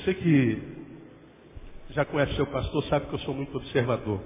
Você 0.00 0.14
que 0.14 0.62
já 1.90 2.06
conhece 2.06 2.34
seu 2.34 2.46
pastor 2.46 2.82
sabe 2.84 3.06
que 3.06 3.14
eu 3.14 3.18
sou 3.18 3.34
muito 3.34 3.54
observador. 3.58 4.18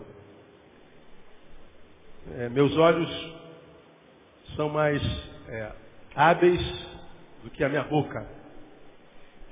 É, 2.37 2.49
meus 2.49 2.77
olhos 2.77 3.11
são 4.55 4.69
mais 4.69 5.03
é, 5.49 5.73
hábeis 6.15 6.61
do 7.43 7.51
que 7.51 7.65
a 7.65 7.69
minha 7.69 7.83
boca. 7.83 8.25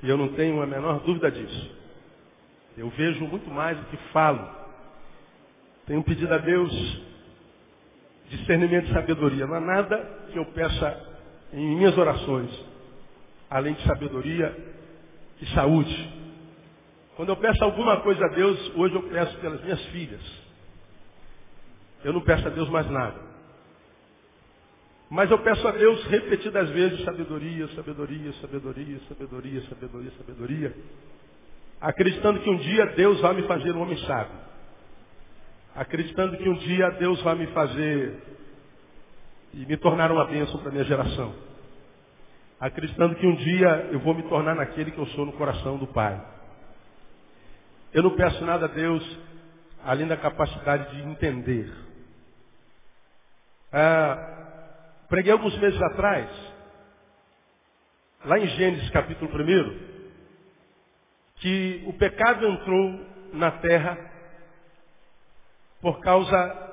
E 0.00 0.08
eu 0.08 0.16
não 0.16 0.28
tenho 0.34 0.62
a 0.62 0.66
menor 0.66 1.00
dúvida 1.00 1.28
disso. 1.28 1.76
Eu 2.76 2.88
vejo 2.90 3.26
muito 3.26 3.50
mais 3.50 3.76
do 3.76 3.84
que 3.86 3.96
falo. 4.12 4.48
Tenho 5.86 6.04
pedido 6.04 6.32
a 6.32 6.38
Deus 6.38 7.02
discernimento 8.28 8.90
e 8.90 8.92
sabedoria. 8.92 9.44
Não 9.44 9.56
há 9.56 9.60
nada 9.60 9.98
que 10.30 10.38
eu 10.38 10.46
peça 10.46 11.04
em 11.52 11.76
minhas 11.76 11.98
orações, 11.98 12.48
além 13.50 13.74
de 13.74 13.82
sabedoria 13.82 14.71
e 15.42 15.46
saúde. 15.54 16.22
Quando 17.16 17.30
eu 17.30 17.36
peço 17.36 17.62
alguma 17.62 18.00
coisa 18.00 18.24
a 18.24 18.28
Deus, 18.28 18.72
hoje 18.76 18.94
eu 18.94 19.02
peço 19.02 19.36
pelas 19.38 19.60
minhas 19.62 19.84
filhas. 19.86 20.22
Eu 22.04 22.12
não 22.12 22.20
peço 22.20 22.46
a 22.46 22.50
Deus 22.50 22.68
mais 22.68 22.88
nada. 22.88 23.20
Mas 25.10 25.30
eu 25.30 25.38
peço 25.40 25.66
a 25.68 25.72
Deus 25.72 26.02
repetidas 26.06 26.70
vezes 26.70 27.04
sabedoria, 27.04 27.68
sabedoria, 27.74 28.32
sabedoria, 28.40 29.00
sabedoria, 29.08 29.62
sabedoria, 29.68 30.10
sabedoria. 30.16 30.76
Acreditando 31.80 32.40
que 32.40 32.48
um 32.48 32.56
dia 32.56 32.86
Deus 32.86 33.20
vai 33.20 33.34
me 33.34 33.42
fazer 33.42 33.72
um 33.72 33.82
homem 33.82 33.98
sábio. 33.98 34.40
Acreditando 35.74 36.36
que 36.36 36.48
um 36.48 36.54
dia 36.54 36.90
Deus 36.92 37.20
vai 37.22 37.34
me 37.34 37.48
fazer 37.48 38.22
e 39.52 39.66
me 39.66 39.76
tornar 39.76 40.10
uma 40.10 40.24
bênção 40.24 40.58
para 40.60 40.70
a 40.70 40.72
minha 40.72 40.84
geração. 40.84 41.34
Acreditando 42.62 43.16
que 43.16 43.26
um 43.26 43.34
dia 43.34 43.88
eu 43.90 43.98
vou 43.98 44.14
me 44.14 44.22
tornar 44.28 44.54
naquele 44.54 44.92
que 44.92 44.98
eu 44.98 45.06
sou 45.08 45.26
no 45.26 45.32
coração 45.32 45.78
do 45.78 45.86
Pai. 45.88 46.24
Eu 47.92 48.04
não 48.04 48.14
peço 48.14 48.44
nada 48.44 48.66
a 48.66 48.68
Deus 48.68 49.18
além 49.84 50.06
da 50.06 50.16
capacidade 50.16 50.94
de 50.94 51.02
entender. 51.02 51.68
Ah, 53.72 55.04
preguei 55.08 55.32
alguns 55.32 55.58
meses 55.58 55.82
atrás, 55.82 56.30
lá 58.24 58.38
em 58.38 58.46
Gênesis 58.46 58.90
capítulo 58.90 59.28
1, 59.34 59.78
que 61.38 61.82
o 61.88 61.94
pecado 61.94 62.46
entrou 62.46 63.06
na 63.32 63.50
terra 63.50 63.98
por 65.80 65.98
causa 65.98 66.70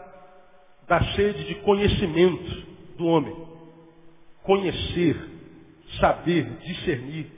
da 0.88 1.04
sede 1.16 1.46
de 1.46 1.56
conhecimento 1.56 2.68
do 2.96 3.08
homem. 3.08 3.36
Conhecer, 4.44 5.39
saber, 6.00 6.46
discernir. 6.62 7.32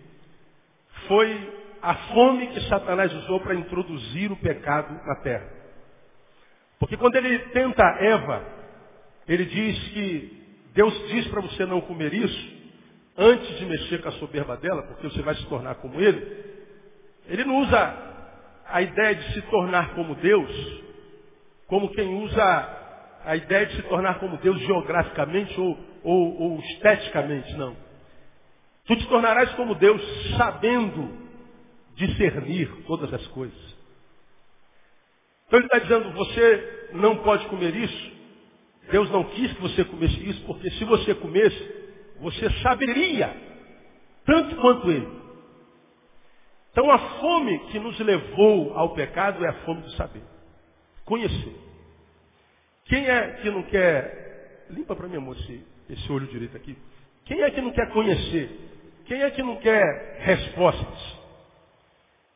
Foi 1.07 1.61
a 1.81 1.95
fome 1.95 2.47
que 2.47 2.61
Satanás 2.67 3.13
usou 3.13 3.39
para 3.39 3.55
introduzir 3.55 4.31
o 4.31 4.37
pecado 4.37 4.93
na 5.05 5.15
terra. 5.17 5.49
Porque 6.79 6.97
quando 6.97 7.15
ele 7.15 7.39
tenta 7.49 7.83
Eva, 7.99 8.43
ele 9.27 9.45
diz 9.45 9.89
que 9.89 10.41
Deus 10.73 11.07
diz 11.09 11.27
para 11.27 11.41
você 11.41 11.65
não 11.65 11.81
comer 11.81 12.13
isso, 12.13 12.61
antes 13.17 13.57
de 13.57 13.65
mexer 13.65 14.01
com 14.01 14.09
a 14.09 14.13
soberba 14.13 14.57
dela, 14.57 14.83
porque 14.83 15.09
você 15.09 15.21
vai 15.21 15.35
se 15.35 15.45
tornar 15.47 15.75
como 15.75 15.99
ele. 15.99 16.45
Ele 17.27 17.43
não 17.43 17.57
usa 17.57 18.11
a 18.67 18.81
ideia 18.81 19.15
de 19.15 19.33
se 19.33 19.41
tornar 19.43 19.93
como 19.95 20.15
Deus, 20.15 20.81
como 21.67 21.89
quem 21.91 22.07
usa 22.23 22.77
a 23.25 23.35
ideia 23.35 23.65
de 23.65 23.75
se 23.75 23.81
tornar 23.83 24.19
como 24.19 24.37
Deus 24.37 24.59
geograficamente 24.61 25.59
ou, 25.59 25.77
ou, 26.03 26.41
ou 26.41 26.59
esteticamente, 26.59 27.53
não. 27.55 27.75
Tu 28.85 28.95
te 28.95 29.07
tornarás 29.07 29.51
como 29.55 29.75
Deus, 29.75 30.01
sabendo 30.37 31.09
discernir 31.95 32.67
todas 32.87 33.13
as 33.13 33.25
coisas. 33.27 33.77
Então 35.47 35.59
ele 35.59 35.67
está 35.67 35.79
dizendo, 35.79 36.11
você 36.13 36.89
não 36.93 37.17
pode 37.17 37.45
comer 37.47 37.75
isso. 37.75 38.11
Deus 38.89 39.09
não 39.11 39.23
quis 39.25 39.51
que 39.53 39.61
você 39.61 39.83
comesse 39.85 40.29
isso, 40.29 40.43
porque 40.45 40.69
se 40.71 40.85
você 40.85 41.13
comesse, 41.15 41.81
você 42.19 42.49
saberia 42.61 43.35
tanto 44.25 44.55
quanto 44.57 44.89
ele. 44.89 45.07
Então 46.71 46.89
a 46.89 46.97
fome 47.19 47.59
que 47.67 47.79
nos 47.79 47.99
levou 47.99 48.77
ao 48.77 48.93
pecado 48.93 49.43
é 49.43 49.49
a 49.49 49.65
fome 49.65 49.81
do 49.81 49.91
saber. 49.91 50.23
Conhecer. 51.05 51.55
Quem 52.85 53.07
é 53.07 53.31
que 53.41 53.49
não 53.49 53.63
quer. 53.63 54.65
Limpa 54.69 54.95
para 54.95 55.07
mim, 55.07 55.17
amor, 55.17 55.35
esse, 55.37 55.63
esse 55.89 56.11
olho 56.11 56.27
direito 56.27 56.55
aqui. 56.55 56.77
Quem 57.31 57.41
é 57.43 57.49
que 57.49 57.61
não 57.61 57.71
quer 57.71 57.89
conhecer? 57.91 58.49
Quem 59.05 59.21
é 59.21 59.31
que 59.31 59.41
não 59.41 59.55
quer 59.55 60.17
respostas? 60.19 61.17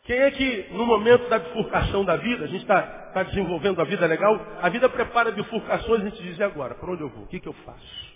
Quem 0.06 0.16
é 0.16 0.31
que, 0.31 0.69
no 0.72 0.85
momento 0.85 1.28
da 1.28 1.38
bifurcação 1.38 2.06
da 2.06 2.16
vida, 2.16 2.45
a 2.45 2.47
gente 2.47 2.61
está 2.61 2.81
tá 2.81 3.23
desenvolvendo 3.23 3.81
a 3.81 3.83
vida 3.83 4.06
legal, 4.06 4.39
a 4.61 4.69
vida 4.69 4.88
prepara 4.88 5.33
bifurcações 5.33 6.01
e 6.01 6.07
a 6.07 6.09
gente 6.09 6.23
diz, 6.23 6.38
e 6.39 6.44
agora? 6.44 6.75
Para 6.75 6.89
onde 6.89 7.01
eu 7.01 7.09
vou? 7.09 7.25
O 7.25 7.28
que, 7.28 7.41
que 7.41 7.47
eu 7.47 7.51
faço? 7.66 8.13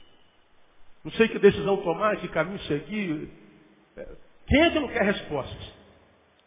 Não 1.03 1.11
sei 1.11 1.27
que 1.27 1.37
decisão 1.37 1.75
tomar, 1.83 2.15
que 2.15 2.29
caminho 2.29 2.59
seguir. 2.59 3.29
É, 3.97 4.07
quem 4.47 4.61
é 4.61 4.69
que 4.69 4.79
não 4.79 4.87
quer 4.87 5.03
respostas? 5.03 5.73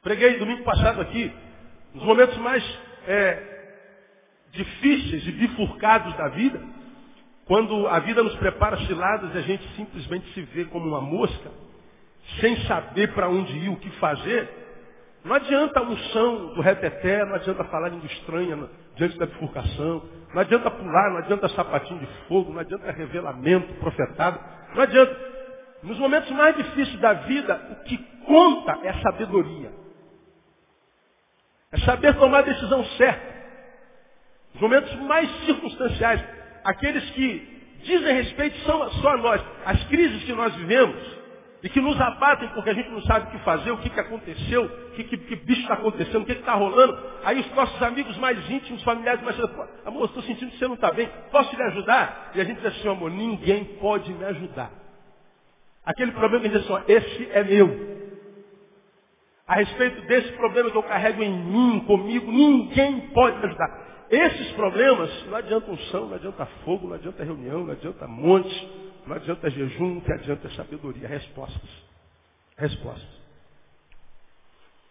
Preguei 0.02 0.38
domingo 0.38 0.64
passado 0.64 1.02
aqui, 1.02 1.30
nos 1.92 2.04
momentos 2.04 2.38
mais 2.38 2.64
é, 3.06 3.42
difíceis 4.50 5.26
e 5.26 5.32
bifurcados 5.32 6.16
da 6.16 6.28
vida, 6.28 6.58
quando 7.52 7.86
a 7.86 7.98
vida 7.98 8.22
nos 8.22 8.34
prepara 8.36 8.78
ciladas 8.86 9.34
e 9.34 9.36
a 9.36 9.42
gente 9.42 9.62
simplesmente 9.76 10.26
se 10.32 10.40
vê 10.40 10.64
como 10.64 10.88
uma 10.88 11.02
mosca, 11.02 11.50
sem 12.40 12.56
saber 12.62 13.12
para 13.12 13.28
onde 13.28 13.52
ir, 13.52 13.68
o 13.68 13.76
que 13.76 13.90
fazer, 13.98 14.48
não 15.22 15.34
adianta 15.34 15.80
a 15.80 15.82
unção 15.82 16.54
do 16.54 16.62
reteté, 16.62 17.22
não 17.26 17.34
adianta 17.34 17.62
falar 17.64 17.90
língua 17.90 18.06
estranha 18.06 18.70
diante 18.96 19.18
da 19.18 19.26
bifurcação, 19.26 20.02
não 20.32 20.40
adianta 20.40 20.70
pular, 20.70 21.10
não 21.10 21.18
adianta 21.18 21.46
sapatinho 21.50 22.00
de 22.00 22.06
fogo, 22.26 22.54
não 22.54 22.60
adianta 22.60 22.90
revelamento 22.90 23.74
profetado, 23.74 24.40
não 24.74 24.82
adianta. 24.82 25.14
Nos 25.82 25.98
momentos 25.98 26.30
mais 26.30 26.56
difíceis 26.56 26.98
da 27.00 27.12
vida, 27.12 27.68
o 27.70 27.84
que 27.84 27.98
conta 28.24 28.78
é 28.82 28.94
sabedoria. 29.02 29.70
É 31.70 31.78
saber 31.80 32.14
tomar 32.14 32.38
a 32.38 32.42
decisão 32.42 32.82
certa. 32.96 33.42
Os 34.54 34.60
momentos 34.62 34.94
mais 35.00 35.30
circunstanciais, 35.44 36.24
aqueles 36.64 37.10
que 37.10 37.51
dizem 37.82 38.14
respeito 38.14 38.56
só 38.60 39.08
a 39.08 39.16
nós. 39.16 39.42
As 39.64 39.84
crises 39.84 40.24
que 40.24 40.32
nós 40.32 40.54
vivemos, 40.54 41.22
e 41.62 41.68
que 41.68 41.80
nos 41.80 41.98
abatem 42.00 42.48
porque 42.48 42.70
a 42.70 42.74
gente 42.74 42.90
não 42.90 43.00
sabe 43.02 43.28
o 43.28 43.30
que 43.30 43.44
fazer, 43.44 43.70
o 43.70 43.78
que, 43.78 43.88
que 43.88 44.00
aconteceu, 44.00 44.64
o 44.64 44.90
que, 44.92 45.04
que, 45.04 45.16
que 45.16 45.36
bicho 45.36 45.60
está 45.62 45.74
acontecendo, 45.74 46.22
o 46.22 46.26
que 46.26 46.32
está 46.32 46.54
rolando. 46.54 46.98
Aí 47.24 47.38
os 47.38 47.54
nossos 47.54 47.80
amigos 47.80 48.16
mais 48.18 48.50
íntimos, 48.50 48.82
familiares 48.82 49.22
mais 49.22 49.38
amor, 49.84 50.06
estou 50.06 50.22
sentindo 50.24 50.50
que 50.50 50.58
você 50.58 50.66
não 50.66 50.74
está 50.74 50.90
bem, 50.90 51.08
posso 51.30 51.54
lhe 51.54 51.62
ajudar? 51.62 52.32
E 52.34 52.40
a 52.40 52.44
gente 52.44 52.56
diz 52.60 52.66
assim, 52.66 52.88
amor, 52.88 53.12
ninguém 53.12 53.64
pode 53.80 54.12
me 54.12 54.24
ajudar. 54.24 54.72
Aquele 55.84 56.10
problema 56.12 56.48
diz 56.48 56.68
assim, 56.68 56.84
esse 56.88 57.30
é 57.30 57.44
meu. 57.44 57.92
A 59.46 59.54
respeito 59.54 60.02
desse 60.06 60.32
problema 60.32 60.70
que 60.70 60.76
eu 60.76 60.82
carrego 60.82 61.22
em 61.22 61.44
mim, 61.44 61.80
comigo, 61.86 62.30
ninguém 62.30 63.08
pode 63.10 63.38
me 63.38 63.46
ajudar. 63.46 63.81
Esses 64.12 64.52
problemas 64.52 65.10
não 65.26 65.36
adianta 65.36 65.70
unção, 65.70 66.08
não 66.08 66.16
adianta 66.16 66.44
fogo, 66.66 66.86
não 66.86 66.96
adianta 66.96 67.24
reunião, 67.24 67.64
não 67.64 67.72
adianta 67.72 68.06
monte, 68.06 68.68
não 69.06 69.16
adianta 69.16 69.48
jejum, 69.48 70.00
que 70.00 70.12
adianta 70.12 70.50
sabedoria. 70.50 71.08
Respostas. 71.08 71.70
Respostas. 72.58 73.22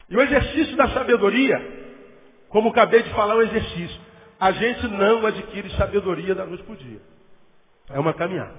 E 0.09 0.17
o 0.17 0.21
exercício 0.23 0.75
da 0.75 0.89
sabedoria, 0.89 1.55
como 2.49 2.69
acabei 2.69 3.03
de 3.03 3.11
falar, 3.11 3.35
é 3.35 3.37
um 3.37 3.41
exercício. 3.43 4.01
A 4.39 4.51
gente 4.53 4.87
não 4.87 5.23
adquire 5.23 5.69
sabedoria 5.77 6.33
da 6.33 6.47
noite 6.47 6.63
para 6.63 6.73
o 6.73 6.77
dia. 6.77 6.99
É 7.91 7.99
uma 7.99 8.15
caminhada. 8.15 8.55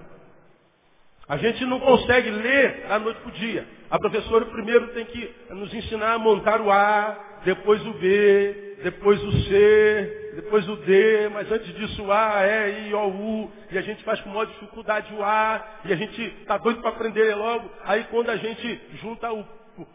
A 1.29 1.39
gente 1.39 1.65
não 1.65 1.81
consegue 1.81 2.31
ler 2.31 2.87
da 2.87 3.01
noite 3.01 3.21
para 3.21 3.31
o 3.31 3.33
dia. 3.33 3.67
A 3.91 3.99
professora 3.99 4.45
primeiro 4.47 4.89
tem 4.95 5.07
que 5.07 5.35
nos 5.51 5.75
ensinar 5.75 6.13
a 6.13 6.19
montar 6.21 6.61
o 6.61 6.71
A, 6.71 7.19
depois 7.45 7.85
o 7.85 7.95
B, 7.95 8.72
depois 8.83 9.23
o 9.23 9.33
C, 9.45 10.33
depois 10.35 10.69
o 10.69 10.77
D, 10.77 11.29
mas 11.29 11.51
antes 11.51 11.75
disso 11.75 12.05
o 12.05 12.13
A, 12.13 12.47
E, 12.47 12.89
I, 12.89 12.95
O, 12.95 13.09
U, 13.09 13.53
e 13.71 13.79
a 13.79 13.83
gente 13.83 14.03
faz 14.05 14.21
com 14.21 14.31
maior 14.31 14.47
dificuldade 14.47 15.13
o 15.15 15.23
A, 15.23 15.65
e 15.85 15.93
a 15.93 15.97
gente 15.97 16.23
está 16.41 16.59
doido 16.59 16.81
para 16.81 16.91
aprender 16.91 17.35
logo. 17.35 17.71
Aí 17.85 18.05
quando 18.11 18.31
a 18.31 18.37
gente 18.37 18.81
junta 19.01 19.33
o, 19.33 19.45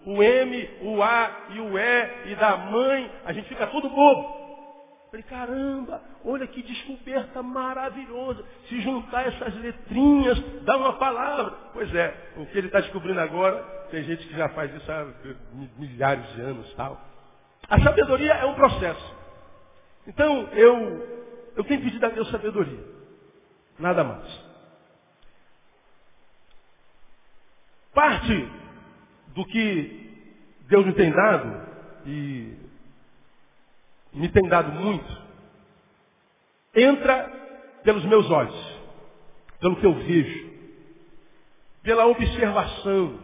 o 0.05 0.23
M, 0.23 0.69
o 0.81 1.01
A 1.01 1.31
e 1.49 1.59
o 1.59 1.77
E, 1.77 2.31
e 2.31 2.35
da 2.35 2.57
mãe, 2.57 3.11
a 3.25 3.33
gente 3.33 3.47
fica 3.47 3.67
todo 3.67 3.89
bobo. 3.89 4.47
Falei, 5.09 5.23
caramba, 5.23 6.01
olha 6.25 6.45
que 6.47 6.61
descoberta 6.61 7.41
maravilhosa. 7.41 8.43
Se 8.67 8.81
juntar 8.81 9.25
essas 9.27 9.55
letrinhas, 9.55 10.37
dá 10.63 10.75
uma 10.75 10.93
palavra. 10.93 11.51
Pois 11.73 11.93
é, 11.95 12.13
o 12.35 12.45
que 12.45 12.57
ele 12.57 12.67
está 12.67 12.81
descobrindo 12.81 13.19
agora, 13.21 13.63
tem 13.89 14.03
gente 14.03 14.27
que 14.27 14.35
já 14.35 14.49
faz 14.49 14.73
isso 14.75 14.91
há 14.91 15.07
milhares 15.77 16.27
de 16.33 16.41
anos 16.41 16.73
tal. 16.73 17.06
A 17.69 17.81
sabedoria 17.81 18.33
é 18.33 18.45
um 18.45 18.55
processo. 18.55 19.15
Então, 20.07 20.47
eu, 20.53 21.51
eu 21.57 21.63
tenho 21.65 21.81
pedido 21.81 22.05
a 22.05 22.09
Deus 22.09 22.29
sabedoria. 22.31 22.83
Nada 23.77 24.03
mais. 24.03 24.47
Parte 27.93 28.49
do 29.29 29.45
que 29.45 30.07
Deus 30.61 30.85
me 30.85 30.93
tem 30.93 31.11
dado, 31.11 31.67
e 32.05 32.55
me 34.13 34.29
tem 34.29 34.47
dado 34.47 34.71
muito, 34.71 35.21
entra 36.73 37.29
pelos 37.83 38.05
meus 38.05 38.29
olhos, 38.29 38.79
pelo 39.59 39.75
que 39.77 39.85
eu 39.85 39.93
vejo, 39.93 40.51
pela 41.83 42.05
observação. 42.05 43.19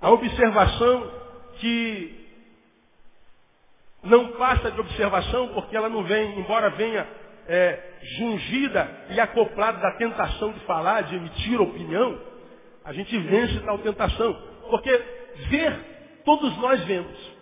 A 0.00 0.10
observação 0.10 1.12
que 1.58 2.23
não 4.04 4.32
passa 4.32 4.70
de 4.70 4.80
observação 4.80 5.48
porque 5.48 5.76
ela 5.76 5.88
não 5.88 6.04
vem, 6.04 6.38
embora 6.38 6.70
venha 6.70 7.06
é, 7.46 7.82
jungida 8.18 9.06
e 9.10 9.20
acoplada 9.20 9.78
da 9.78 9.92
tentação 9.92 10.52
de 10.52 10.60
falar, 10.60 11.02
de 11.02 11.16
emitir 11.16 11.60
opinião, 11.60 12.20
a 12.84 12.92
gente 12.92 13.16
vence 13.18 13.60
tal 13.60 13.78
tentação. 13.78 14.34
Porque 14.70 14.90
ver, 15.48 16.20
todos 16.24 16.56
nós 16.58 16.84
vemos. 16.84 17.34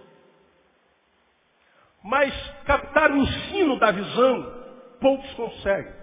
Mas 2.02 2.32
captar 2.64 3.10
o 3.10 3.16
ensino 3.16 3.78
da 3.78 3.90
visão, 3.90 4.64
poucos 5.00 5.32
conseguem. 5.34 6.02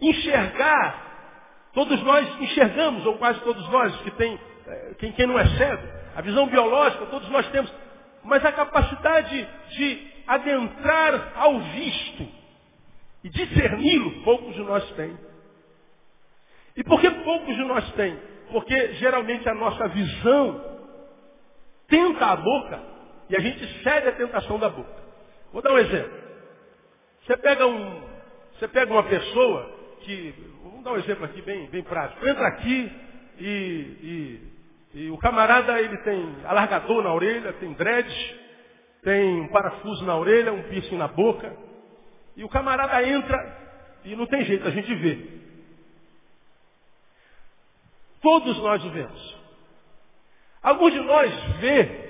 Enxergar, 0.00 1.70
todos 1.72 2.00
nós 2.02 2.40
enxergamos, 2.40 3.04
ou 3.04 3.18
quase 3.18 3.40
todos 3.40 3.68
nós, 3.68 3.96
que 4.02 4.10
tem, 4.12 4.38
eh, 4.66 4.94
quem, 4.98 5.12
quem 5.12 5.26
não 5.26 5.38
é 5.38 5.46
cego, 5.56 5.97
a 6.18 6.20
visão 6.20 6.48
biológica, 6.48 7.06
todos 7.06 7.28
nós 7.28 7.48
temos, 7.50 7.72
mas 8.24 8.44
a 8.44 8.50
capacidade 8.50 9.48
de 9.70 10.06
adentrar 10.26 11.32
ao 11.36 11.60
visto 11.60 12.28
e 13.22 13.28
discerni-lo, 13.28 14.24
poucos 14.24 14.52
de 14.52 14.62
nós 14.62 14.84
têm. 14.94 15.16
E 16.76 16.82
por 16.82 17.00
que 17.00 17.08
poucos 17.08 17.54
de 17.54 17.62
nós 17.62 17.88
têm? 17.92 18.18
Porque 18.50 18.94
geralmente 18.94 19.48
a 19.48 19.54
nossa 19.54 19.86
visão 19.86 20.88
tenta 21.86 22.26
a 22.26 22.34
boca 22.34 22.82
e 23.30 23.36
a 23.36 23.40
gente 23.40 23.64
cede 23.84 24.08
à 24.08 24.12
tentação 24.12 24.58
da 24.58 24.70
boca. 24.70 25.00
Vou 25.52 25.62
dar 25.62 25.72
um 25.72 25.78
exemplo. 25.78 26.18
Você 27.24 27.36
pega 27.36 27.64
um, 27.64 28.02
você 28.58 28.66
pega 28.66 28.92
uma 28.92 29.04
pessoa 29.04 29.70
que, 30.00 30.34
vamos 30.64 30.82
dar 30.82 30.94
um 30.94 30.98
exemplo 30.98 31.26
aqui 31.26 31.40
bem, 31.42 31.68
bem 31.68 31.84
prático. 31.84 32.26
Entra 32.26 32.48
aqui 32.48 32.92
e, 33.38 33.44
e, 33.44 34.57
e 34.94 35.10
o 35.10 35.18
camarada 35.18 35.80
ele 35.80 35.96
tem 35.98 36.36
alargador 36.44 37.02
na 37.02 37.12
orelha, 37.12 37.52
tem 37.54 37.72
dreads, 37.74 38.34
tem 39.02 39.42
um 39.42 39.48
parafuso 39.48 40.04
na 40.04 40.16
orelha, 40.16 40.52
um 40.52 40.62
piercing 40.64 40.96
na 40.96 41.08
boca. 41.08 41.54
E 42.36 42.44
o 42.44 42.48
camarada 42.48 43.02
entra 43.06 43.68
e 44.04 44.16
não 44.16 44.26
tem 44.26 44.44
jeito, 44.44 44.66
a 44.66 44.70
gente 44.70 44.94
vê. 44.94 45.38
Todos 48.20 48.58
nós 48.58 48.84
o 48.84 48.90
vemos. 48.90 49.38
Alguns 50.62 50.92
de 50.92 51.00
nós 51.00 51.32
vê 51.60 52.08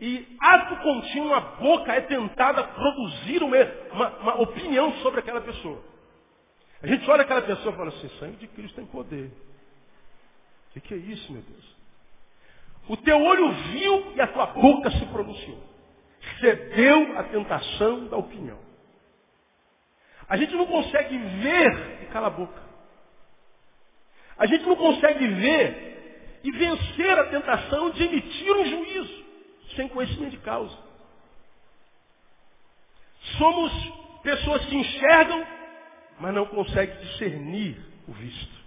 e 0.00 0.36
ato 0.40 0.76
contínuo 0.76 1.34
a 1.34 1.40
boca 1.40 1.92
é 1.92 2.00
tentada 2.02 2.62
produzir 2.64 3.42
uma, 3.42 3.56
uma, 3.92 4.08
uma, 4.18 4.40
opinião 4.40 4.92
sobre 4.98 5.20
aquela 5.20 5.40
pessoa. 5.40 5.82
A 6.82 6.86
gente 6.86 7.08
olha 7.10 7.22
aquela 7.22 7.42
pessoa 7.42 7.74
e 7.74 7.76
fala 7.76 7.88
assim, 7.88 8.08
sangue 8.20 8.36
de 8.36 8.46
Cristo 8.46 8.76
tem 8.76 8.86
poder. 8.86 9.30
O 10.76 10.80
que 10.80 10.94
é 10.94 10.96
isso, 10.96 11.32
meu 11.32 11.42
Deus? 11.42 11.77
O 12.88 12.96
teu 12.96 13.22
olho 13.22 13.52
viu 13.52 14.12
e 14.16 14.20
a 14.20 14.26
tua 14.26 14.46
boca 14.46 14.90
se 14.90 15.04
pronunciou. 15.06 15.62
Cedeu 16.40 17.18
à 17.18 17.24
tentação 17.24 18.06
da 18.06 18.16
opinião. 18.16 18.58
A 20.28 20.36
gente 20.36 20.54
não 20.54 20.66
consegue 20.66 21.16
ver 21.18 22.02
e 22.02 22.06
cala 22.06 22.28
a 22.28 22.30
boca. 22.30 22.62
A 24.38 24.46
gente 24.46 24.64
não 24.64 24.76
consegue 24.76 25.26
ver 25.26 26.40
e 26.44 26.50
vencer 26.52 27.18
a 27.18 27.24
tentação 27.24 27.90
de 27.90 28.04
emitir 28.04 28.52
um 28.52 28.64
juízo 28.64 29.24
sem 29.74 29.88
conhecimento 29.88 30.32
de 30.32 30.38
causa. 30.38 30.76
Somos 33.36 33.72
pessoas 34.22 34.64
que 34.66 34.76
enxergam, 34.76 35.46
mas 36.20 36.34
não 36.34 36.46
conseguem 36.46 36.96
discernir 37.00 37.76
o 38.06 38.12
visto. 38.12 38.57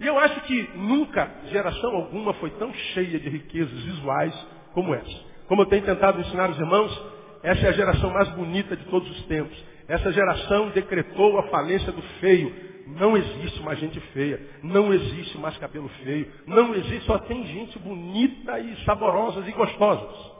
E 0.00 0.06
eu 0.06 0.18
acho 0.18 0.40
que 0.42 0.70
nunca 0.74 1.30
geração 1.46 1.96
alguma 1.96 2.32
foi 2.34 2.50
tão 2.50 2.72
cheia 2.72 3.18
de 3.18 3.28
riquezas 3.28 3.82
visuais 3.82 4.46
como 4.72 4.94
essa. 4.94 5.28
Como 5.48 5.62
eu 5.62 5.66
tenho 5.66 5.84
tentado 5.84 6.20
ensinar 6.20 6.50
os 6.50 6.58
irmãos, 6.58 7.02
essa 7.42 7.66
é 7.66 7.68
a 7.70 7.72
geração 7.72 8.10
mais 8.10 8.28
bonita 8.30 8.76
de 8.76 8.84
todos 8.84 9.10
os 9.10 9.26
tempos. 9.26 9.56
Essa 9.88 10.12
geração 10.12 10.68
decretou 10.70 11.38
a 11.38 11.44
falência 11.44 11.90
do 11.90 12.02
feio, 12.20 12.54
não 12.88 13.16
existe 13.16 13.62
mais 13.62 13.78
gente 13.78 14.00
feia. 14.12 14.40
Não 14.62 14.92
existe 14.92 15.36
mais 15.38 15.56
cabelo 15.58 15.88
feio. 16.04 16.32
Não 16.46 16.74
existe, 16.74 17.04
só 17.04 17.18
tem 17.18 17.44
gente 17.46 17.78
bonita 17.78 18.58
e 18.58 18.84
saborosas 18.84 19.46
e 19.46 19.52
gostosas. 19.52 20.32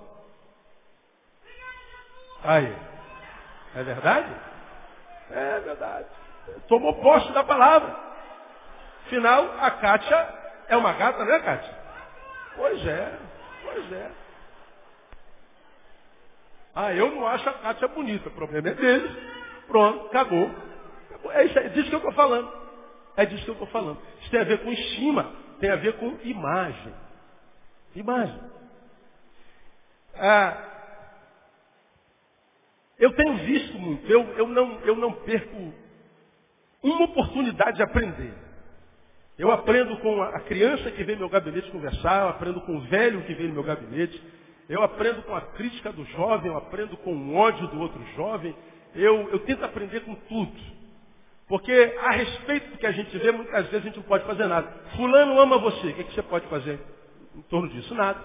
Aí. 2.42 2.74
É 3.74 3.82
verdade? 3.82 4.34
É 5.30 5.60
verdade. 5.60 6.06
Tomou 6.68 6.94
posse 6.94 7.30
da 7.32 7.44
palavra. 7.44 8.07
Afinal, 9.08 9.54
a 9.58 9.70
Kátia 9.72 10.34
é 10.68 10.76
uma 10.76 10.92
gata, 10.92 11.24
né, 11.24 11.40
Kátia? 11.40 11.74
Pois 12.56 12.86
é, 12.86 13.18
pois 13.64 13.92
é. 13.92 14.12
Ah, 16.74 16.94
eu 16.94 17.10
não 17.10 17.26
acho 17.26 17.48
a 17.48 17.54
Kátia 17.54 17.88
bonita. 17.88 18.28
O 18.28 18.32
problema 18.32 18.68
é 18.68 18.74
dele. 18.74 19.08
Pronto, 19.66 20.06
acabou. 20.08 20.50
É, 21.32 21.44
isso, 21.44 21.58
é 21.58 21.68
disso 21.70 21.88
que 21.88 21.94
eu 21.96 22.00
estou 22.00 22.14
falando. 22.14 22.52
É 23.16 23.26
disso 23.26 23.44
que 23.44 23.50
eu 23.50 23.54
estou 23.54 23.68
falando. 23.68 23.98
Isso 24.20 24.30
tem 24.30 24.40
a 24.40 24.44
ver 24.44 24.62
com 24.62 24.70
estima, 24.72 25.32
tem 25.58 25.70
a 25.70 25.76
ver 25.76 25.96
com 25.98 26.18
imagem. 26.22 26.94
Imagem. 27.96 28.42
Ah, 30.16 30.80
eu 32.98 33.12
tenho 33.14 33.36
visto 33.38 33.78
muito, 33.78 34.10
eu, 34.10 34.22
eu, 34.34 34.48
não, 34.48 34.80
eu 34.82 34.96
não 34.96 35.12
perco 35.12 35.74
uma 36.82 37.04
oportunidade 37.06 37.76
de 37.78 37.82
aprender. 37.84 38.34
Eu 39.38 39.52
aprendo 39.52 39.96
com 39.98 40.20
a 40.20 40.40
criança 40.40 40.90
que 40.90 41.04
vem 41.04 41.14
no 41.14 41.20
meu 41.20 41.28
gabinete 41.28 41.70
conversar, 41.70 42.22
eu 42.22 42.28
aprendo 42.28 42.60
com 42.62 42.76
o 42.76 42.80
velho 42.80 43.22
que 43.22 43.34
vem 43.34 43.46
no 43.46 43.54
meu 43.54 43.62
gabinete, 43.62 44.20
eu 44.68 44.82
aprendo 44.82 45.22
com 45.22 45.34
a 45.34 45.40
crítica 45.40 45.92
do 45.92 46.04
jovem, 46.06 46.50
eu 46.50 46.56
aprendo 46.56 46.96
com 46.96 47.14
o 47.14 47.36
ódio 47.36 47.68
do 47.68 47.80
outro 47.80 48.04
jovem, 48.16 48.54
eu, 48.96 49.28
eu 49.30 49.38
tento 49.40 49.64
aprender 49.64 50.00
com 50.00 50.14
tudo. 50.14 50.60
Porque 51.46 51.72
a 52.00 52.10
respeito 52.10 52.72
do 52.72 52.78
que 52.78 52.86
a 52.86 52.90
gente 52.90 53.16
vê, 53.16 53.30
muitas 53.30 53.64
vezes 53.68 53.76
a 53.76 53.88
gente 53.88 53.96
não 53.96 54.02
pode 54.02 54.24
fazer 54.24 54.46
nada. 54.46 54.68
Fulano 54.96 55.40
ama 55.40 55.56
você, 55.56 55.86
o 55.86 55.94
que, 55.94 56.00
é 56.00 56.04
que 56.04 56.14
você 56.14 56.22
pode 56.22 56.46
fazer 56.48 56.78
em 57.34 57.42
torno 57.42 57.68
disso? 57.68 57.94
Nada. 57.94 58.20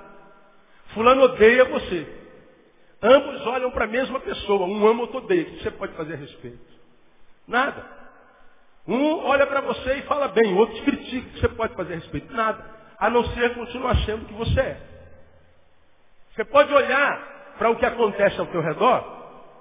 Fulano 0.96 1.22
odeia 1.22 1.64
você. 1.66 2.08
Ambos 3.02 3.46
olham 3.46 3.70
para 3.70 3.86
a 3.86 3.88
mesma 3.88 4.20
pessoa, 4.20 4.66
um 4.66 4.88
ama, 4.88 5.02
outro 5.02 5.20
odeia. 5.20 5.44
O 5.44 5.46
que 5.46 5.64
você 5.64 5.72
pode 5.72 5.94
fazer 5.94 6.14
a 6.14 6.18
respeito? 6.18 6.74
Nada. 7.48 8.03
Um 8.88 9.26
olha 9.26 9.48
para 9.48 9.62
você 9.62 9.96
e 9.96 10.02
fala 10.04 10.28
bem, 10.28 10.54
o 10.54 10.58
outro 10.58 10.76
te 10.76 10.82
critica. 10.84 11.30
Que 11.30 11.40
você 11.40 11.50
pode 11.50 11.74
fazer 11.76 11.94
a 11.94 11.96
respeito? 11.98 12.34
Nada. 12.34 12.64
A 13.00 13.10
não 13.10 13.24
ser 13.26 13.54
continuar 13.54 13.96
sendo 14.06 14.24
o 14.24 14.26
que 14.26 14.34
você 14.34 14.60
é. 14.60 14.78
Você 16.36 16.46
pode 16.46 16.74
olhar 16.74 17.54
para 17.58 17.70
o 17.70 17.76
que 17.76 17.86
acontece 17.86 18.40
ao 18.40 18.48
teu 18.48 18.62
redor 18.62 19.04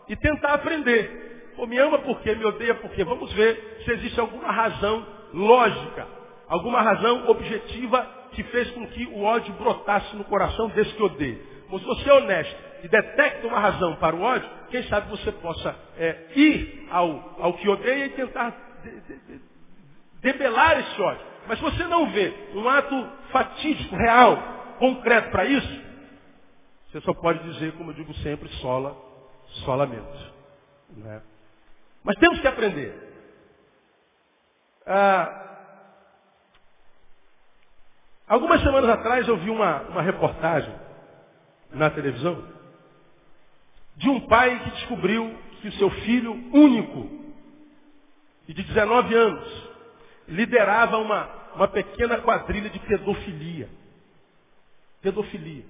e 0.08 0.16
tentar 0.16 0.54
aprender. 0.54 1.52
Pô, 1.56 1.66
me 1.66 1.78
ama 1.78 1.98
por 1.98 2.20
quê? 2.20 2.34
Me 2.34 2.44
odeia 2.44 2.74
por 2.76 2.90
quê? 2.90 3.04
Vamos 3.04 3.32
ver 3.34 3.82
se 3.84 3.92
existe 3.92 4.18
alguma 4.18 4.50
razão 4.50 5.06
lógica, 5.34 6.06
alguma 6.48 6.80
razão 6.80 7.28
objetiva 7.28 8.06
que 8.32 8.42
fez 8.44 8.70
com 8.70 8.86
que 8.88 9.06
o 9.06 9.22
ódio 9.22 9.52
brotasse 9.54 10.16
no 10.16 10.24
coração 10.24 10.68
desse 10.70 10.92
que 10.94 11.02
odeia. 11.02 11.38
Mas 11.70 11.80
se 11.80 11.86
você 11.86 12.08
é 12.08 12.12
honesto 12.14 12.56
e 12.82 12.88
detecta 12.88 13.46
uma 13.46 13.60
razão 13.60 13.96
para 13.96 14.16
o 14.16 14.22
ódio, 14.22 14.48
quem 14.70 14.82
sabe 14.84 15.10
você 15.10 15.30
possa 15.32 15.76
é, 15.98 16.16
ir 16.34 16.88
ao, 16.90 17.36
ao 17.38 17.52
que 17.54 17.68
odeia 17.68 18.06
e 18.06 18.10
tentar 18.10 18.71
debelar 20.20 20.80
esse 20.80 21.00
ódio. 21.00 21.26
Mas 21.46 21.58
se 21.58 21.64
você 21.64 21.84
não 21.84 22.10
vê 22.10 22.32
um 22.54 22.68
ato 22.68 23.08
fatídico, 23.30 23.96
real, 23.96 24.36
concreto 24.78 25.30
para 25.30 25.44
isso, 25.44 25.82
você 26.90 27.00
só 27.00 27.14
pode 27.14 27.42
dizer, 27.52 27.72
como 27.72 27.90
eu 27.90 27.94
digo 27.94 28.12
sempre, 28.16 28.48
sola, 28.60 28.96
solamento. 29.64 30.32
Né? 30.90 31.22
Mas 32.04 32.16
temos 32.16 32.40
que 32.40 32.46
aprender. 32.46 33.10
Ah, 34.86 35.58
algumas 38.28 38.60
semanas 38.60 38.90
atrás 38.90 39.26
eu 39.26 39.36
vi 39.38 39.50
uma, 39.50 39.82
uma 39.82 40.02
reportagem 40.02 40.74
na 41.70 41.88
televisão 41.90 42.46
de 43.96 44.08
um 44.08 44.20
pai 44.26 44.58
que 44.64 44.70
descobriu 44.72 45.36
que 45.60 45.68
o 45.68 45.72
seu 45.72 45.90
filho 45.90 46.32
único, 46.52 47.21
e 48.52 48.54
de 48.54 48.64
19 48.64 49.14
anos, 49.14 49.70
liderava 50.28 50.98
uma, 50.98 51.24
uma 51.54 51.68
pequena 51.68 52.20
quadrilha 52.20 52.68
de 52.68 52.78
pedofilia. 52.80 53.66
Pedofilia. 55.00 55.64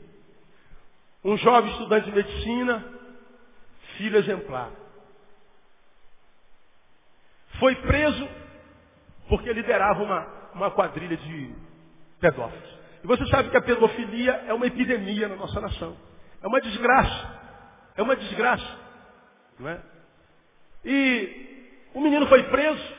Um 1.25 1.37
jovem 1.37 1.71
estudante 1.71 2.07
de 2.07 2.17
medicina, 2.17 2.85
filho 3.97 4.19
exemplar. 4.19 4.73
Foi 7.61 7.77
preso 7.77 8.29
porque 9.29 9.53
liderava 9.53 10.03
uma, 10.03 10.27
uma 10.53 10.71
quadrilha 10.73 11.17
de 11.17 11.55
pedófilos. 12.19 12.79
E 13.05 13.07
você 13.07 13.25
sabe 13.29 13.51
que 13.51 13.57
a 13.57 13.62
pedofilia 13.62 14.43
é 14.49 14.53
uma 14.53 14.67
epidemia 14.67 15.29
na 15.29 15.37
nossa 15.37 15.61
nação. 15.61 15.97
É 16.43 16.49
uma 16.49 16.61
desgraça. 16.61 17.41
É 17.97 18.03
uma 18.03 18.17
desgraça. 18.17 18.79
Não 19.61 19.69
é? 19.69 19.81
E 20.85 21.51
o 21.94 22.00
menino 22.00 22.26
foi 22.26 22.42
preso. 22.44 22.94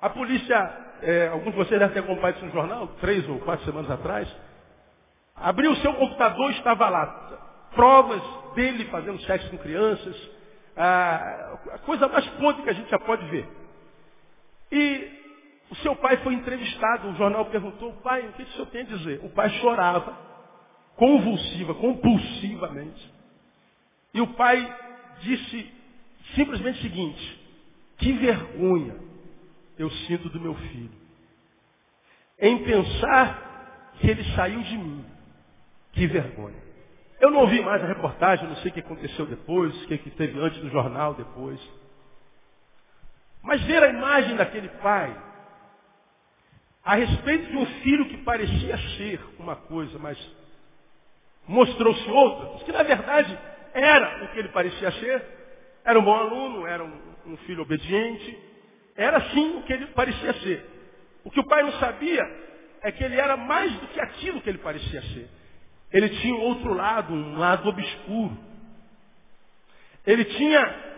A 0.00 0.10
polícia, 0.10 0.56
é, 1.02 1.28
alguns 1.28 1.52
de 1.52 1.56
vocês 1.58 1.78
devem 1.78 1.94
ter 1.94 2.00
acompanhado 2.00 2.36
isso 2.36 2.46
no 2.46 2.52
jornal, 2.52 2.86
três 3.00 3.28
ou 3.28 3.38
quatro 3.40 3.64
semanas 3.64 3.90
atrás. 3.90 4.28
Abriu 5.34 5.72
o 5.72 5.76
seu 5.76 5.92
computador 5.94 6.50
e 6.50 6.56
estava 6.56 6.88
lá. 6.88 7.68
Provas 7.74 8.22
dele 8.54 8.84
fazendo 8.86 9.20
sexo 9.22 9.50
com 9.50 9.58
crianças. 9.58 10.30
A, 10.76 11.56
a 11.72 11.78
coisa 11.78 12.08
mais 12.08 12.26
podre 12.30 12.62
que 12.62 12.70
a 12.70 12.74
gente 12.74 12.90
já 12.90 12.98
pode 12.98 13.24
ver. 13.26 13.48
E 14.70 15.18
o 15.70 15.76
seu 15.76 15.94
pai 15.96 16.16
foi 16.18 16.34
entrevistado, 16.34 17.08
o 17.08 17.16
jornal 17.16 17.46
perguntou, 17.46 17.92
pai, 18.02 18.26
o 18.26 18.32
que 18.32 18.42
o 18.42 18.46
senhor 18.48 18.66
tem 18.66 18.82
a 18.82 18.84
dizer? 18.84 19.20
O 19.22 19.30
pai 19.30 19.50
chorava, 19.60 20.16
convulsiva, 20.96 21.74
compulsivamente. 21.74 23.12
E 24.14 24.20
o 24.20 24.28
pai 24.28 24.76
disse 25.20 25.72
simplesmente 26.34 26.78
o 26.78 26.82
seguinte, 26.82 27.37
que 27.98 28.12
vergonha 28.12 28.96
eu 29.78 29.90
sinto 29.90 30.28
do 30.28 30.40
meu 30.40 30.54
filho. 30.54 30.90
Em 32.40 32.64
pensar 32.64 33.92
que 34.00 34.08
ele 34.08 34.24
saiu 34.34 34.62
de 34.62 34.76
mim. 34.76 35.04
Que 35.92 36.06
vergonha. 36.06 36.68
Eu 37.20 37.30
não 37.30 37.40
ouvi 37.40 37.60
mais 37.60 37.82
a 37.82 37.86
reportagem, 37.86 38.48
não 38.48 38.56
sei 38.56 38.70
o 38.70 38.74
que 38.74 38.80
aconteceu 38.80 39.26
depois, 39.26 39.74
o 39.82 39.86
que 39.86 40.10
teve 40.10 40.38
antes 40.38 40.62
no 40.62 40.70
jornal 40.70 41.14
depois. 41.14 41.60
Mas 43.42 43.62
ver 43.62 43.82
a 43.82 43.88
imagem 43.88 44.36
daquele 44.36 44.68
pai 44.68 45.16
a 46.84 46.94
respeito 46.94 47.50
de 47.50 47.56
um 47.56 47.66
filho 47.82 48.08
que 48.08 48.16
parecia 48.18 48.78
ser 48.96 49.20
uma 49.38 49.56
coisa, 49.56 49.98
mas 49.98 50.18
mostrou-se 51.46 52.08
outra, 52.10 52.64
que 52.64 52.72
na 52.72 52.82
verdade 52.82 53.38
era 53.74 54.24
o 54.24 54.28
que 54.28 54.38
ele 54.38 54.48
parecia 54.48 54.90
ser, 54.92 55.22
era 55.84 55.98
um 55.98 56.04
bom 56.04 56.14
aluno, 56.14 56.66
era 56.66 56.84
um, 56.84 57.07
um 57.28 57.36
filho 57.38 57.62
obediente, 57.62 58.38
era 58.96 59.20
sim 59.30 59.58
o 59.58 59.62
que 59.62 59.72
ele 59.72 59.86
parecia 59.88 60.32
ser. 60.34 60.64
O 61.24 61.30
que 61.30 61.40
o 61.40 61.46
pai 61.46 61.62
não 61.62 61.72
sabia 61.72 62.22
é 62.82 62.90
que 62.90 63.04
ele 63.04 63.16
era 63.16 63.36
mais 63.36 63.72
do 63.74 63.86
que 63.88 64.00
aquilo 64.00 64.40
que 64.40 64.48
ele 64.48 64.58
parecia 64.58 65.02
ser. 65.02 65.28
Ele 65.92 66.08
tinha 66.20 66.34
um 66.34 66.40
outro 66.40 66.72
lado, 66.72 67.12
um 67.12 67.38
lado 67.38 67.68
obscuro. 67.68 68.36
Ele 70.06 70.24
tinha 70.24 70.88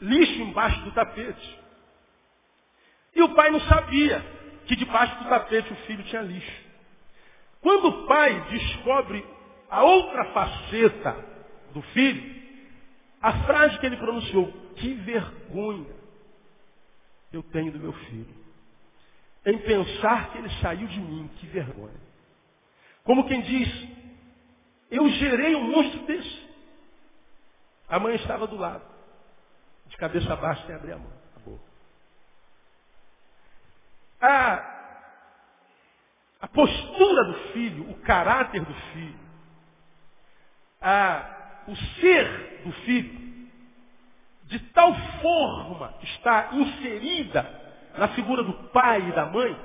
lixo 0.00 0.42
embaixo 0.42 0.80
do 0.82 0.92
tapete. 0.92 1.58
E 3.14 3.22
o 3.22 3.34
pai 3.34 3.50
não 3.50 3.60
sabia 3.60 4.24
que 4.66 4.76
debaixo 4.76 5.16
do 5.22 5.28
tapete 5.28 5.72
o 5.72 5.76
filho 5.86 6.04
tinha 6.04 6.22
lixo. 6.22 6.70
Quando 7.60 7.88
o 7.88 8.06
pai 8.06 8.40
descobre 8.50 9.24
a 9.70 9.82
outra 9.84 10.24
faceta 10.32 11.16
do 11.72 11.82
filho, 11.82 12.39
a 13.20 13.44
frase 13.44 13.78
que 13.78 13.86
ele 13.86 13.96
pronunciou, 13.96 14.50
que 14.76 14.94
vergonha 14.94 16.00
eu 17.32 17.42
tenho 17.44 17.72
do 17.72 17.78
meu 17.78 17.92
filho. 17.92 18.34
Em 19.46 19.58
pensar 19.58 20.32
que 20.32 20.38
ele 20.38 20.50
saiu 20.60 20.86
de 20.86 21.00
mim, 21.00 21.28
que 21.38 21.46
vergonha. 21.46 22.00
Como 23.04 23.26
quem 23.26 23.40
diz, 23.40 23.88
eu 24.90 25.08
gerei 25.08 25.54
um 25.54 25.70
monstro 25.70 26.06
desse. 26.06 26.50
A 27.88 27.98
mãe 27.98 28.16
estava 28.16 28.46
do 28.46 28.56
lado, 28.56 28.84
de 29.86 29.96
cabeça 29.96 30.36
baixa, 30.36 30.66
sem 30.66 30.74
abrir 30.74 30.92
a 30.92 30.98
mão. 30.98 31.20
A, 34.20 34.54
a 36.42 36.48
postura 36.48 37.24
do 37.24 37.34
filho, 37.52 37.90
o 37.90 38.00
caráter 38.02 38.62
do 38.62 38.74
filho, 38.92 39.18
a, 40.80 41.39
o 41.70 41.76
ser 42.00 42.60
do 42.64 42.72
filho, 42.84 43.20
de 44.44 44.58
tal 44.70 44.94
forma 45.22 45.94
está 46.02 46.50
inserida 46.52 47.48
na 47.96 48.08
figura 48.08 48.42
do 48.42 48.52
pai 48.70 49.08
e 49.08 49.12
da 49.12 49.26
mãe, 49.26 49.56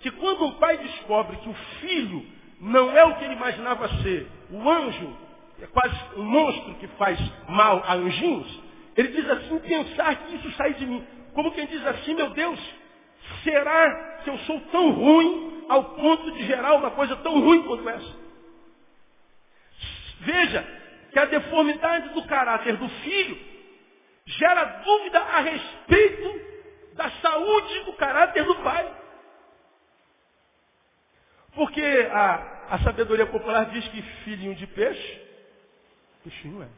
que 0.00 0.10
quando 0.10 0.46
um 0.46 0.52
pai 0.52 0.78
descobre 0.78 1.36
que 1.38 1.48
o 1.48 1.54
filho 1.80 2.26
não 2.60 2.96
é 2.96 3.04
o 3.04 3.16
que 3.16 3.24
ele 3.24 3.34
imaginava 3.34 3.88
ser, 4.02 4.28
o 4.50 4.70
anjo 4.70 5.16
é 5.60 5.66
quase 5.66 5.94
um 6.16 6.24
monstro 6.24 6.74
que 6.74 6.88
faz 6.88 7.18
mal 7.48 7.82
a 7.86 7.94
anjinhos, 7.94 8.60
ele 8.96 9.08
diz 9.08 9.28
assim, 9.28 9.58
pensar 9.58 10.14
que 10.16 10.36
isso 10.36 10.52
sai 10.52 10.74
de 10.74 10.86
mim. 10.86 11.04
Como 11.32 11.52
quem 11.52 11.66
diz 11.66 11.84
assim, 11.86 12.14
meu 12.14 12.30
Deus, 12.30 12.60
Será 13.42 14.20
que 14.22 14.30
eu 14.30 14.38
sou 14.40 14.60
tão 14.72 14.90
ruim 14.90 15.64
ao 15.68 15.84
ponto 15.96 16.32
de 16.32 16.46
gerar 16.46 16.74
uma 16.74 16.90
coisa 16.90 17.16
tão 17.16 17.40
ruim 17.40 17.62
quanto 17.62 17.88
essa? 17.88 18.24
Veja 20.20 20.83
que 21.14 21.18
a 21.18 21.24
deformidade 21.24 22.10
do 22.10 22.26
caráter 22.26 22.76
do 22.76 22.88
filho 22.88 23.38
gera 24.26 24.64
dúvida 24.84 25.18
a 25.18 25.40
respeito 25.40 26.40
da 26.94 27.10
saúde 27.10 27.80
do 27.84 27.94
caráter 27.94 28.44
do 28.44 28.56
pai. 28.56 28.94
Porque 31.54 31.82
a, 32.12 32.66
a 32.70 32.78
sabedoria 32.80 33.26
popular 33.26 33.66
diz 33.70 33.88
que 33.88 34.02
filhinho 34.02 34.54
de 34.56 34.66
peixe, 34.66 35.20
peixinho 36.22 36.62
é. 36.62 36.68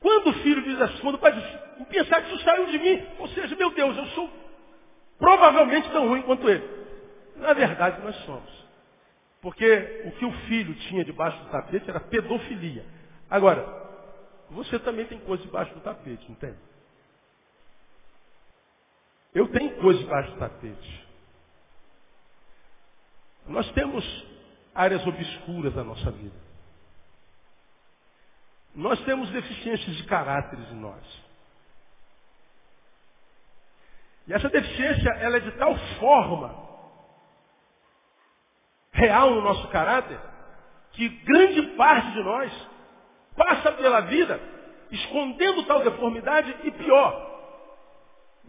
Quando 0.00 0.28
o 0.28 0.34
filho 0.42 0.62
diz 0.62 0.78
assim, 0.80 0.98
quando 0.98 1.14
o 1.14 1.18
pai 1.18 1.32
diz, 1.32 1.86
pensar 1.86 2.20
que 2.20 2.34
isso 2.34 2.44
saiu 2.44 2.66
de 2.66 2.78
mim, 2.78 3.06
ou 3.18 3.28
seja, 3.28 3.56
meu 3.56 3.70
Deus, 3.70 3.96
eu 3.96 4.06
sou 4.08 4.46
Provavelmente 5.18 5.90
tão 5.90 6.08
ruim 6.08 6.22
quanto 6.22 6.48
ele. 6.48 6.62
Na 7.36 7.52
verdade, 7.52 8.00
nós 8.02 8.14
somos. 8.24 8.66
Porque 9.40 10.02
o 10.06 10.12
que 10.12 10.24
o 10.24 10.32
filho 10.46 10.74
tinha 10.74 11.04
debaixo 11.04 11.38
do 11.44 11.50
tapete 11.50 11.88
era 11.88 12.00
pedofilia. 12.00 12.84
Agora, 13.28 13.64
você 14.50 14.78
também 14.78 15.06
tem 15.06 15.18
coisa 15.20 15.42
debaixo 15.42 15.74
do 15.74 15.80
tapete, 15.80 16.28
não 16.28 16.36
tem? 16.36 16.56
Eu 19.34 19.48
tenho 19.48 19.80
coisa 19.80 20.00
debaixo 20.00 20.30
do 20.32 20.38
tapete. 20.38 21.06
Nós 23.46 23.70
temos 23.72 24.04
áreas 24.74 25.06
obscuras 25.06 25.74
da 25.74 25.84
nossa 25.84 26.10
vida. 26.10 26.46
Nós 28.74 29.02
temos 29.04 29.30
deficiências 29.30 29.96
de 29.96 30.04
caráteres 30.04 30.70
em 30.70 30.76
nós. 30.76 31.26
E 34.26 34.32
essa 34.32 34.48
deficiência, 34.48 35.08
ela 35.20 35.36
é 35.36 35.40
de 35.40 35.52
tal 35.52 35.76
forma 35.98 36.66
real 38.92 39.34
no 39.34 39.42
nosso 39.42 39.68
caráter, 39.68 40.18
que 40.92 41.08
grande 41.08 41.62
parte 41.76 42.12
de 42.12 42.22
nós 42.22 42.68
passa 43.36 43.72
pela 43.72 44.00
vida 44.02 44.40
escondendo 44.90 45.64
tal 45.64 45.82
deformidade 45.82 46.54
e 46.64 46.70
pior, 46.70 47.36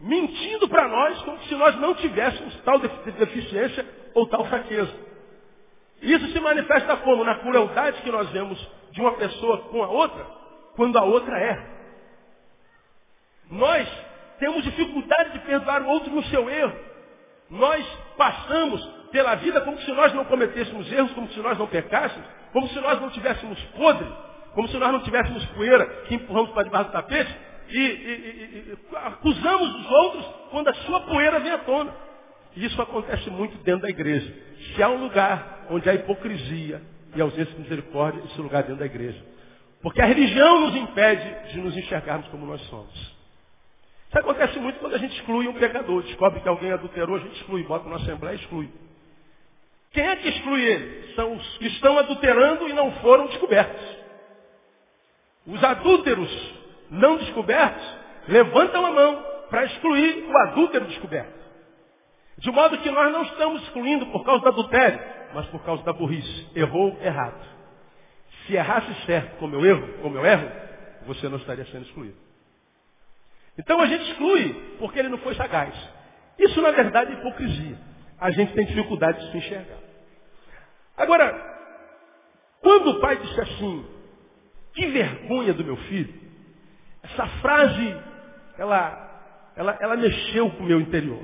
mentindo 0.00 0.68
para 0.68 0.86
nós 0.88 1.20
como 1.22 1.38
se 1.42 1.54
nós 1.54 1.76
não 1.76 1.94
tivéssemos 1.94 2.54
tal 2.62 2.78
deficiência 2.78 3.86
ou 4.14 4.26
tal 4.26 4.44
fraqueza. 4.46 4.94
Isso 6.00 6.28
se 6.28 6.40
manifesta 6.40 6.96
como? 6.98 7.24
Na 7.24 7.36
crueldade 7.36 8.02
que 8.02 8.10
nós 8.10 8.28
vemos 8.30 8.58
de 8.92 9.00
uma 9.00 9.12
pessoa 9.12 9.58
com 9.68 9.82
a 9.82 9.88
outra, 9.88 10.24
quando 10.76 10.96
a 10.96 11.02
outra 11.02 11.38
é. 11.38 11.78
Nós 13.50 13.88
temos 14.38 14.62
dificuldade 14.62 15.32
de 15.32 15.40
perdoar 15.40 15.82
o 15.82 15.88
outro 15.88 16.10
no 16.10 16.22
seu 16.24 16.48
erro. 16.48 16.78
Nós 17.50 17.84
passamos 18.16 18.84
pela 19.10 19.34
vida 19.36 19.60
como 19.62 19.78
se 19.80 19.90
nós 19.92 20.12
não 20.14 20.24
cometêssemos 20.26 20.90
erros, 20.92 21.12
como 21.12 21.28
se 21.28 21.40
nós 21.40 21.58
não 21.58 21.66
pecássemos, 21.66 22.26
como 22.52 22.68
se 22.68 22.78
nós 22.80 23.00
não 23.00 23.10
tivéssemos 23.10 23.60
podre, 23.76 24.06
como 24.54 24.68
se 24.68 24.76
nós 24.76 24.92
não 24.92 25.00
tivéssemos 25.00 25.44
poeira 25.46 25.86
que 26.06 26.14
empurramos 26.14 26.50
para 26.50 26.64
debaixo 26.64 26.90
do 26.90 26.92
tapete 26.92 27.36
e, 27.68 27.78
e, 27.78 27.80
e, 27.80 28.78
e 28.92 28.96
acusamos 28.96 29.74
os 29.74 29.90
outros 29.90 30.26
quando 30.50 30.68
a 30.68 30.74
sua 30.74 31.00
poeira 31.02 31.38
vem 31.40 31.52
à 31.52 31.58
tona. 31.58 31.94
E 32.56 32.64
isso 32.64 32.80
acontece 32.80 33.30
muito 33.30 33.56
dentro 33.58 33.82
da 33.82 33.90
igreja. 33.90 34.34
Se 34.74 34.82
há 34.82 34.88
um 34.88 35.02
lugar 35.04 35.66
onde 35.70 35.88
há 35.88 35.94
hipocrisia 35.94 36.82
e 37.14 37.20
ausência 37.20 37.54
de 37.54 37.60
misericórdia, 37.60 38.22
esse 38.24 38.40
lugar 38.40 38.60
é 38.60 38.62
dentro 38.62 38.80
da 38.80 38.86
igreja. 38.86 39.22
Porque 39.82 40.00
a 40.00 40.06
religião 40.06 40.62
nos 40.62 40.74
impede 40.74 41.52
de 41.52 41.60
nos 41.60 41.76
enxergarmos 41.76 42.26
como 42.28 42.46
nós 42.46 42.60
somos. 42.62 42.94
Isso 44.08 44.18
acontece 44.18 44.58
muito 44.58 44.78
quando 44.80 44.94
a 44.94 44.98
gente 44.98 45.14
exclui 45.16 45.46
um 45.46 45.52
pecador. 45.52 46.02
Descobre 46.02 46.40
que 46.40 46.48
alguém 46.48 46.72
adulterou, 46.72 47.16
a 47.16 47.20
gente 47.20 47.36
exclui, 47.40 47.62
bota 47.62 47.88
na 47.88 47.96
Assembleia 47.96 48.34
e 48.34 48.40
exclui. 48.40 48.68
Quem 49.92 50.06
é 50.06 50.16
que 50.16 50.28
exclui 50.28 50.62
ele? 50.62 51.14
São 51.14 51.36
os 51.36 51.58
que 51.58 51.66
estão 51.66 51.98
adulterando 51.98 52.68
e 52.68 52.72
não 52.72 52.90
foram 53.00 53.26
descobertos. 53.26 53.97
Os 55.48 55.64
adúlteros 55.64 56.54
não 56.90 57.16
descobertos 57.16 57.82
levantam 58.28 58.84
a 58.84 58.90
mão 58.92 59.24
para 59.48 59.64
excluir 59.64 60.26
o 60.28 60.38
adúltero 60.48 60.84
descoberto. 60.84 61.38
De 62.36 62.50
modo 62.50 62.78
que 62.78 62.90
nós 62.90 63.10
não 63.10 63.22
estamos 63.22 63.62
excluindo 63.62 64.06
por 64.06 64.24
causa 64.24 64.42
do 64.42 64.48
adultério, 64.48 65.00
mas 65.32 65.46
por 65.46 65.64
causa 65.64 65.82
da 65.82 65.92
burrice. 65.92 66.48
Errou 66.54 66.98
errado. 67.00 67.40
Se 68.46 68.54
errasse 68.54 68.94
certo 69.06 69.38
como 69.38 69.54
eu 69.56 69.64
erro, 69.64 70.02
como 70.02 70.18
eu 70.18 70.26
erro, 70.26 70.50
você 71.06 71.28
não 71.28 71.38
estaria 71.38 71.64
sendo 71.66 71.86
excluído. 71.86 72.16
Então 73.56 73.80
a 73.80 73.86
gente 73.86 74.10
exclui 74.10 74.76
porque 74.78 74.98
ele 74.98 75.08
não 75.08 75.18
foi 75.18 75.34
sagaz. 75.34 75.74
Isso 76.38 76.60
na 76.60 76.70
verdade 76.72 77.12
é 77.12 77.14
hipocrisia. 77.14 77.78
A 78.20 78.30
gente 78.30 78.52
tem 78.52 78.66
dificuldade 78.66 79.18
de 79.18 79.32
se 79.32 79.38
enxergar. 79.38 79.78
Agora, 80.96 81.34
quando 82.60 82.90
o 82.90 83.00
pai 83.00 83.16
disse 83.16 83.40
assim, 83.40 83.97
que 84.78 84.86
vergonha 84.86 85.52
do 85.52 85.64
meu 85.64 85.76
filho, 85.76 86.14
essa 87.02 87.26
frase, 87.40 87.96
ela, 88.56 89.50
ela, 89.56 89.76
ela 89.80 89.96
mexeu 89.96 90.48
com 90.52 90.62
o 90.62 90.66
meu 90.66 90.80
interior. 90.80 91.20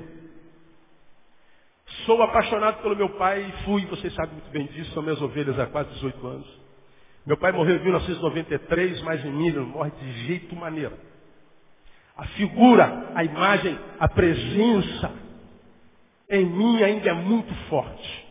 Sou 2.05 2.21
apaixonado 2.21 2.81
pelo 2.81 2.97
meu 2.97 3.09
pai 3.11 3.41
e 3.41 3.63
fui, 3.63 3.85
vocês 3.85 4.13
sabem 4.13 4.33
muito 4.33 4.51
bem 4.51 4.65
disso, 4.65 4.91
são 4.91 5.01
minhas 5.01 5.21
ovelhas 5.21 5.57
há 5.57 5.67
quase 5.67 5.89
18 5.91 6.27
anos. 6.27 6.61
Meu 7.25 7.37
pai 7.37 7.53
morreu 7.53 7.77
em 7.77 7.83
1993, 7.83 9.01
mas 9.03 9.23
em 9.23 9.31
mim 9.31 9.51
não 9.51 9.65
morre 9.65 9.91
de 9.91 10.27
jeito 10.27 10.53
maneiro. 10.55 10.97
A 12.17 12.25
figura, 12.27 13.11
a 13.15 13.23
imagem, 13.23 13.79
a 13.99 14.07
presença 14.09 15.13
em 16.29 16.45
mim 16.45 16.83
ainda 16.83 17.09
é 17.09 17.13
muito 17.13 17.53
forte. 17.69 18.25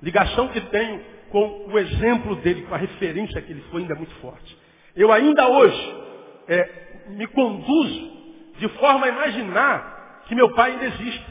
Ligação 0.00 0.48
que 0.48 0.60
tenho 0.60 1.02
com 1.32 1.66
o 1.72 1.78
exemplo 1.78 2.36
dele, 2.36 2.62
com 2.62 2.74
a 2.74 2.78
referência 2.78 3.40
que 3.40 3.50
ele 3.50 3.64
foi 3.70 3.80
ainda 3.80 3.94
muito 3.94 4.14
forte. 4.16 4.56
Eu 4.94 5.10
ainda 5.10 5.48
hoje 5.48 5.94
é, 6.46 7.08
me 7.08 7.26
conduzo 7.28 8.12
de 8.58 8.68
forma 8.78 9.06
a 9.06 9.08
imaginar 9.08 10.24
que 10.28 10.34
meu 10.34 10.52
pai 10.52 10.72
ainda 10.72 10.84
existe. 10.84 11.26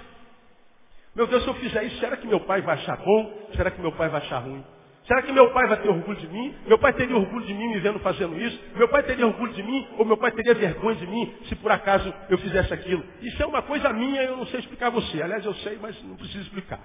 Meu 1.15 1.27
Deus, 1.27 1.43
se 1.43 1.47
eu 1.47 1.53
fizer 1.53 1.83
isso, 1.83 1.99
será 1.99 2.17
que 2.17 2.25
meu 2.25 2.39
pai 2.39 2.61
vai 2.61 2.75
achar 2.75 2.97
bom? 2.97 3.47
Será 3.55 3.69
que 3.69 3.79
meu 3.79 3.91
pai 3.91 4.09
vai 4.09 4.21
achar 4.21 4.39
ruim? 4.39 4.65
Será 5.05 5.21
que 5.21 5.31
meu 5.31 5.51
pai 5.51 5.67
vai 5.67 5.79
ter 5.79 5.89
orgulho 5.89 6.17
de 6.17 6.27
mim? 6.27 6.55
Meu 6.65 6.79
pai 6.79 6.93
teria 6.93 7.15
orgulho 7.15 7.45
de 7.45 7.53
mim 7.53 7.67
me 7.67 7.79
vendo 7.79 7.99
fazendo 7.99 8.39
isso? 8.39 8.59
Meu 8.75 8.87
pai 8.87 9.03
teria 9.03 9.27
orgulho 9.27 9.53
de 9.53 9.61
mim? 9.61 9.87
Ou 9.99 10.05
meu 10.05 10.17
pai 10.17 10.31
teria 10.31 10.55
vergonha 10.55 10.95
de 10.95 11.05
mim 11.05 11.35
se 11.47 11.55
por 11.55 11.71
acaso 11.71 12.11
eu 12.27 12.39
fizesse 12.39 12.73
aquilo? 12.73 13.03
Isso 13.21 13.41
é 13.41 13.45
uma 13.45 13.61
coisa 13.61 13.93
minha, 13.93 14.23
eu 14.23 14.37
não 14.37 14.47
sei 14.47 14.61
explicar 14.61 14.87
a 14.87 14.91
você. 14.91 15.21
Aliás, 15.21 15.45
eu 15.45 15.53
sei, 15.55 15.77
mas 15.79 16.01
não 16.03 16.15
preciso 16.15 16.43
explicar. 16.43 16.79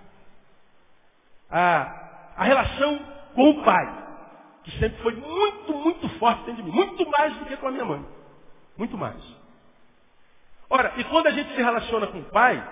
A, 1.50 2.15
a 2.36 2.44
relação 2.44 3.00
com 3.34 3.50
o 3.50 3.64
pai, 3.64 4.04
que 4.64 4.70
sempre 4.78 5.02
foi 5.02 5.14
muito, 5.14 5.72
muito 5.72 6.08
forte 6.18 6.44
dentro 6.44 6.62
de 6.62 6.70
mim. 6.70 6.76
Muito 6.76 7.08
mais 7.10 7.36
do 7.36 7.44
que 7.46 7.56
com 7.56 7.68
a 7.68 7.70
minha 7.70 7.84
mãe. 7.84 8.04
Muito 8.76 8.96
mais. 8.98 9.16
Ora, 10.68 10.92
e 10.96 11.04
quando 11.04 11.28
a 11.28 11.30
gente 11.30 11.54
se 11.54 11.62
relaciona 11.62 12.08
com 12.08 12.18
o 12.18 12.24
pai, 12.24 12.62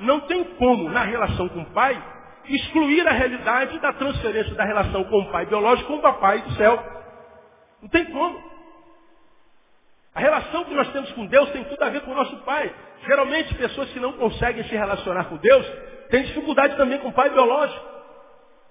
não 0.00 0.20
tem 0.20 0.44
como, 0.54 0.88
na 0.88 1.02
relação 1.02 1.48
com 1.48 1.60
o 1.60 1.70
pai, 1.70 2.02
excluir 2.48 3.06
a 3.06 3.12
realidade 3.12 3.78
da 3.78 3.92
transferência 3.92 4.54
da 4.54 4.64
relação 4.64 5.04
com 5.04 5.18
o 5.20 5.30
pai 5.30 5.46
biológico 5.46 5.88
com 5.88 5.98
o 5.98 6.02
papai 6.02 6.40
do 6.42 6.52
céu. 6.52 6.82
Não 7.80 7.88
tem 7.88 8.04
como. 8.06 8.52
A 10.14 10.20
relação 10.20 10.64
que 10.64 10.74
nós 10.74 10.90
temos 10.92 11.10
com 11.12 11.26
Deus 11.26 11.50
tem 11.50 11.64
tudo 11.64 11.82
a 11.82 11.88
ver 11.88 12.02
com 12.02 12.10
o 12.10 12.14
nosso 12.14 12.36
pai. 12.38 12.74
Geralmente, 13.06 13.54
pessoas 13.54 13.90
que 13.90 14.00
não 14.00 14.12
conseguem 14.12 14.64
se 14.64 14.74
relacionar 14.74 15.24
com 15.24 15.36
Deus 15.36 15.66
têm 16.10 16.24
dificuldade 16.24 16.76
também 16.76 16.98
com 16.98 17.08
o 17.08 17.12
pai 17.12 17.30
biológico. 17.30 17.92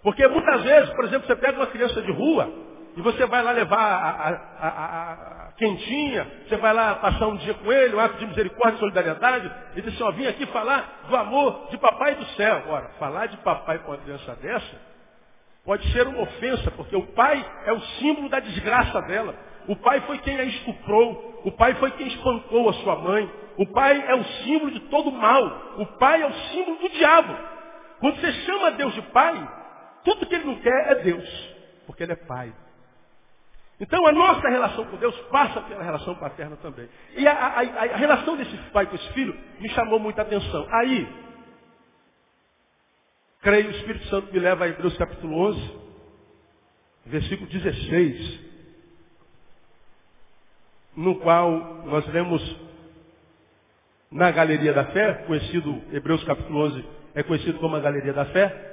Porque 0.03 0.27
muitas 0.27 0.63
vezes, 0.63 0.89
por 0.91 1.05
exemplo, 1.05 1.27
você 1.27 1.35
pega 1.35 1.57
uma 1.57 1.67
criança 1.67 2.01
de 2.01 2.11
rua 2.11 2.51
e 2.97 3.01
você 3.01 3.25
vai 3.25 3.43
lá 3.43 3.51
levar 3.51 3.77
a, 3.77 4.29
a, 4.59 4.67
a, 4.67 5.47
a 5.47 5.51
quentinha, 5.57 6.27
você 6.47 6.57
vai 6.57 6.73
lá 6.73 6.95
passar 6.95 7.27
um 7.27 7.37
dia 7.37 7.53
com 7.53 7.71
ele, 7.71 7.95
um 7.95 7.99
ato 7.99 8.17
de 8.17 8.25
misericórdia 8.25 8.77
e 8.77 8.79
solidariedade, 8.79 9.51
e 9.75 9.81
diz 9.81 9.93
assim, 9.93 10.03
ó, 10.03 10.11
vim 10.11 10.25
aqui 10.25 10.45
falar 10.47 11.03
do 11.07 11.15
amor 11.15 11.67
de 11.69 11.77
papai 11.77 12.15
do 12.15 12.25
céu. 12.35 12.63
Ora, 12.67 12.89
falar 12.99 13.27
de 13.27 13.37
papai 13.37 13.79
com 13.79 13.91
uma 13.91 13.97
criança 13.97 14.35
dessa 14.35 14.91
pode 15.63 15.87
ser 15.91 16.07
uma 16.07 16.21
ofensa, 16.21 16.71
porque 16.71 16.95
o 16.95 17.05
pai 17.13 17.45
é 17.65 17.73
o 17.73 17.79
símbolo 17.79 18.29
da 18.29 18.39
desgraça 18.39 19.01
dela. 19.03 19.35
O 19.67 19.75
pai 19.75 20.01
foi 20.01 20.17
quem 20.19 20.39
a 20.39 20.43
estuprou, 20.43 21.41
o 21.45 21.51
pai 21.51 21.75
foi 21.75 21.91
quem 21.91 22.07
espancou 22.07 22.69
a 22.69 22.73
sua 22.73 22.95
mãe, 22.95 23.31
o 23.57 23.67
pai 23.67 24.03
é 24.07 24.15
o 24.15 24.23
símbolo 24.23 24.71
de 24.71 24.79
todo 24.81 25.11
mal, 25.11 25.75
o 25.77 25.85
pai 25.97 26.21
é 26.21 26.25
o 26.25 26.33
símbolo 26.33 26.77
do 26.77 26.89
diabo. 26.89 27.37
Quando 27.99 28.19
você 28.19 28.31
chama 28.31 28.71
Deus 28.71 28.93
de 28.95 29.01
pai, 29.03 29.47
tudo 30.03 30.25
que 30.25 30.35
ele 30.35 30.45
não 30.45 30.59
quer 30.59 30.91
é 30.91 30.95
Deus, 30.95 31.55
porque 31.85 32.03
ele 32.03 32.13
é 32.13 32.15
pai. 32.15 32.53
Então 33.79 34.05
a 34.05 34.11
nossa 34.11 34.47
relação 34.47 34.85
com 34.85 34.97
Deus 34.97 35.15
passa 35.31 35.59
pela 35.61 35.83
relação 35.83 36.13
paterna 36.15 36.55
também. 36.57 36.87
E 37.15 37.27
a, 37.27 37.33
a, 37.33 37.61
a, 37.61 37.97
relação 37.97 38.37
desse 38.37 38.55
pai 38.71 38.85
com 38.85 38.95
esse 38.95 39.13
filho 39.13 39.35
me 39.59 39.69
chamou 39.69 39.99
muita 39.99 40.21
atenção. 40.21 40.67
Aí, 40.69 41.07
creio 43.41 43.69
o 43.69 43.71
Espírito 43.71 44.05
Santo 44.07 44.31
me 44.31 44.39
leva 44.39 44.65
a 44.65 44.67
Hebreus 44.67 44.95
capítulo 44.97 45.35
11, 45.35 45.79
versículo 47.07 47.49
16, 47.49 48.39
no 50.95 51.15
qual 51.19 51.49
nós 51.85 52.05
lemos 52.09 52.57
na 54.11 54.29
Galeria 54.29 54.73
da 54.73 54.85
Fé, 54.85 55.23
conhecido, 55.25 55.81
Hebreus 55.91 56.23
capítulo 56.23 56.59
11 56.65 56.85
é 57.15 57.23
conhecido 57.23 57.59
como 57.59 57.75
a 57.75 57.79
Galeria 57.79 58.13
da 58.13 58.25
Fé, 58.25 58.71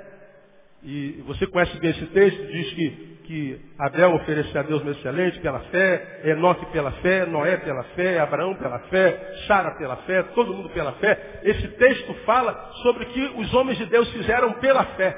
e 0.82 1.22
você 1.26 1.46
conhece 1.46 1.76
bem 1.78 1.90
esse 1.90 2.06
texto, 2.06 2.46
diz 2.46 2.72
que, 2.72 2.90
que 3.24 3.60
Abel 3.78 4.14
ofereceu 4.14 4.60
a 4.60 4.64
Deus 4.64 4.84
no 4.84 4.92
excelente 4.92 5.40
pela 5.40 5.58
fé, 5.60 6.20
Enoque 6.24 6.66
pela 6.66 6.92
fé, 6.92 7.26
Noé 7.26 7.56
pela 7.56 7.82
fé, 7.82 8.20
Abraão 8.20 8.54
pela 8.54 8.78
fé, 8.80 9.34
Sara 9.46 9.72
pela 9.72 9.96
fé, 9.98 10.22
todo 10.34 10.54
mundo 10.54 10.70
pela 10.70 10.92
fé. 10.92 11.40
Esse 11.42 11.66
texto 11.68 12.14
fala 12.24 12.70
sobre 12.82 13.04
o 13.04 13.06
que 13.08 13.32
os 13.36 13.52
homens 13.54 13.76
de 13.78 13.86
Deus 13.86 14.08
fizeram 14.12 14.52
pela 14.54 14.84
fé. 14.84 15.16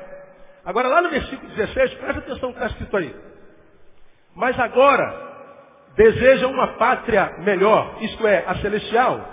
Agora 0.64 0.88
lá 0.88 1.03
no 1.03 1.11
versículo 1.11 1.53
16, 1.55 1.94
presta 1.94 2.18
atenção 2.20 2.49
no 2.49 2.55
que 2.55 2.62
está 2.62 2.66
escrito 2.66 2.96
aí. 2.96 3.14
Mas 4.35 4.59
agora 4.59 5.31
desejam 5.96 6.51
uma 6.51 6.68
pátria 6.79 7.35
melhor, 7.40 7.99
isto 8.01 8.27
é, 8.27 8.44
a 8.46 8.55
celestial. 8.57 9.29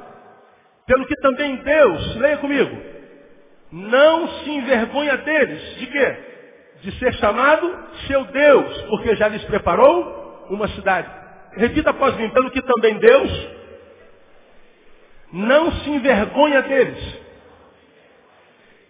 Pelo 0.86 1.06
que 1.06 1.16
também 1.16 1.56
Deus, 1.58 2.16
leia 2.18 2.38
comigo, 2.38 2.97
não 3.72 4.28
se 4.40 4.50
envergonha 4.50 5.18
deles. 5.18 5.76
De 5.78 5.88
quê? 5.88 6.18
De 6.82 7.00
ser 7.00 7.14
chamado 7.16 7.88
seu 8.08 8.24
Deus, 8.26 8.82
porque 8.84 9.16
já 9.16 9.28
lhes 9.28 9.44
preparou 9.46 10.48
uma 10.50 10.68
cidade. 10.70 11.10
Repita 11.54 11.90
após 11.90 12.16
mim, 12.16 12.30
pelo 12.30 12.52
que 12.52 12.62
também 12.62 12.98
Deus 12.98 13.58
não 15.32 15.72
se 15.72 15.90
envergonha 15.90 16.62
deles. 16.62 17.20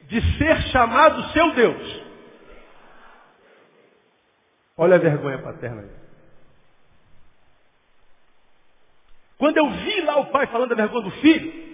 De 0.03 0.37
ser 0.37 0.61
chamado 0.63 1.31
seu 1.31 1.51
Deus. 1.53 2.03
Olha 4.77 4.95
a 4.95 4.99
vergonha 4.99 5.39
paterna 5.39 5.81
aí. 5.81 5.89
Quando 9.37 9.57
eu 9.57 9.69
vi 9.69 10.01
lá 10.01 10.17
o 10.19 10.27
pai 10.27 10.47
falando 10.47 10.69
da 10.69 10.75
vergonha 10.75 11.03
do 11.03 11.11
filho, 11.11 11.67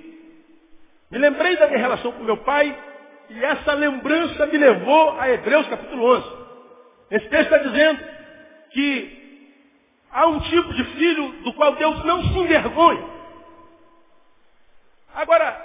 me 1.11 1.17
lembrei 1.17 1.55
da 1.57 1.67
minha 1.67 1.79
relação 1.79 2.11
com 2.11 2.23
meu 2.23 2.37
pai 2.37 2.77
e 3.33 3.43
essa 3.43 3.73
lembrança 3.73 4.45
me 4.45 4.57
levou 4.57 5.19
a 5.19 5.27
Hebreus 5.29 5.67
capítulo 5.67 6.05
11. 6.17 6.43
Esse 7.11 7.29
texto 7.29 7.53
está 7.53 7.57
dizendo 7.57 7.99
que 8.71 9.57
há 10.11 10.27
um 10.27 10.39
tipo 10.41 10.73
de 10.73 10.83
filho 10.83 11.31
do 11.43 11.53
qual 11.53 11.75
Deus 11.75 12.03
não 12.05 12.23
se 12.23 12.37
envergonha. 12.37 13.03
Agora, 15.15 15.59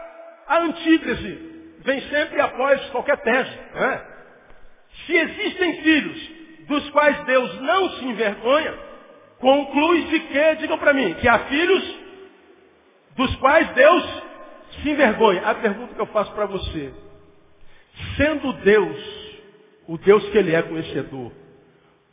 a 0.47 0.61
antítese 0.61 1.77
vem 1.81 2.01
sempre 2.09 2.41
após 2.41 2.83
qualquer 2.91 3.19
tese. 3.19 3.59
Né? 3.75 4.03
Se 5.05 5.15
existem 5.15 5.83
filhos 5.83 6.31
dos 6.69 6.89
quais 6.91 7.23
Deus 7.25 7.61
não 7.61 7.91
se 7.91 8.05
envergonha, 8.07 8.75
conclui 9.39 10.05
de 10.05 10.21
que, 10.21 10.55
digam 10.57 10.79
para 10.79 10.95
mim, 10.95 11.15
que 11.15 11.29
há 11.29 11.39
filhos 11.41 11.99
dos 13.15 13.37
quais 13.37 13.69
Deus 13.73 14.23
se 14.81 14.89
envergonha. 14.89 15.43
A 15.47 15.55
pergunta 15.55 15.95
que 15.95 16.01
eu 16.01 16.07
faço 16.07 16.33
para 16.33 16.47
você, 16.47 16.95
Sendo 18.17 18.53
Deus, 18.65 19.39
o 19.87 19.99
Deus 19.99 20.29
que 20.31 20.39
Ele 20.39 20.55
é 20.55 20.63
conhecedor, 20.63 21.33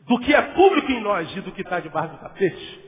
do 0.02 0.20
que 0.20 0.34
é 0.34 0.42
público 0.42 0.92
em 0.92 1.02
nós 1.02 1.36
e 1.36 1.42
do 1.42 1.52
que 1.52 1.62
está 1.62 1.80
debaixo 1.80 2.16
do 2.16 2.20
tapete, 2.20 2.80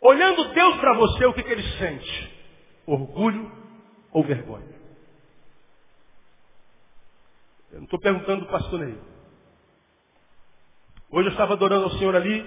olhando 0.00 0.52
Deus 0.52 0.76
para 0.76 0.94
você, 0.94 1.26
o 1.26 1.32
que, 1.32 1.42
que 1.42 1.52
Ele 1.52 1.62
sente? 1.78 2.38
Orgulho 2.86 3.50
ou 4.12 4.22
vergonha? 4.22 4.78
Eu 7.72 7.78
não 7.78 7.84
estou 7.84 8.00
perguntando 8.00 8.42
do 8.42 8.50
pastor 8.50 8.80
Ney. 8.80 8.98
Hoje 11.10 11.28
eu 11.28 11.32
estava 11.32 11.54
adorando 11.54 11.84
ao 11.84 11.90
Senhor 11.92 12.14
ali, 12.14 12.44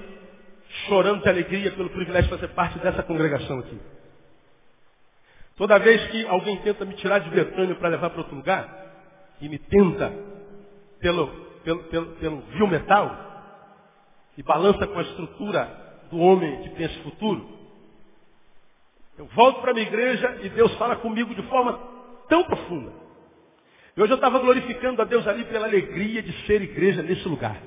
chorando 0.87 1.21
de 1.21 1.29
alegria 1.29 1.71
pelo 1.71 1.89
privilégio 1.89 2.29
de 2.29 2.35
fazer 2.35 2.53
parte 2.53 2.79
dessa 2.79 3.03
congregação 3.03 3.59
aqui. 3.59 3.79
Toda 5.57 5.77
vez 5.79 6.07
que 6.09 6.25
alguém 6.27 6.57
tenta 6.61 6.85
me 6.85 6.95
tirar 6.95 7.19
de 7.19 7.29
Betânia 7.29 7.75
para 7.75 7.89
levar 7.89 8.09
para 8.09 8.19
outro 8.19 8.35
lugar, 8.35 8.90
e 9.41 9.49
me 9.49 9.57
tenta, 9.57 10.13
pelo, 10.99 11.27
pelo, 11.63 11.83
pelo, 11.83 12.05
pelo 12.17 12.41
viu 12.41 12.67
metal 12.67 13.31
e 14.37 14.43
balança 14.43 14.87
com 14.87 14.99
a 14.99 15.01
estrutura 15.01 15.81
do 16.09 16.19
homem 16.19 16.69
que 16.69 16.83
esse 16.83 16.99
futuro. 16.99 17.59
Eu 19.17 19.25
volto 19.27 19.61
para 19.61 19.71
a 19.71 19.73
minha 19.73 19.87
igreja 19.87 20.39
e 20.43 20.49
Deus 20.49 20.73
fala 20.75 20.95
comigo 20.97 21.33
de 21.33 21.41
forma 21.43 21.79
tão 22.29 22.43
profunda. 22.43 22.91
E 23.95 24.01
hoje 24.01 24.13
eu 24.13 24.15
estava 24.15 24.39
glorificando 24.39 25.01
a 25.01 25.05
Deus 25.05 25.27
ali 25.27 25.43
pela 25.45 25.67
alegria 25.67 26.21
de 26.21 26.31
ser 26.45 26.61
igreja 26.61 27.01
nesse 27.01 27.27
lugar. 27.27 27.61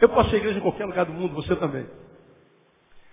Eu 0.00 0.08
posso 0.08 0.30
ser 0.30 0.36
igreja 0.36 0.58
em 0.58 0.62
qualquer 0.62 0.84
lugar 0.84 1.06
do 1.06 1.12
mundo, 1.12 1.34
você 1.34 1.56
também. 1.56 1.86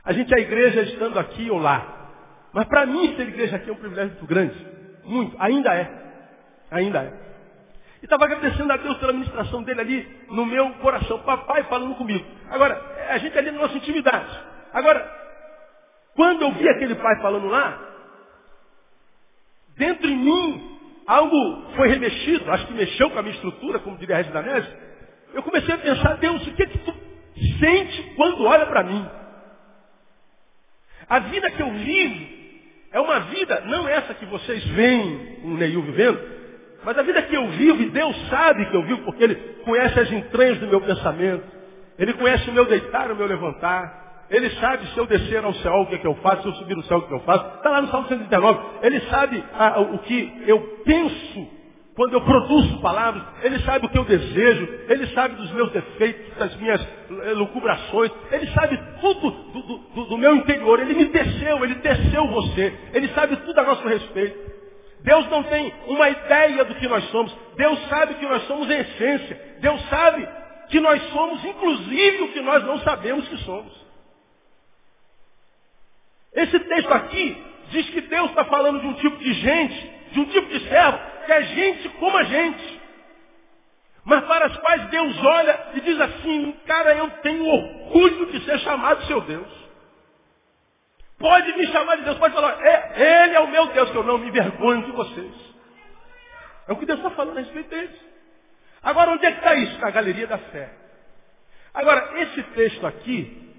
A 0.04 0.13
gente 0.13 0.34
é 0.34 0.39
igreja 0.39 0.82
estando 0.82 1.17
aqui 1.17 1.50
ou 1.50 1.58
lá. 1.58 2.10
Mas 2.54 2.67
para 2.67 2.86
mim 2.86 3.15
ser 3.15 3.28
igreja 3.28 3.56
aqui 3.56 3.69
é 3.69 3.74
um 3.74 3.78
privilégio 3.78 4.12
muito 4.12 4.28
grande. 4.28 4.67
Muito. 5.06 5.36
Ainda 5.39 5.74
é. 5.74 5.89
Ainda 6.69 7.04
é. 7.04 7.30
E 8.01 8.05
estava 8.05 8.25
agradecendo 8.25 8.71
a 8.73 8.77
Deus 8.77 8.97
pela 8.97 9.13
ministração 9.13 9.61
dele 9.63 9.81
ali 9.81 10.19
no 10.29 10.45
meu 10.45 10.71
coração. 10.75 11.19
Papai 11.19 11.63
falando 11.65 11.95
comigo. 11.95 12.25
Agora, 12.49 12.81
a 13.09 13.17
gente 13.19 13.37
ali 13.37 13.51
na 13.51 13.59
nossa 13.59 13.77
intimidade. 13.77 14.39
Agora, 14.73 15.07
quando 16.15 16.41
eu 16.41 16.51
vi 16.53 16.67
aquele 16.67 16.95
pai 16.95 17.21
falando 17.21 17.47
lá, 17.47 17.79
dentro 19.77 20.07
de 20.07 20.15
mim, 20.15 20.79
algo 21.05 21.71
foi 21.75 21.89
remexido, 21.89 22.51
acho 22.51 22.67
que 22.67 22.73
mexeu 22.73 23.09
com 23.11 23.19
a 23.19 23.21
minha 23.21 23.35
estrutura, 23.35 23.79
como 23.79 23.97
diria 23.97 24.15
a 24.15 24.17
Regina 24.17 24.41
Danese. 24.41 24.67
Eu 25.33 25.43
comecei 25.43 25.73
a 25.73 25.77
pensar, 25.77 26.17
Deus, 26.17 26.45
o 26.45 26.51
que, 26.53 26.63
é 26.63 26.65
que 26.65 26.77
tu 26.79 26.93
sente 27.59 28.13
quando 28.15 28.43
olha 28.43 28.65
para 28.65 28.83
mim? 28.83 29.07
A 31.07 31.19
vida 31.19 31.51
que 31.51 31.61
eu 31.61 31.71
vivo 31.71 32.41
é 32.91 32.99
uma 32.99 33.19
vida, 33.19 33.61
não 33.65 33.87
essa 33.87 34.13
que 34.13 34.25
vocês 34.25 34.63
veem 34.69 35.39
o 35.43 35.49
Neil 35.51 35.81
vivendo, 35.83 36.40
mas 36.83 36.97
a 36.97 37.03
vida 37.03 37.21
que 37.21 37.35
eu 37.35 37.47
vivo, 37.49 37.81
e 37.81 37.89
Deus 37.89 38.15
sabe 38.29 38.65
que 38.65 38.75
eu 38.75 38.83
vivo, 38.83 39.03
porque 39.03 39.23
Ele 39.23 39.35
conhece 39.63 39.99
as 39.99 40.11
entranhas 40.11 40.57
do 40.59 40.67
meu 40.67 40.81
pensamento. 40.81 41.43
Ele 41.97 42.13
conhece 42.13 42.49
o 42.49 42.53
meu 42.53 42.65
deitar, 42.65 43.11
o 43.11 43.15
meu 43.15 43.27
levantar. 43.27 44.25
Ele 44.29 44.49
sabe 44.51 44.87
se 44.87 44.97
eu 44.97 45.05
descer 45.05 45.43
ao 45.43 45.53
céu, 45.55 45.73
o 45.73 45.87
que, 45.87 45.95
é 45.95 45.97
que 45.97 46.07
eu 46.07 46.15
faço, 46.15 46.43
se 46.43 46.47
eu 46.47 46.53
subir 46.53 46.75
no 46.75 46.83
céu, 46.83 46.97
o 46.97 47.07
que 47.07 47.13
eu 47.13 47.19
faço. 47.19 47.57
Está 47.57 47.69
lá 47.69 47.81
no 47.81 47.89
Salmo 47.89 48.07
139. 48.07 48.59
Ele 48.81 48.99
sabe 49.01 49.43
ah, 49.53 49.81
o 49.81 49.99
que 49.99 50.43
eu 50.47 50.59
penso 50.85 51.47
quando 51.95 52.13
eu 52.13 52.21
produzo 52.21 52.79
palavras. 52.79 53.21
Ele 53.43 53.59
sabe 53.59 53.85
o 53.85 53.89
que 53.89 53.97
eu 53.97 54.05
desejo. 54.05 54.67
Ele 54.87 55.07
sabe 55.07 55.35
dos 55.35 55.51
meus 55.51 55.71
defeitos, 55.71 56.37
das 56.37 56.55
minhas 56.55 56.81
eh, 56.81 57.33
lucubrações. 57.33 58.11
Ele 58.31 58.47
sabe 58.47 58.79
tudo 59.01 59.29
do, 59.29 59.61
do, 59.61 60.05
do 60.05 60.17
meu 60.17 60.35
interior. 60.35 60.79
Ele 60.79 60.93
me 60.93 61.05
desceu, 61.05 61.63
ele 61.63 61.75
desceu 61.75 62.27
você. 62.27 62.73
Ele 62.93 63.09
sabe 63.09 63.35
tudo 63.35 63.59
a 63.59 63.63
nosso 63.63 63.87
respeito. 63.87 64.50
Deus 65.03 65.27
não 65.29 65.43
tem 65.43 65.73
uma 65.87 66.09
ideia 66.09 66.63
do 66.63 66.75
que 66.75 66.87
nós 66.87 67.03
somos. 67.09 67.35
Deus 67.55 67.79
sabe 67.87 68.15
que 68.15 68.25
nós 68.25 68.43
somos 68.43 68.69
essência. 68.69 69.57
Deus 69.59 69.81
sabe 69.89 70.27
que 70.69 70.79
nós 70.79 71.01
somos, 71.11 71.43
inclusive, 71.43 72.23
o 72.23 72.31
que 72.33 72.41
nós 72.41 72.63
não 72.63 72.79
sabemos 72.79 73.27
que 73.27 73.37
somos. 73.37 73.73
Esse 76.33 76.59
texto 76.59 76.91
aqui 76.93 77.43
diz 77.71 77.89
que 77.89 78.01
Deus 78.01 78.29
está 78.29 78.45
falando 78.45 78.79
de 78.79 78.87
um 78.87 78.93
tipo 78.93 79.17
de 79.17 79.33
gente, 79.33 79.91
de 80.11 80.19
um 80.19 80.25
tipo 80.25 80.47
de 80.47 80.69
servo, 80.69 80.99
que 81.25 81.31
é 81.31 81.43
gente 81.43 81.89
como 81.89 82.17
a 82.17 82.23
gente. 82.23 82.81
Mas 84.03 84.23
para 84.25 84.47
as 84.47 84.57
quais 84.57 84.89
Deus 84.89 85.17
olha 85.23 85.59
e 85.75 85.81
diz 85.81 85.99
assim, 85.99 86.53
cara, 86.65 86.95
eu 86.95 87.09
tenho 87.21 87.45
orgulho 87.45 88.31
de 88.31 88.45
ser 88.45 88.59
chamado 88.59 89.05
seu 89.05 89.21
Deus. 89.21 89.61
Pode 91.21 91.55
me 91.55 91.67
chamar 91.67 91.97
de 91.97 92.03
Deus, 92.03 92.17
pode 92.17 92.34
falar, 92.34 92.60
é, 92.65 93.25
Ele 93.25 93.36
é 93.36 93.39
o 93.39 93.47
meu 93.47 93.67
Deus, 93.67 93.91
que 93.91 93.97
eu 93.97 94.03
não 94.03 94.17
me 94.17 94.27
envergonho 94.27 94.84
de 94.84 94.91
vocês. 94.91 95.34
É 96.67 96.73
o 96.73 96.77
que 96.77 96.86
Deus 96.86 96.99
está 96.99 97.12
falando 97.12 97.38
a 97.38 97.41
respeito 97.41 97.69
deles. 97.69 97.95
Agora, 98.81 99.12
onde 99.12 99.25
é 99.25 99.31
que 99.31 99.38
está 99.38 99.53
isso? 99.55 99.79
Na 99.79 99.91
galeria 99.91 100.25
da 100.25 100.39
fé. 100.39 100.73
Agora, 101.73 102.19
esse 102.21 102.41
texto 102.43 102.88
aqui 102.88 103.53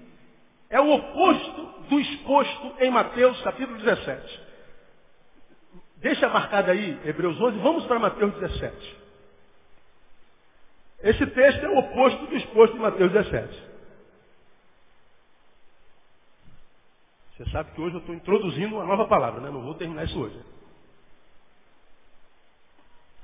é 0.69 0.79
o 0.81 0.91
oposto 0.91 1.63
do 1.89 1.99
exposto 1.99 2.75
em 2.79 2.91
Mateus 2.91 3.41
capítulo 3.41 3.77
17. 3.77 4.41
Deixa 5.97 6.27
marcado 6.27 6.69
aí 6.69 6.99
Hebreus 7.05 7.39
11, 7.39 7.59
vamos 7.59 7.85
para 7.85 7.97
Mateus 7.97 8.33
17. 8.33 8.97
Esse 11.01 11.25
texto 11.27 11.63
é 11.63 11.69
o 11.69 11.77
oposto 11.77 12.25
do 12.25 12.35
exposto 12.35 12.75
em 12.75 12.81
Mateus 12.81 13.11
17. 13.11 13.72
Você 17.35 17.49
sabe 17.49 17.71
que 17.71 17.81
hoje 17.81 17.95
eu 17.95 17.99
estou 17.99 18.13
introduzindo 18.13 18.75
uma 18.75 18.85
nova 18.85 19.07
palavra, 19.07 19.41
né? 19.41 19.49
Não 19.49 19.61
vou 19.61 19.73
terminar 19.73 20.03
isso 20.03 20.19
hoje. 20.19 20.39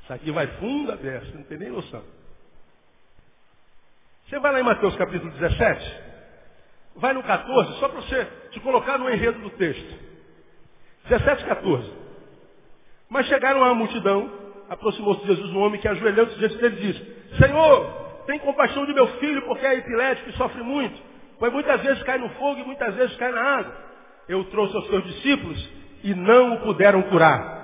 Isso 0.01 0.13
aqui 0.13 0.31
vai 0.31 0.47
fundo 0.57 0.91
aberto, 0.91 1.35
não 1.35 1.43
tem 1.43 1.59
nem 1.59 1.69
noção. 1.69 2.03
Você 4.27 4.39
vai 4.39 4.51
lá 4.51 4.59
em 4.59 4.63
Mateus 4.63 4.95
capítulo 4.95 5.31
17, 5.31 6.01
vai 6.95 7.13
no 7.13 7.21
14, 7.21 7.79
só 7.79 7.87
para 7.87 8.01
você 8.01 8.25
te 8.51 8.59
colocar 8.59 8.97
no 8.97 9.09
enredo 9.09 9.39
do 9.39 9.51
texto. 9.51 10.09
17, 11.07 11.45
14. 11.45 11.93
Mas 13.09 13.27
chegaram 13.27 13.63
à 13.63 13.73
multidão, 13.75 14.31
aproximou-se 14.69 15.21
de 15.21 15.27
Jesus 15.27 15.51
um 15.53 15.59
homem 15.59 15.79
que 15.79 15.87
ajoelhou-se 15.87 16.37
diante 16.37 16.57
dele 16.57 16.77
e 16.77 16.93
disse, 16.93 17.37
Senhor, 17.37 18.23
tem 18.25 18.39
compaixão 18.39 18.87
de 18.87 18.93
meu 18.93 19.07
filho 19.19 19.43
porque 19.43 19.65
é 19.65 19.75
epilético 19.75 20.29
e 20.29 20.33
sofre 20.33 20.63
muito, 20.63 20.99
pois 21.37 21.53
muitas 21.53 21.81
vezes 21.81 22.01
cai 22.03 22.17
no 22.17 22.29
fogo 22.31 22.59
e 22.59 22.65
muitas 22.65 22.95
vezes 22.95 23.15
cai 23.17 23.31
na 23.31 23.41
água. 23.41 23.88
Eu 24.29 24.45
trouxe 24.45 24.75
aos 24.75 24.87
seus 24.87 25.03
discípulos 25.03 25.69
e 26.03 26.13
não 26.13 26.53
o 26.53 26.59
puderam 26.61 27.01
curar. 27.03 27.59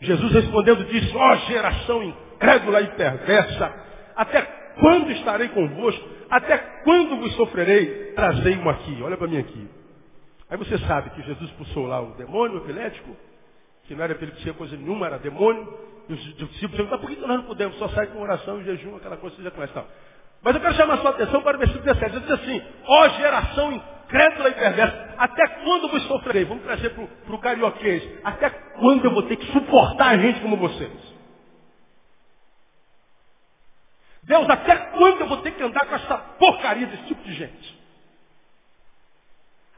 Jesus 0.00 0.32
respondendo 0.32 0.84
disse, 0.86 1.14
ó 1.14 1.32
oh, 1.32 1.36
geração 1.48 2.02
incrédula 2.02 2.80
e 2.80 2.88
perversa, 2.88 3.72
até 4.16 4.42
quando 4.80 5.10
estarei 5.12 5.48
convosco? 5.48 6.04
Até 6.28 6.56
quando 6.82 7.18
vos 7.18 7.34
sofrerei? 7.36 8.12
Trazei-mo 8.14 8.68
aqui, 8.70 9.02
olha 9.02 9.16
para 9.16 9.28
mim 9.28 9.38
aqui. 9.38 9.68
Aí 10.48 10.56
você 10.56 10.78
sabe 10.78 11.10
que 11.10 11.22
Jesus 11.22 11.50
expulsou 11.50 11.86
lá 11.86 12.00
o 12.00 12.14
demônio 12.14 12.58
epilético, 12.58 13.16
que 13.84 13.94
não 13.94 14.02
era 14.02 14.12
epilepsia 14.12 14.54
coisa 14.54 14.76
nenhuma, 14.76 15.06
era 15.06 15.18
demônio, 15.18 15.66
e 16.08 16.12
os 16.12 16.20
discípulos 16.36 16.76
perguntaram, 16.76 17.00
por 17.00 17.10
que 17.10 17.20
nós 17.20 17.36
não 17.36 17.42
podemos? 17.42 17.76
Só 17.78 17.88
sai 17.90 18.06
com 18.08 18.20
oração 18.20 18.60
e 18.60 18.64
jejum, 18.64 18.96
aquela 18.96 19.16
coisa 19.16 19.36
que 19.36 19.42
você 19.42 19.48
já 19.48 19.54
conhece. 19.54 19.74
Tal. 19.74 19.86
Mas 20.42 20.54
eu 20.54 20.60
quero 20.60 20.74
chamar 20.74 20.94
a 20.94 20.98
sua 20.98 21.10
atenção 21.10 21.42
para 21.42 21.56
o 21.56 21.60
versículo 21.60 21.84
17. 21.84 22.16
Ele 22.16 22.24
diz 22.24 22.30
assim, 22.32 22.62
ó 22.86 23.08
geração 23.08 23.72
incrédula 23.72 23.95
e 24.08 24.52
perversa, 24.52 25.14
até 25.18 25.46
quando 25.64 25.88
vos 25.88 26.02
sofrerei? 26.06 26.44
Vamos 26.44 26.64
trazer 26.64 26.90
para 26.90 27.34
o 27.34 27.38
carioquês. 27.38 28.02
Até 28.24 28.50
quando 28.50 29.04
eu 29.04 29.10
vou 29.12 29.22
ter 29.24 29.36
que 29.36 29.52
suportar 29.52 30.18
gente 30.18 30.40
como 30.40 30.56
vocês? 30.56 31.16
Deus, 34.22 34.48
até 34.48 34.76
quando 34.76 35.20
eu 35.20 35.28
vou 35.28 35.38
ter 35.38 35.52
que 35.52 35.62
andar 35.62 35.86
com 35.86 35.94
essa 35.94 36.18
porcaria 36.38 36.86
desse 36.86 37.04
tipo 37.04 37.22
de 37.22 37.34
gente? 37.34 37.80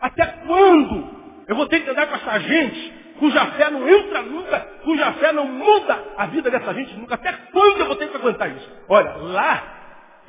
Até 0.01 0.27
quando 0.27 1.45
eu 1.49 1.57
vou 1.57 1.67
ter 1.67 1.81
que 1.81 1.91
andar 1.91 2.07
com 2.07 2.15
essa 2.17 2.39
gente 2.41 2.99
cuja 3.19 3.45
fé 3.53 3.69
não 3.71 3.89
entra 3.89 4.23
nunca, 4.23 4.61
cuja 4.85 5.13
fé 5.15 5.33
não 5.33 5.47
muda 5.47 6.05
a 6.17 6.27
vida 6.27 6.51
dessa 6.51 6.73
gente 6.73 6.95
nunca? 6.95 7.15
Até 7.15 7.33
quando 7.33 7.81
eu 7.81 7.87
vou 7.87 7.97
ter 7.97 8.09
que 8.09 8.17
aguentar 8.17 8.51
isso? 8.51 8.71
Olha, 8.89 9.17
lá 9.17 9.79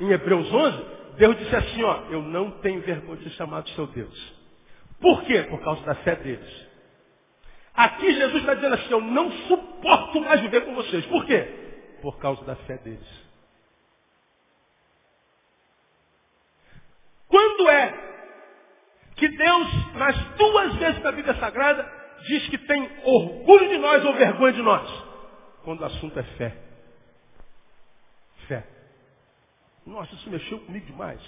em 0.00 0.10
Hebreus 0.10 0.52
11, 0.52 0.99
Deus 1.16 1.38
disse 1.38 1.54
assim, 1.54 1.82
ó, 1.82 2.02
eu 2.10 2.22
não 2.22 2.50
tenho 2.60 2.80
vergonha 2.82 3.18
de 3.18 3.24
ser 3.24 3.36
chamado 3.36 3.68
seu 3.70 3.86
Deus. 3.86 4.40
Por 5.00 5.22
quê? 5.24 5.42
Por 5.44 5.60
causa 5.62 5.84
da 5.84 5.94
fé 5.96 6.16
deles. 6.16 6.68
Aqui 7.74 8.12
Jesus 8.12 8.40
está 8.40 8.54
dizendo 8.54 8.74
assim, 8.74 8.90
eu 8.90 9.00
não 9.00 9.30
suporto 9.48 10.20
mais 10.20 10.40
viver 10.40 10.64
com 10.64 10.74
vocês. 10.74 11.04
Por 11.06 11.24
quê? 11.24 11.98
Por 12.02 12.18
causa 12.18 12.44
da 12.44 12.56
fé 12.56 12.76
deles. 12.78 13.30
Quando 17.28 17.68
é 17.70 17.94
que 19.16 19.28
Deus, 19.28 19.94
nas 19.94 20.16
duas 20.36 20.74
vezes 20.76 21.02
da 21.02 21.12
Bíblia 21.12 21.34
Sagrada, 21.36 21.90
diz 22.26 22.48
que 22.48 22.58
tem 22.58 22.90
orgulho 23.04 23.68
de 23.68 23.78
nós 23.78 24.04
ou 24.04 24.14
vergonha 24.14 24.52
de 24.52 24.62
nós? 24.62 25.04
Quando 25.62 25.82
o 25.82 25.84
assunto 25.84 26.18
é 26.18 26.22
fé. 26.22 26.69
Nossa, 29.86 30.14
isso 30.14 30.30
mexeu 30.30 30.60
comigo 30.60 30.86
demais. 30.86 31.20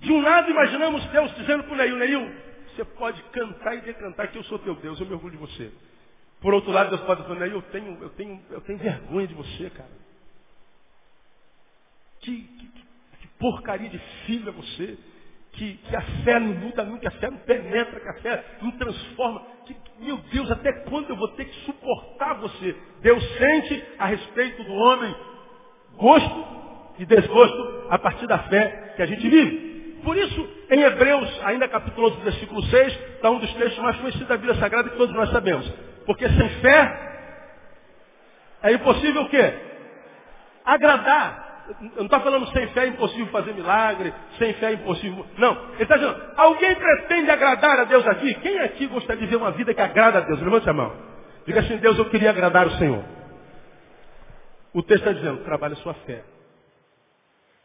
De 0.00 0.12
um 0.12 0.20
lado 0.20 0.50
imaginamos 0.50 1.04
Deus 1.06 1.34
dizendo 1.36 1.64
para 1.64 1.72
o 1.72 1.76
Neil, 1.76 1.96
Neil, 1.96 2.34
você 2.68 2.84
pode 2.84 3.22
cantar 3.24 3.76
e 3.76 3.80
decantar 3.82 4.30
que 4.30 4.38
eu 4.38 4.44
sou 4.44 4.58
teu 4.58 4.74
Deus, 4.74 4.98
eu 5.00 5.06
me 5.06 5.14
orgulho 5.14 5.32
de 5.32 5.38
você. 5.38 5.72
Por 6.40 6.52
outro 6.52 6.70
lado, 6.72 6.90
Deus 6.90 7.00
pode 7.02 7.22
dizer, 7.22 7.38
Neil, 7.38 7.52
eu 7.52 7.62
tenho, 7.62 8.02
eu, 8.02 8.10
tenho, 8.10 8.44
eu 8.50 8.60
tenho 8.60 8.78
vergonha 8.78 9.26
de 9.26 9.34
você, 9.34 9.70
cara. 9.70 10.04
Que, 12.20 12.42
que, 12.42 12.68
que 13.20 13.28
porcaria 13.38 13.88
de 13.88 13.98
filho 14.26 14.48
é 14.48 14.52
você. 14.52 14.98
Que, 15.54 15.74
que, 15.74 15.96
a 15.96 16.02
fé 16.24 16.38
não 16.40 16.54
muda 16.54 16.84
nunca, 16.84 17.00
que 17.00 17.06
a 17.06 17.10
fé 17.12 17.30
não 17.30 17.38
penetra, 17.38 18.00
que 18.00 18.08
a 18.08 18.14
fé 18.14 18.44
não 18.60 18.70
transforma. 18.72 19.42
Que, 19.64 19.76
meu 20.00 20.16
Deus, 20.32 20.50
até 20.50 20.72
quando 20.88 21.10
eu 21.10 21.16
vou 21.16 21.28
ter 21.28 21.44
que 21.44 21.54
suportar 21.64 22.34
você? 22.34 22.76
Deus 23.00 23.22
sente 23.38 23.84
a 23.98 24.06
respeito 24.06 24.64
do 24.64 24.72
homem 24.72 25.14
gosto 25.96 26.44
e 26.98 27.06
desgosto 27.06 27.86
a 27.90 27.98
partir 27.98 28.26
da 28.26 28.38
fé 28.40 28.94
que 28.96 29.02
a 29.02 29.06
gente 29.06 29.28
vive. 29.28 29.74
Por 30.04 30.16
isso, 30.16 30.48
em 30.70 30.82
Hebreus, 30.82 31.40
ainda 31.44 31.66
capítulo 31.68 32.08
11, 32.08 32.20
versículo 32.20 32.62
6, 32.64 32.92
está 33.14 33.30
um 33.30 33.38
dos 33.38 33.52
textos 33.54 33.78
mais 33.78 33.96
conhecidos 33.96 34.28
da 34.28 34.36
Bíblia 34.36 34.54
Sagrada 34.56 34.90
que 34.90 34.96
todos 34.96 35.14
nós 35.14 35.30
sabemos. 35.30 35.66
Porque 36.04 36.28
sem 36.28 36.48
fé 36.60 37.12
É 38.62 38.72
impossível 38.72 39.22
o 39.22 39.28
quê? 39.28 39.54
Agradar. 40.64 41.43
Não 41.96 42.04
está 42.04 42.20
falando 42.20 42.46
sem 42.48 42.68
fé 42.68 42.84
é 42.84 42.88
impossível 42.88 43.26
fazer 43.28 43.54
milagre, 43.54 44.12
sem 44.38 44.52
fé 44.54 44.66
é 44.66 44.72
impossível. 44.74 45.24
Não. 45.38 45.52
Ele 45.74 45.82
está 45.82 45.96
dizendo, 45.96 46.20
alguém 46.36 46.74
pretende 46.74 47.30
agradar 47.30 47.80
a 47.80 47.84
Deus 47.84 48.06
aqui? 48.06 48.34
Quem 48.34 48.58
aqui 48.58 48.86
gostaria 48.86 49.22
de 49.22 49.26
ver 49.26 49.36
uma 49.36 49.50
vida 49.52 49.72
que 49.72 49.80
agrada 49.80 50.18
a 50.18 50.20
Deus? 50.22 50.40
Levante 50.42 50.68
a 50.68 50.72
mão. 50.72 50.92
Diga 51.46 51.60
assim, 51.60 51.76
Deus, 51.78 51.98
eu 51.98 52.04
queria 52.10 52.30
agradar 52.30 52.66
o 52.66 52.72
Senhor. 52.72 53.02
O 54.74 54.82
texto 54.82 55.06
está 55.06 55.12
dizendo, 55.12 55.44
trabalhe 55.44 55.74
a 55.74 55.78
sua 55.78 55.94
fé. 55.94 56.22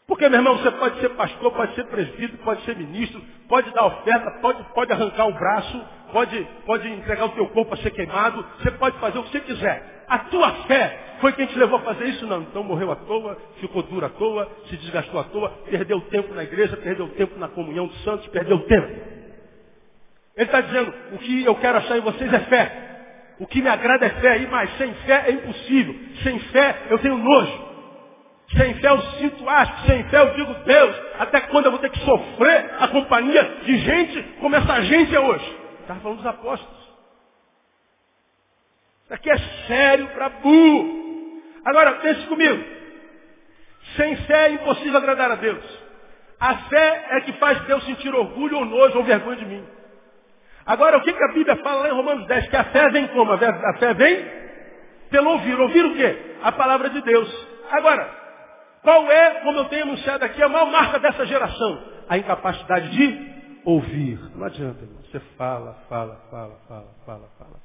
Porque, 0.08 0.28
meu 0.28 0.40
irmão, 0.40 0.58
você 0.58 0.72
pode 0.72 1.00
ser 1.02 1.10
pastor, 1.10 1.52
pode 1.52 1.76
ser 1.76 1.86
presbítero, 1.86 2.38
pode 2.40 2.64
ser 2.64 2.76
ministro, 2.76 3.22
pode 3.48 3.72
dar 3.74 3.86
oferta, 3.86 4.32
pode, 4.42 4.64
pode 4.74 4.92
arrancar 4.92 5.28
o 5.28 5.34
braço, 5.34 5.86
pode, 6.12 6.48
pode 6.66 6.88
entregar 6.88 7.26
o 7.26 7.30
teu 7.30 7.48
corpo 7.48 7.74
a 7.74 7.78
ser 7.78 7.92
queimado, 7.92 8.46
você 8.60 8.72
pode 8.72 8.98
fazer 9.00 9.20
o 9.20 9.24
que 9.24 9.32
você 9.32 9.40
quiser. 9.42 10.06
A 10.08 10.20
tua 10.20 10.52
fé 10.66 10.98
foi 11.22 11.34
quem 11.34 11.46
te 11.46 11.58
levou 11.58 11.80
a 11.80 11.82
fazer 11.82 12.06
isso? 12.06 12.26
Não. 12.26 12.42
Então 12.42 12.64
morreu 12.64 12.92
à 12.92 12.96
toa, 12.96 13.38
ficou 13.60 13.84
duro 13.84 14.06
à 14.06 14.10
toa, 14.10 14.50
se 14.68 14.78
desgastou 14.78 15.20
à 15.20 15.24
toa, 15.26 15.50
perdeu 15.70 16.02
tempo 16.02 16.34
na 16.34 16.44
igreja, 16.44 16.76
perdeu 16.78 17.08
tempo 17.10 17.38
na 17.38 17.48
comunhão 17.48 17.88
dos 17.88 18.04
santos, 18.04 18.28
perdeu 18.28 18.60
tempo. 18.66 18.88
Ele 20.36 20.46
está 20.46 20.62
dizendo, 20.62 20.94
o 21.14 21.18
que 21.18 21.44
eu 21.44 21.56
quero 21.56 21.78
achar 21.78 21.98
em 21.98 22.02
vocês 22.02 22.32
é 22.32 22.40
fé. 22.40 22.90
O 23.40 23.48
que 23.48 23.62
me 23.62 23.70
agrada 23.70 24.06
é 24.06 24.10
fé, 24.10 24.48
mas 24.50 24.78
sem 24.78 24.94
fé 25.06 25.26
é 25.28 25.32
impossível. 25.32 25.96
Sem 26.24 26.40
fé 26.40 26.76
eu 26.90 27.00
tenho 27.00 27.18
nojo. 27.18 27.70
Sem 28.58 28.74
fé 28.76 28.90
eu 28.90 29.02
sinto 29.20 29.48
asco, 29.48 29.86
sem 29.86 30.04
fé 30.06 30.20
eu 30.20 30.34
digo, 30.34 30.54
Deus, 30.66 30.96
até 31.20 31.42
quando 31.42 31.66
eu 31.66 31.72
vou 31.72 31.80
ter 31.80 31.92
que 31.92 32.00
sofrer 32.00 32.72
a 32.80 32.88
companhia 32.88 33.44
de 33.64 33.78
gente 33.78 34.24
como 34.40 34.56
essa 34.56 34.82
gente 34.82 35.16
é 35.16 35.20
hoje? 35.20 35.59
Estava 35.90 36.02
falando 36.02 36.18
dos 36.18 36.28
apóstolos. 36.28 36.78
Isso 39.06 39.14
aqui 39.16 39.28
é 39.28 39.38
sério 39.66 40.08
para 40.10 40.30
burro. 40.30 41.42
Agora, 41.66 41.94
pense 41.94 42.28
comigo. 42.28 42.64
Sem 43.96 44.16
fé 44.18 44.50
é 44.50 44.52
impossível 44.52 44.98
agradar 44.98 45.32
a 45.32 45.36
Deus. 45.36 45.64
A 46.40 46.58
fé 46.70 47.06
é 47.10 47.22
que 47.22 47.34
faz 47.34 47.60
Deus 47.62 47.84
sentir 47.86 48.14
orgulho 48.14 48.58
ou 48.58 48.66
nojo 48.66 49.00
ou 49.00 49.04
vergonha 49.04 49.38
de 49.38 49.46
mim. 49.48 49.66
Agora, 50.64 51.00
o 51.00 51.02
que, 51.02 51.12
que 51.12 51.24
a 51.24 51.34
Bíblia 51.34 51.56
fala 51.56 51.82
lá 51.82 51.90
em 51.90 51.94
Romanos 51.94 52.28
10? 52.28 52.50
Que 52.50 52.56
a 52.56 52.66
fé 52.66 52.88
vem 52.92 53.08
como? 53.08 53.32
A 53.32 53.78
fé 53.80 53.94
vem 53.96 54.32
pelo 55.10 55.32
ouvir. 55.32 55.60
Ouvir 55.60 55.86
o 55.86 55.96
quê? 55.96 56.36
A 56.44 56.52
palavra 56.52 56.92
de 56.92 57.02
Deus. 57.02 57.48
Agora, 57.72 58.08
qual 58.84 59.12
é, 59.12 59.42
como 59.42 59.58
eu 59.58 59.66
tenho 59.66 59.86
anunciado 59.86 60.24
aqui, 60.24 60.44
a 60.44 60.50
maior 60.50 60.70
marca 60.70 61.00
dessa 61.00 61.26
geração? 61.26 61.84
A 62.08 62.16
incapacidade 62.16 62.92
de 62.92 63.39
ouvir. 63.66 64.20
Não 64.36 64.46
adianta, 64.46 64.82
irmão. 64.82 65.02
Você 65.04 65.20
fala, 65.38 65.74
fala, 65.88 66.16
fala, 66.30 66.56
fala, 66.68 66.88
fala, 67.06 67.30
fala. 67.38 67.60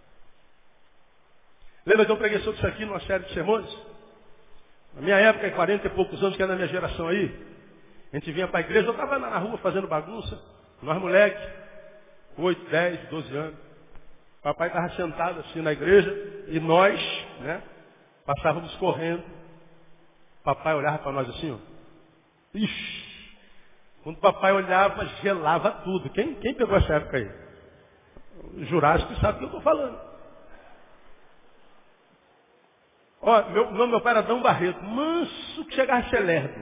Lembra 1.86 2.06
que 2.06 2.12
eu 2.12 2.16
preguei 2.16 2.38
sobre 2.40 2.58
isso 2.58 2.66
aqui 2.66 2.84
numa 2.84 3.00
série 3.00 3.24
de 3.24 3.34
sermões? 3.34 3.66
Na 4.94 5.02
minha 5.02 5.16
época, 5.16 5.48
em 5.48 5.52
40 5.52 5.86
e 5.86 5.90
poucos 5.90 6.22
anos, 6.22 6.36
que 6.36 6.42
é 6.42 6.46
na 6.46 6.54
minha 6.54 6.68
geração 6.68 7.08
aí, 7.08 7.54
a 8.12 8.16
gente 8.16 8.32
vinha 8.32 8.48
para 8.48 8.60
a 8.60 8.62
igreja, 8.62 8.86
eu 8.86 8.92
estava 8.92 9.18
na 9.18 9.36
rua 9.38 9.58
fazendo 9.58 9.88
bagunça, 9.88 10.40
nós 10.82 11.00
moleque, 11.00 11.40
8, 12.38 12.70
10, 12.70 13.08
12 13.08 13.36
anos. 13.36 13.58
Papai 14.42 14.68
estava 14.68 14.90
sentado 14.90 15.40
assim 15.40 15.60
na 15.60 15.72
igreja 15.72 16.44
e 16.48 16.60
nós, 16.60 17.00
né, 17.40 17.62
passávamos 18.24 18.74
correndo 18.76 19.22
Papai 20.44 20.74
olhava 20.74 20.98
para 20.98 21.10
nós 21.10 21.28
assim, 21.30 21.50
ó. 21.50 21.56
Ixi. 22.54 23.03
Quando 24.04 24.16
o 24.18 24.20
papai 24.20 24.52
olhava, 24.52 25.06
gelava 25.22 25.70
tudo. 25.82 26.10
Quem, 26.10 26.34
quem 26.34 26.54
pegou 26.54 26.76
essa 26.76 26.94
época 26.94 27.16
aí? 27.16 27.30
O 28.52 28.64
Jurássico 28.66 29.14
sabe 29.16 29.36
o 29.36 29.38
que 29.38 29.44
eu 29.44 29.46
estou 29.46 29.62
falando. 29.62 29.98
Ó, 33.22 33.42
meu, 33.48 33.72
meu, 33.72 33.86
meu 33.86 34.00
pai 34.02 34.12
era 34.12 34.22
Dão 34.22 34.42
Barreto, 34.42 34.82
manso 34.84 35.64
que 35.64 35.74
chegava 35.74 36.00
a 36.00 36.10
ser 36.10 36.20
lerdo. 36.20 36.60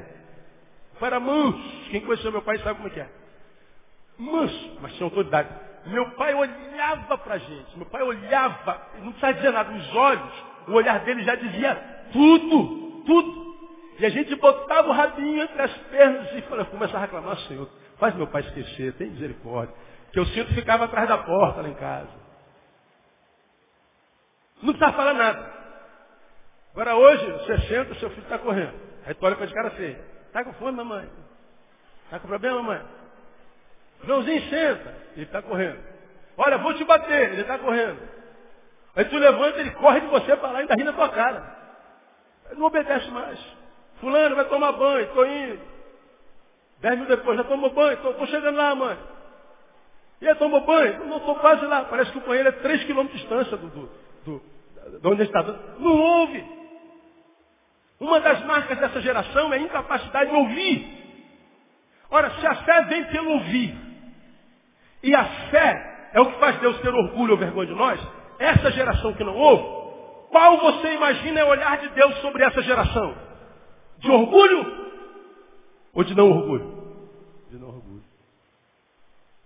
O 0.94 1.00
pai 1.00 1.08
era 1.08 1.18
manso. 1.18 1.90
Quem 1.90 2.00
conheceu 2.02 2.30
meu 2.30 2.42
pai 2.42 2.58
sabe 2.58 2.76
como 2.76 2.86
é 2.88 2.90
que 2.92 3.00
é. 3.00 3.08
Manso, 4.16 4.78
mas 4.80 4.92
tinha 4.94 5.06
autoridade. 5.06 5.48
Meu 5.86 6.12
pai 6.12 6.32
olhava 6.34 7.18
para 7.18 7.34
a 7.34 7.38
gente. 7.38 7.76
Meu 7.76 7.86
pai 7.86 8.02
olhava, 8.02 8.80
não 8.98 9.10
precisava 9.10 9.34
dizer 9.34 9.50
nada. 9.50 9.72
Os 9.72 9.96
olhos, 9.96 10.44
o 10.68 10.72
olhar 10.74 11.00
dele 11.00 11.24
já 11.24 11.34
dizia 11.34 11.74
tudo, 12.12 13.02
tudo. 13.04 13.51
E 13.98 14.06
a 14.06 14.08
gente 14.08 14.34
botava 14.36 14.88
o 14.88 14.92
rabinho 14.92 15.42
entre 15.42 15.62
as 15.62 15.76
pernas 15.90 16.32
e 16.34 16.42
começava 16.42 16.98
a 16.98 17.00
reclamar, 17.02 17.36
Senhor, 17.40 17.68
faz 17.98 18.14
meu 18.14 18.26
pai 18.26 18.42
esquecer, 18.42 18.94
tem 18.94 19.10
misericórdia. 19.10 19.74
Que 20.12 20.18
eu 20.18 20.26
sinto 20.26 20.54
ficava 20.54 20.84
atrás 20.84 21.08
da 21.08 21.18
porta 21.18 21.62
lá 21.62 21.68
em 21.68 21.74
casa. 21.74 22.08
Não 24.62 24.72
precisava 24.72 24.96
falar 24.96 25.14
nada. 25.14 25.52
Agora 26.72 26.96
hoje, 26.96 27.30
você 27.32 27.58
senta, 27.68 27.94
seu 27.96 28.10
filho 28.10 28.22
está 28.22 28.38
correndo. 28.38 28.74
Aí 29.04 29.14
tu 29.14 29.26
olha 29.26 29.36
para 29.36 29.46
de 29.46 29.54
cara 29.54 29.70
feia. 29.72 30.00
Está 30.26 30.44
com 30.44 30.52
fome, 30.54 30.72
mamãe? 30.72 31.08
Está 32.04 32.18
com 32.18 32.28
problema, 32.28 32.62
mamãe? 32.62 32.82
Joãozinho 34.04 34.42
senta, 34.48 34.94
ele 35.14 35.24
está 35.24 35.42
correndo. 35.42 35.78
Olha, 36.36 36.58
vou 36.58 36.74
te 36.74 36.84
bater, 36.84 37.32
ele 37.32 37.42
está 37.42 37.58
correndo. 37.58 38.00
Aí 38.96 39.04
tu 39.04 39.16
levanta, 39.16 39.58
ele 39.60 39.70
corre 39.72 40.00
de 40.00 40.06
você 40.06 40.36
para 40.36 40.50
lá 40.50 40.58
e 40.58 40.62
ainda 40.62 40.74
ri 40.74 40.84
na 40.84 40.92
tua 40.92 41.08
cara. 41.08 41.56
Ele 42.50 42.58
não 42.58 42.66
obedece 42.66 43.10
mais. 43.10 43.38
Fulano, 44.02 44.34
vai 44.34 44.44
tomar 44.46 44.72
banho, 44.72 45.04
estou 45.04 45.24
indo. 45.24 45.60
Dez 46.80 46.94
minutos 46.94 47.16
depois, 47.16 47.38
já 47.38 47.44
tomou 47.44 47.70
banho, 47.70 47.92
estou 47.92 48.26
chegando 48.26 48.56
lá, 48.56 48.74
mãe. 48.74 48.98
E 50.20 50.28
aí 50.28 50.34
tomou 50.34 50.60
banho? 50.62 51.06
Não 51.06 51.18
estou 51.18 51.36
quase 51.36 51.64
lá. 51.66 51.84
Parece 51.84 52.10
que 52.10 52.18
o 52.18 52.22
banheiro 52.22 52.48
é 52.48 52.52
três 52.52 52.82
quilômetros 52.82 53.16
de 53.16 53.24
distância 53.24 53.56
do, 53.56 53.68
do, 53.68 53.90
do, 54.24 54.98
de 54.98 55.08
onde 55.08 55.22
está. 55.22 55.40
Não 55.78 56.00
ouve. 56.00 56.44
Uma 58.00 58.18
das 58.18 58.44
marcas 58.44 58.76
dessa 58.76 59.00
geração 59.00 59.52
é 59.52 59.58
a 59.58 59.60
incapacidade 59.60 60.30
de 60.30 60.36
ouvir. 60.36 61.02
Ora, 62.10 62.28
se 62.40 62.44
a 62.44 62.56
fé 62.56 62.82
vem 62.86 63.04
pelo 63.04 63.30
ouvir, 63.30 63.72
e 65.04 65.14
a 65.14 65.24
fé 65.24 66.10
é 66.12 66.20
o 66.20 66.26
que 66.26 66.40
faz 66.40 66.58
Deus 66.58 66.76
ter 66.80 66.92
orgulho 66.92 67.34
ou 67.34 67.38
vergonha 67.38 67.68
de 67.68 67.74
nós, 67.74 68.00
essa 68.40 68.72
geração 68.72 69.12
que 69.14 69.22
não 69.22 69.36
ouve, 69.36 70.28
qual 70.30 70.58
você 70.58 70.92
imagina 70.92 71.38
é 71.38 71.44
o 71.44 71.48
olhar 71.48 71.78
de 71.78 71.88
Deus 71.90 72.16
sobre 72.16 72.44
essa 72.44 72.60
geração? 72.62 73.31
De 74.02 74.10
orgulho 74.10 74.82
ou 75.94 76.04
de 76.04 76.14
não 76.14 76.30
orgulho? 76.30 76.94
De 77.50 77.56
não 77.56 77.68
orgulho. 77.68 78.02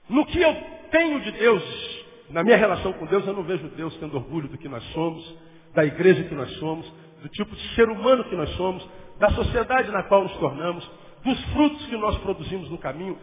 No 0.08 0.24
que 0.26 0.40
eu 0.40 0.54
tenho 0.90 1.20
de 1.20 1.32
Deus, 1.32 2.06
na 2.30 2.42
minha 2.42 2.56
relação 2.56 2.92
com 2.94 3.06
Deus, 3.06 3.26
eu 3.26 3.34
não 3.34 3.42
vejo 3.42 3.68
Deus 3.68 3.96
tendo 3.98 4.16
orgulho 4.16 4.48
do 4.48 4.58
que 4.58 4.68
nós 4.68 4.82
somos, 4.92 5.36
da 5.74 5.84
igreja 5.84 6.24
que 6.24 6.34
nós 6.34 6.50
somos, 6.58 6.90
do 7.22 7.28
tipo 7.28 7.54
de 7.54 7.74
ser 7.74 7.88
humano 7.88 8.24
que 8.24 8.36
nós 8.36 8.48
somos, 8.56 8.86
da 9.18 9.28
sociedade 9.30 9.90
na 9.90 10.04
qual 10.04 10.22
nos 10.22 10.36
tornamos, 10.38 10.90
dos 11.22 11.44
frutos 11.52 11.86
que 11.86 11.96
nós 11.96 12.16
produzimos 12.18 12.70
no 12.70 12.78
caminho. 12.78 13.18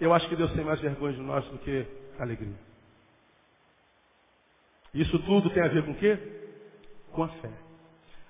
Eu 0.00 0.12
acho 0.12 0.28
que 0.28 0.36
Deus 0.36 0.52
tem 0.52 0.64
mais 0.64 0.80
vergonha 0.80 1.14
de 1.14 1.20
nós 1.20 1.44
do 1.46 1.58
que 1.58 1.86
alegria. 2.18 2.56
Isso 4.94 5.18
tudo 5.20 5.50
tem 5.50 5.62
a 5.62 5.68
ver 5.68 5.84
com 5.84 5.92
o 5.92 5.96
quê? 5.96 6.18
Com 7.12 7.22
a 7.22 7.28
fé. 7.28 7.50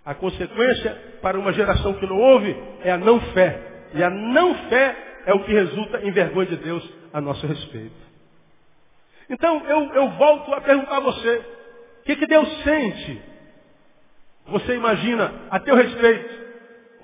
A 0.05 0.15
consequência 0.15 1.19
para 1.23 1.39
uma 1.39 1.53
geração 1.53 1.95
que 1.95 2.07
não 2.07 2.19
ouve 2.19 2.57
é 2.83 2.91
a 2.91 2.99
não 2.99 3.21
fé. 3.33 3.61
E 3.95 4.03
a 4.03 4.11
não 4.11 4.55
fé 4.69 4.97
é 5.27 5.33
o 5.33 5.45
que 5.45 5.53
resulta 5.53 6.01
em 6.03 6.11
vergonha 6.11 6.47
de 6.47 6.57
Deus 6.57 6.93
a 7.13 7.21
nosso 7.21 7.47
respeito. 7.47 7.95
Então 9.31 9.65
eu, 9.67 9.95
eu 9.95 10.09
volto 10.11 10.53
a 10.55 10.61
perguntar 10.61 10.97
a 10.97 11.01
você, 11.01 11.37
o 12.01 12.05
que, 12.05 12.17
que 12.17 12.27
Deus 12.27 12.63
sente? 12.65 13.23
Você 14.47 14.75
imagina 14.75 15.33
a 15.51 15.61
teu 15.61 15.77
respeito 15.77 16.43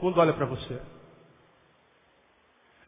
quando 0.00 0.18
olha 0.18 0.32
para 0.32 0.46
você? 0.46 0.80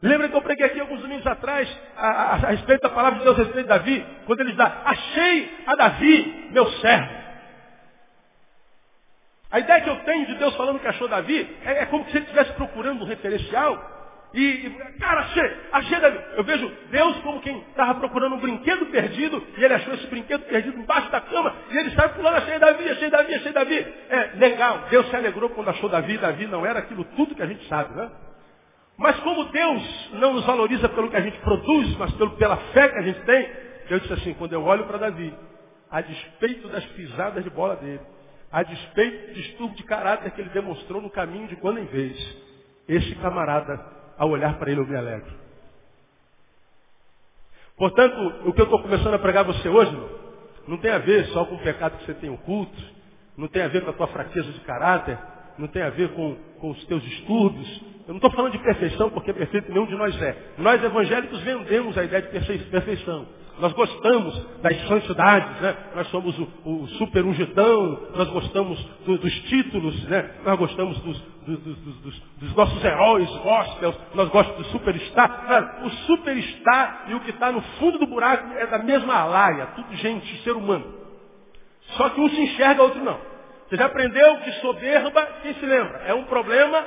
Lembra 0.01 0.29
que 0.29 0.35
eu 0.35 0.41
preguei 0.41 0.65
aqui 0.65 0.79
alguns 0.79 0.99
domingos 1.01 1.25
atrás 1.27 1.69
a, 1.95 2.07
a, 2.07 2.33
a, 2.33 2.35
respeito 2.49 2.81
da 2.81 2.89
palavra 2.89 3.19
de 3.19 3.25
Deus 3.25 3.39
a 3.39 3.43
respeito 3.43 3.63
de 3.63 3.69
Davi, 3.69 4.05
quando 4.25 4.39
ele 4.41 4.51
diz, 4.51 4.59
achei 4.59 5.57
a 5.67 5.75
Davi, 5.75 6.49
meu 6.51 6.65
servo. 6.73 7.21
A 9.51 9.59
ideia 9.59 9.81
que 9.81 9.89
eu 9.89 9.97
tenho 10.05 10.25
de 10.27 10.35
Deus 10.35 10.55
falando 10.55 10.79
que 10.79 10.87
achou 10.87 11.07
Davi 11.07 11.57
é, 11.65 11.83
é 11.83 11.85
como 11.87 12.05
se 12.05 12.11
ele 12.11 12.25
estivesse 12.25 12.53
procurando 12.53 13.03
um 13.03 13.07
referencial. 13.07 13.99
E, 14.33 14.41
e 14.41 14.69
cara, 14.97 15.21
achei, 15.21 15.57
achei 15.73 15.99
Davi. 15.99 16.19
Eu 16.37 16.43
vejo 16.45 16.71
Deus 16.89 17.17
como 17.19 17.41
quem 17.41 17.59
estava 17.69 17.99
procurando 17.99 18.35
um 18.35 18.39
brinquedo 18.39 18.85
perdido 18.85 19.45
e 19.57 19.63
ele 19.63 19.73
achou 19.73 19.93
esse 19.93 20.07
brinquedo 20.07 20.45
perdido 20.45 20.79
embaixo 20.79 21.11
da 21.11 21.19
cama 21.19 21.53
e 21.69 21.77
ele 21.77 21.91
sai 21.91 22.09
pulando, 22.13 22.37
achei 22.37 22.57
Davi, 22.57 22.89
achei 22.89 23.09
Davi, 23.09 23.35
achei 23.35 23.51
Davi. 23.51 23.93
É 24.09 24.31
legal, 24.37 24.85
Deus 24.89 25.09
se 25.09 25.15
alegrou 25.17 25.49
quando 25.49 25.69
achou 25.69 25.89
Davi. 25.89 26.17
Davi 26.17 26.47
não 26.47 26.65
era 26.65 26.79
aquilo 26.79 27.03
tudo 27.03 27.35
que 27.35 27.43
a 27.43 27.47
gente 27.47 27.67
sabe, 27.67 27.93
né? 27.93 28.09
Mas 28.97 29.19
como 29.19 29.45
Deus 29.45 30.09
não 30.13 30.33
nos 30.33 30.45
valoriza 30.45 30.87
pelo 30.87 31.09
que 31.09 31.17
a 31.17 31.21
gente 31.21 31.37
produz, 31.39 31.97
mas 31.97 32.11
pelo, 32.13 32.31
pela 32.37 32.55
fé 32.55 32.87
que 32.87 32.99
a 32.99 33.01
gente 33.01 33.19
tem, 33.21 33.49
Deus 33.89 34.01
disse 34.03 34.13
assim, 34.13 34.33
quando 34.35 34.53
eu 34.53 34.63
olho 34.63 34.85
para 34.85 34.97
Davi, 34.97 35.33
a 35.89 35.99
despeito 36.01 36.69
das 36.69 36.85
pisadas 36.85 37.43
de 37.43 37.49
bola 37.49 37.75
dele, 37.75 37.99
a 38.51 38.63
despeito 38.63 39.27
do 39.27 39.33
distúrbio 39.33 39.77
de 39.77 39.83
caráter 39.83 40.31
que 40.31 40.41
ele 40.41 40.49
demonstrou 40.49 41.01
no 41.01 41.09
caminho 41.09 41.47
de 41.47 41.55
quando 41.55 41.79
em 41.79 41.85
vez. 41.85 42.17
Esse 42.87 43.15
camarada, 43.15 43.83
ao 44.17 44.29
olhar 44.29 44.57
para 44.59 44.71
ele, 44.71 44.81
eu 44.81 44.87
me 44.87 44.95
alegro. 44.95 45.31
Portanto, 47.77 48.47
o 48.47 48.53
que 48.53 48.61
eu 48.61 48.65
estou 48.65 48.81
começando 48.81 49.13
a 49.13 49.19
pregar 49.19 49.43
a 49.43 49.47
você 49.47 49.69
hoje, 49.69 49.97
não 50.67 50.77
tem 50.77 50.91
a 50.91 50.99
ver 50.99 51.25
só 51.27 51.45
com 51.45 51.55
o 51.55 51.63
pecado 51.63 51.97
que 51.97 52.05
você 52.05 52.13
tem 52.15 52.29
oculto, 52.29 52.77
não 53.37 53.47
tem 53.47 53.63
a 53.63 53.67
ver 53.67 53.83
com 53.83 53.89
a 53.89 53.93
tua 53.93 54.07
fraqueza 54.07 54.51
de 54.51 54.59
caráter, 54.61 55.17
não 55.57 55.67
tem 55.67 55.81
a 55.81 55.89
ver 55.89 56.09
com, 56.09 56.35
com 56.59 56.71
os 56.71 56.85
teus 56.85 57.01
distúrbios. 57.01 57.81
Eu 58.07 58.09
não 58.13 58.17
estou 58.17 58.31
falando 58.31 58.51
de 58.51 58.59
perfeição, 58.59 59.09
porque 59.09 59.33
perfeito 59.33 59.71
nenhum 59.71 59.85
de 59.85 59.95
nós 59.95 60.19
é. 60.21 60.35
Nós 60.57 60.83
evangélicos 60.83 61.39
vendemos 61.41 61.97
a 61.97 62.03
ideia 62.03 62.21
de 62.21 62.65
perfeição. 62.69 63.27
Nós 63.61 63.73
gostamos 63.73 64.61
das 64.63 64.87
santidades, 64.87 65.61
né? 65.61 65.77
Nós 65.95 66.07
somos 66.07 66.37
o, 66.39 66.47
o 66.65 66.87
super 66.97 67.23
ungidão, 67.23 68.07
nós 68.15 68.27
gostamos 68.29 68.83
do, 69.05 69.19
dos 69.19 69.33
títulos, 69.43 70.03
né? 70.07 70.31
Nós 70.43 70.57
gostamos 70.57 70.97
dos, 71.01 71.19
dos, 71.45 72.19
dos, 72.39 72.55
nossos 72.55 72.83
heróis 72.83 73.29
gospels, 73.29 73.95
nós 74.15 74.29
gostamos 74.29 74.65
do 74.65 74.71
superstar. 74.71 75.79
O 75.83 75.89
superstar 75.91 77.05
e 77.09 77.13
o 77.13 77.19
que 77.19 77.29
está 77.29 77.51
no 77.51 77.61
fundo 77.77 77.99
do 77.99 78.07
buraco 78.07 78.51
é 78.57 78.65
da 78.65 78.79
mesma 78.79 79.13
alaia, 79.13 79.67
tudo 79.75 79.95
gente, 79.95 80.41
ser 80.41 80.53
humano. 80.53 80.95
Só 81.97 82.09
que 82.09 82.19
um 82.19 82.29
se 82.29 82.41
enxerga, 82.41 82.81
outro 82.81 83.03
não. 83.03 83.19
Você 83.69 83.77
já 83.77 83.85
aprendeu 83.85 84.37
que 84.37 84.51
soberba, 84.53 85.23
quem 85.43 85.53
se 85.53 85.65
lembra? 85.67 85.99
É 86.07 86.15
um 86.15 86.23
problema 86.23 86.83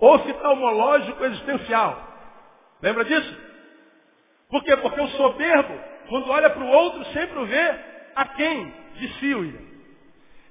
oftalmológico 0.00 1.22
existencial. 1.26 2.02
Lembra 2.80 3.04
disso? 3.04 3.43
Por 4.54 4.62
quê? 4.62 4.76
Porque 4.76 5.00
o 5.00 5.08
soberbo, 5.08 5.74
quando 6.08 6.30
olha 6.30 6.48
para 6.48 6.62
o 6.62 6.68
outro, 6.68 7.04
sempre 7.06 7.40
o 7.40 7.44
vê 7.44 7.74
a 8.14 8.24
quem 8.36 8.72
de 8.94 9.08
si, 9.14 9.34
William. 9.34 9.60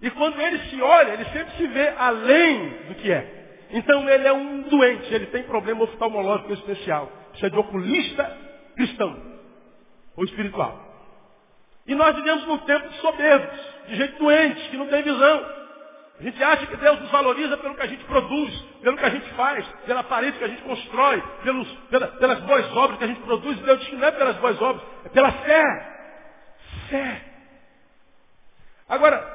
E 0.01 0.09
quando 0.11 0.41
ele 0.41 0.59
se 0.65 0.81
olha, 0.81 1.13
ele 1.13 1.23
sempre 1.23 1.55
se 1.55 1.65
vê 1.67 1.87
além 1.97 2.69
do 2.89 2.95
que 2.95 3.09
é. 3.09 3.65
Então 3.69 4.09
ele 4.09 4.27
é 4.27 4.33
um 4.33 4.63
doente, 4.63 5.13
ele 5.13 5.27
tem 5.27 5.43
problema 5.43 5.85
oftalmológico 5.85 6.51
existencial. 6.51 7.09
Isso 7.33 7.45
é 7.45 7.49
de 7.49 7.57
oculista 7.57 8.37
cristão 8.75 9.17
ou 10.17 10.25
espiritual. 10.25 10.85
E 11.87 11.95
nós 11.95 12.13
vivemos 12.13 12.45
num 12.45 12.57
tempo 12.57 12.89
de 12.89 12.95
soberbos, 12.97 13.57
de 13.87 13.95
gente 13.95 14.19
doente, 14.19 14.69
que 14.69 14.75
não 14.75 14.87
tem 14.87 15.01
visão. 15.01 15.62
A 16.19 16.23
gente 16.23 16.43
acha 16.43 16.67
que 16.67 16.77
Deus 16.77 16.99
nos 16.99 17.11
valoriza 17.11 17.57
pelo 17.57 17.75
que 17.75 17.81
a 17.81 17.87
gente 17.87 18.03
produz, 18.05 18.61
pelo 18.81 18.97
que 18.97 19.05
a 19.05 19.09
gente 19.09 19.29
faz, 19.31 19.65
pela 19.85 20.01
aparência 20.01 20.37
que 20.37 20.45
a 20.45 20.47
gente 20.47 20.61
constrói, 20.61 21.21
pelos, 21.43 21.67
pela, 21.89 22.07
pelas 22.07 22.39
boas 22.41 22.71
obras 22.77 22.99
que 22.99 23.03
a 23.03 23.07
gente 23.07 23.21
produz. 23.21 23.59
Deus 23.59 23.79
diz 23.79 23.89
que 23.89 23.95
não 23.95 24.07
é 24.07 24.11
pelas 24.11 24.37
boas 24.37 24.61
obras, 24.61 24.85
é 25.05 25.09
pela 25.09 25.31
fé. 25.31 25.63
Fé. 26.89 27.21
Agora, 28.87 29.25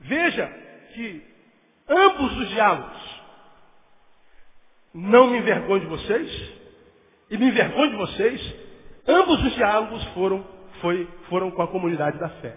veja 0.00 0.46
que 0.94 1.24
ambos 1.88 2.36
os 2.38 2.48
diálogos, 2.48 3.22
não 4.92 5.28
me 5.28 5.38
envergonho 5.38 5.80
de 5.80 5.86
vocês, 5.86 6.52
e 7.30 7.38
me 7.38 7.46
envergonho 7.46 7.90
de 7.90 7.96
vocês, 7.96 8.54
ambos 9.06 9.42
os 9.44 9.54
diálogos 9.54 10.04
foram 10.14 10.44
foi, 10.80 11.08
foram 11.28 11.50
com 11.52 11.62
a 11.62 11.68
comunidade 11.68 12.18
da 12.18 12.28
fé, 12.28 12.56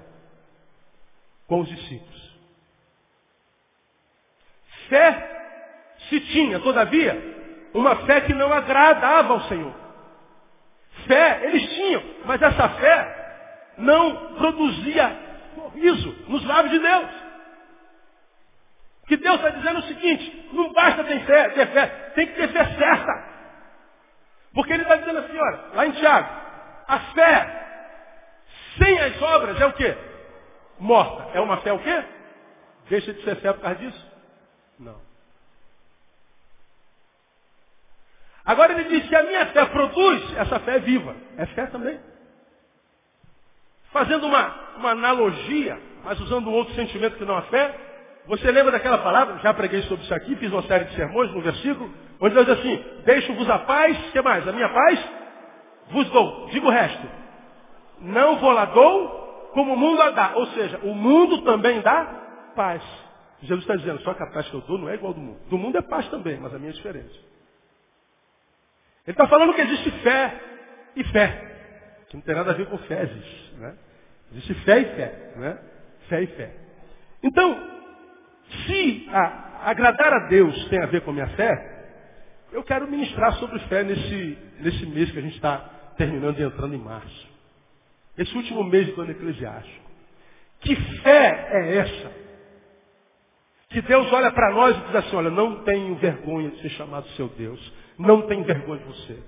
com 1.48 1.62
os 1.62 1.70
discípulos. 1.70 2.25
Fé 4.90 5.36
se 6.10 6.20
tinha, 6.20 6.60
todavia, 6.60 7.18
uma 7.74 7.96
fé 8.06 8.22
que 8.22 8.34
não 8.34 8.52
agradava 8.52 9.34
ao 9.34 9.42
Senhor. 9.42 9.74
Fé 11.08 11.42
eles 11.44 11.70
tinham, 11.74 12.04
mas 12.26 12.42
essa 12.42 12.70
fé 12.70 13.74
não 13.78 14.36
produzia 14.36 15.16
sorriso 15.56 16.16
nos 16.28 16.46
lábios 16.46 16.72
de 16.72 16.80
Deus. 16.80 17.10
Que 19.08 19.18
Deus 19.18 19.36
está 19.36 19.50
dizendo 19.50 19.80
o 19.80 19.84
seguinte, 19.84 20.50
não 20.54 20.74
basta 20.74 21.04
ter 21.04 21.20
fé, 21.26 21.50
ter 21.50 21.68
fé, 21.68 21.88
tem 22.16 22.28
que 22.28 22.34
ter 22.34 22.48
fé 22.50 22.66
certa. 22.78 23.36
Porque 24.54 24.74
ele 24.74 24.84
está 24.84 24.96
dizendo 24.96 25.20
assim, 25.20 25.38
olha, 25.38 25.60
lá 25.74 25.86
em 25.86 25.92
Tiago, 25.92 26.30
a 26.88 27.00
fé 27.00 27.66
sem 28.78 29.00
as 29.00 29.22
obras 29.22 29.60
é 29.60 29.66
o 29.66 29.74
quê? 29.74 29.96
Morta. 30.80 31.38
É 31.38 31.42
uma 31.42 31.58
fé 31.58 31.74
o 31.74 31.80
quê? 31.80 32.04
Deixa 32.90 33.14
de 33.14 33.24
ser 33.24 33.36
fé 33.38 33.54
por 33.54 33.62
causa 33.62 33.80
disso? 33.80 34.05
Não. 34.80 34.96
Agora 38.44 38.74
ele 38.74 38.84
diz 38.86 39.08
que 39.10 39.16
a 39.16 39.24
minha 39.24 39.48
fé 39.48 39.66
produz, 39.66 40.38
essa 40.38 40.60
fé 40.60 40.76
é 40.76 40.80
viva. 40.80 41.16
É 41.38 41.46
fé 41.48 41.66
também. 41.68 42.00
Fazendo 43.92 44.28
uma, 44.28 44.76
uma 44.78 44.92
analogia, 44.92 45.80
mas 46.04 46.20
usando 46.20 46.50
um 46.50 46.54
outro 46.54 46.76
sentimento 46.76 47.18
que 47.18 47.26
não 47.26 47.38
a 47.38 47.44
fé, 47.44 47.74
você 48.28 48.52
lembra 48.52 48.72
daquela 48.72 49.00
palavra? 49.00 49.40
Já 49.40 49.54
preguei 49.54 49.82
sobre 49.84 50.04
isso 50.04 50.14
aqui, 50.14 50.36
fiz 50.36 50.52
uma 50.52 50.64
série 50.64 50.86
de 50.86 50.96
sermões 50.96 51.32
no 51.32 51.42
versículo, 51.42 51.92
onde 52.20 52.36
Deus 52.36 52.46
diz 52.46 52.60
assim, 52.60 52.86
deixo-vos 53.06 53.50
a 53.50 53.60
paz, 53.60 53.98
que 54.12 54.22
mais? 54.22 54.48
A 54.48 54.52
minha 54.52 54.70
paz 54.70 55.00
vos 55.90 56.10
dou. 56.10 56.50
Diga 56.50 56.68
o 56.68 56.72
resto 56.72 57.26
não 58.00 58.38
vou 58.38 58.52
lá 58.52 58.66
dou, 58.66 59.50
como 59.54 59.74
o 59.74 59.78
mundo 59.78 60.02
a 60.02 60.12
dá. 60.12 60.32
Ou 60.36 60.48
seja, 60.48 60.80
o 60.84 60.94
mundo 60.94 61.42
também 61.42 61.82
dá 61.82 62.06
paz. 62.56 62.82
Jesus 63.46 63.62
está 63.62 63.76
dizendo, 63.76 64.02
só 64.02 64.14
que 64.14 64.24
a 64.24 64.28
paz 64.28 64.48
que 64.50 64.56
eu 64.56 64.62
dou 64.62 64.78
não 64.78 64.90
é 64.90 64.96
igual 64.96 65.14
do 65.14 65.20
mundo. 65.20 65.40
Do 65.50 65.58
mundo 65.58 65.78
é 65.78 65.82
paz 65.82 66.08
também, 66.10 66.38
mas 66.40 66.54
a 66.54 66.60
minha 66.60 66.72
é 66.72 66.74
diferente. 66.74 67.14
Ele 69.06 69.14
está 69.14 69.28
falando 69.28 69.54
que 69.54 69.62
existe 69.62 69.92
fé 70.02 70.42
e 70.96 71.04
fé. 71.06 72.06
Que 72.10 72.16
não 72.16 72.24
tem 72.24 72.36
nada 72.36 72.52
a 72.52 72.56
ver 72.56 72.68
com 72.68 72.78
fezes. 72.80 73.52
Né? 73.58 73.76
Existe 74.32 74.54
fé 74.66 74.80
e 74.80 74.86
fé. 74.96 75.34
Né? 75.36 75.60
Fé 76.10 76.24
e 76.24 76.28
fé. 76.28 76.56
Então, 77.22 77.76
se 78.66 79.08
a, 79.12 79.70
agradar 79.70 80.14
a 80.14 80.28
Deus 80.28 80.68
tem 80.70 80.82
a 80.82 80.88
ver 80.88 81.02
com 81.02 81.12
a 81.12 81.14
minha 81.14 81.30
fé, 81.30 81.76
eu 82.52 82.64
quero 82.64 82.88
ministrar 82.88 83.34
sobre 83.34 83.60
fé 83.68 83.84
nesse, 83.84 84.38
nesse 84.60 84.86
mês 84.88 85.12
que 85.12 85.20
a 85.20 85.22
gente 85.22 85.36
está 85.36 85.58
terminando 85.98 86.40
e 86.40 86.44
entrando 86.44 86.74
em 86.74 86.80
março. 86.80 87.28
Esse 88.18 88.36
último 88.36 88.64
mês 88.64 88.88
do 88.96 89.02
ano 89.02 89.12
eclesiástico. 89.12 89.86
Que 90.62 90.76
fé 91.02 91.48
é 91.52 91.78
essa? 91.78 92.25
Que 93.76 93.82
Deus 93.82 94.10
olha 94.14 94.32
para 94.32 94.52
nós 94.52 94.78
e 94.78 94.80
diz 94.86 94.96
assim, 94.96 95.18
olha, 95.18 95.30
não 95.30 95.64
tenho 95.66 95.96
vergonha 95.96 96.50
de 96.50 96.62
ser 96.62 96.70
chamado 96.70 97.10
seu 97.10 97.28
Deus. 97.28 97.60
Não 98.00 98.22
tenho 98.22 98.46
vergonha 98.46 98.80
de 98.80 98.86
você. 98.86 99.20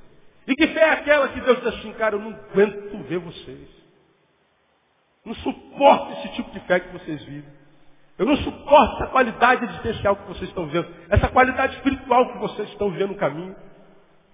E 0.47 0.55
que 0.55 0.67
fé 0.67 0.79
é 0.79 0.89
aquela 0.91 1.27
que 1.27 1.41
Deus 1.41 1.57
diz 1.57 1.67
assim, 1.67 1.91
cara, 1.95 2.15
eu 2.15 2.19
não 2.19 2.31
aguento 2.31 2.97
ver 3.09 3.17
vocês. 3.17 3.67
Não 5.25 5.35
suporto 5.35 6.13
esse 6.13 6.29
tipo 6.35 6.49
de 6.51 6.61
fé 6.61 6.79
que 6.79 6.93
vocês 6.93 7.21
vivem. 7.25 7.57
Eu 8.17 8.25
não 8.25 8.37
suporto 8.37 8.95
essa 8.95 9.07
qualidade 9.07 9.65
existencial 9.65 10.15
que 10.15 10.27
vocês 10.29 10.47
estão 10.47 10.65
vendo. 10.67 10.87
Essa 11.09 11.27
qualidade 11.27 11.75
espiritual 11.75 12.31
que 12.31 12.37
vocês 12.37 12.69
estão 12.69 12.89
vendo 12.91 13.09
no 13.09 13.15
caminho. 13.15 13.53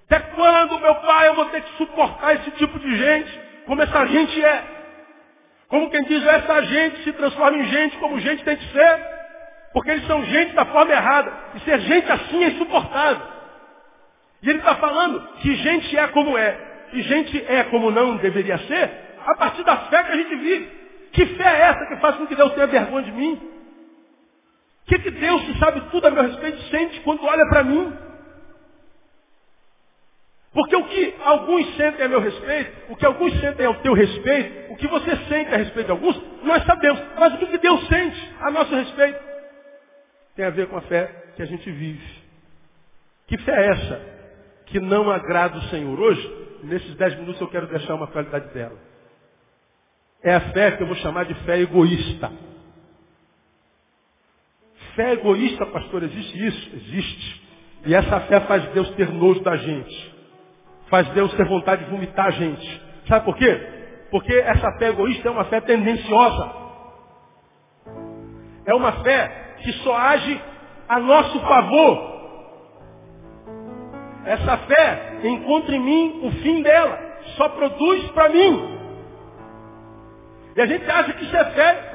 Até 0.06 0.20
quando, 0.20 0.80
meu 0.80 0.94
pai, 0.94 1.30
eu 1.30 1.34
vou 1.34 1.46
ter 1.46 1.64
que 1.64 1.78
suportar 1.78 2.36
esse 2.36 2.52
tipo 2.52 2.78
de 2.78 2.96
gente? 2.96 3.44
como 3.66 3.82
essa 3.82 4.06
gente 4.06 4.44
é. 4.44 4.64
Como 5.68 5.90
quem 5.90 6.04
diz, 6.04 6.24
essa 6.26 6.62
gente 6.66 7.04
se 7.04 7.14
transforma 7.14 7.58
em 7.58 7.66
gente 7.66 7.98
como 7.98 8.20
gente 8.20 8.44
tem 8.44 8.56
que 8.56 8.72
ser. 8.72 9.13
Porque 9.74 9.90
eles 9.90 10.06
são 10.06 10.24
gente 10.26 10.54
da 10.54 10.66
forma 10.66 10.92
errada. 10.92 11.34
E 11.56 11.60
ser 11.62 11.80
gente 11.82 12.12
assim 12.12 12.44
é 12.44 12.48
insuportável. 12.50 13.28
E 14.44 14.50
ele 14.50 14.60
está 14.60 14.76
falando 14.76 15.20
que 15.40 15.56
gente 15.56 15.98
é 15.98 16.08
como 16.10 16.38
é. 16.38 16.58
E 16.94 17.02
gente 17.02 17.44
é 17.48 17.64
como 17.66 17.90
não 17.90 18.18
deveria 18.18 18.58
ser, 18.60 18.92
a 19.26 19.36
partir 19.36 19.64
da 19.64 19.78
fé 19.78 20.04
que 20.04 20.12
a 20.12 20.16
gente 20.16 20.36
vive. 20.36 20.70
Que 21.12 21.26
fé 21.26 21.44
é 21.44 21.62
essa 21.62 21.86
que 21.88 21.96
faz 21.98 22.16
com 22.16 22.28
que 22.28 22.36
Deus 22.36 22.54
tenha 22.54 22.68
vergonha 22.68 23.06
de 23.06 23.12
mim? 23.12 23.42
O 24.84 24.86
que, 24.86 25.00
que 25.00 25.12
Deus, 25.12 25.44
que 25.44 25.58
sabe 25.58 25.82
tudo 25.90 26.08
a 26.08 26.12
meu 26.12 26.24
respeito, 26.24 26.62
sente 26.70 27.00
quando 27.02 27.26
olha 27.26 27.48
para 27.48 27.64
mim? 27.64 27.94
Porque 30.54 30.76
o 30.76 30.84
que 30.84 31.16
alguns 31.24 31.76
sentem 31.76 32.06
a 32.06 32.10
meu 32.10 32.20
respeito, 32.20 32.92
o 32.92 32.96
que 32.96 33.06
alguns 33.06 33.40
sentem 33.40 33.66
ao 33.66 33.76
teu 33.76 33.94
respeito, 33.94 34.72
o 34.74 34.76
que 34.76 34.88
você 34.88 35.16
sente 35.30 35.54
a 35.54 35.58
respeito 35.58 35.88
de 35.88 35.92
alguns, 35.92 36.22
nós 36.44 36.64
sabemos. 36.66 37.02
Mas 37.18 37.34
o 37.34 37.38
que 37.38 37.58
Deus 37.58 37.88
sente 37.88 38.36
a 38.40 38.52
nosso 38.52 38.76
respeito 38.76 39.33
tem 40.36 40.46
a 40.46 40.50
ver 40.50 40.68
com 40.68 40.78
a 40.78 40.82
fé 40.82 41.34
que 41.36 41.42
a 41.42 41.46
gente 41.46 41.70
vive. 41.72 42.24
Que 43.28 43.38
fé 43.40 43.52
é 43.52 43.68
essa 43.68 44.14
que 44.68 44.80
não 44.80 45.10
agrada 45.10 45.58
o 45.58 45.64
Senhor? 45.64 46.00
Hoje, 46.00 46.60
nesses 46.64 46.96
dez 46.96 47.16
minutos, 47.16 47.40
eu 47.42 47.48
quero 47.48 47.68
deixar 47.68 47.96
uma 47.96 48.08
qualidade 48.08 48.54
dela. 48.54 48.78
É 50.22 50.36
a 50.36 50.42
fé 50.52 50.72
que 50.72 50.84
eu 50.84 50.88
vou 50.88 50.96
chamar 50.98 51.26
de 51.26 51.34
fé 51.46 51.60
egoísta. 51.60 52.32
Fé 54.96 55.14
egoísta, 55.14 55.66
pastor, 55.66 56.04
existe 56.04 56.48
isso? 56.48 56.76
Existe. 56.76 57.44
E 57.86 57.94
essa 57.94 58.20
fé 58.22 58.40
faz 58.42 58.66
Deus 58.70 58.90
ter 58.92 59.10
nojo 59.12 59.42
da 59.42 59.58
gente 59.58 60.14
faz 60.94 61.10
Deus 61.10 61.34
ter 61.34 61.46
vontade 61.46 61.86
de 61.86 61.90
vomitar 61.90 62.28
a 62.28 62.30
gente. 62.30 62.82
Sabe 63.08 63.26
por 63.26 63.36
quê? 63.36 64.08
Porque 64.12 64.32
essa 64.32 64.72
fé 64.78 64.90
egoísta 64.90 65.28
é 65.28 65.32
uma 65.32 65.46
fé 65.46 65.60
tendenciosa. 65.60 66.52
É 68.64 68.76
uma 68.76 69.04
fé 69.04 69.43
que 69.64 69.74
só 69.84 69.96
age 69.96 70.42
a 70.88 71.00
nosso 71.00 71.40
favor. 71.40 72.14
Essa 74.26 74.58
fé 74.58 75.20
encontra 75.24 75.76
em 75.76 75.80
mim 75.80 76.20
o 76.24 76.32
fim 76.44 76.62
dela. 76.62 77.00
Só 77.38 77.50
produz 77.50 78.10
para 78.12 78.30
mim. 78.30 78.80
E 80.56 80.62
a 80.62 80.66
gente 80.66 80.90
acha 80.90 81.14
que 81.14 81.24
isso 81.26 81.36
é 81.36 81.46
fé 81.52 81.94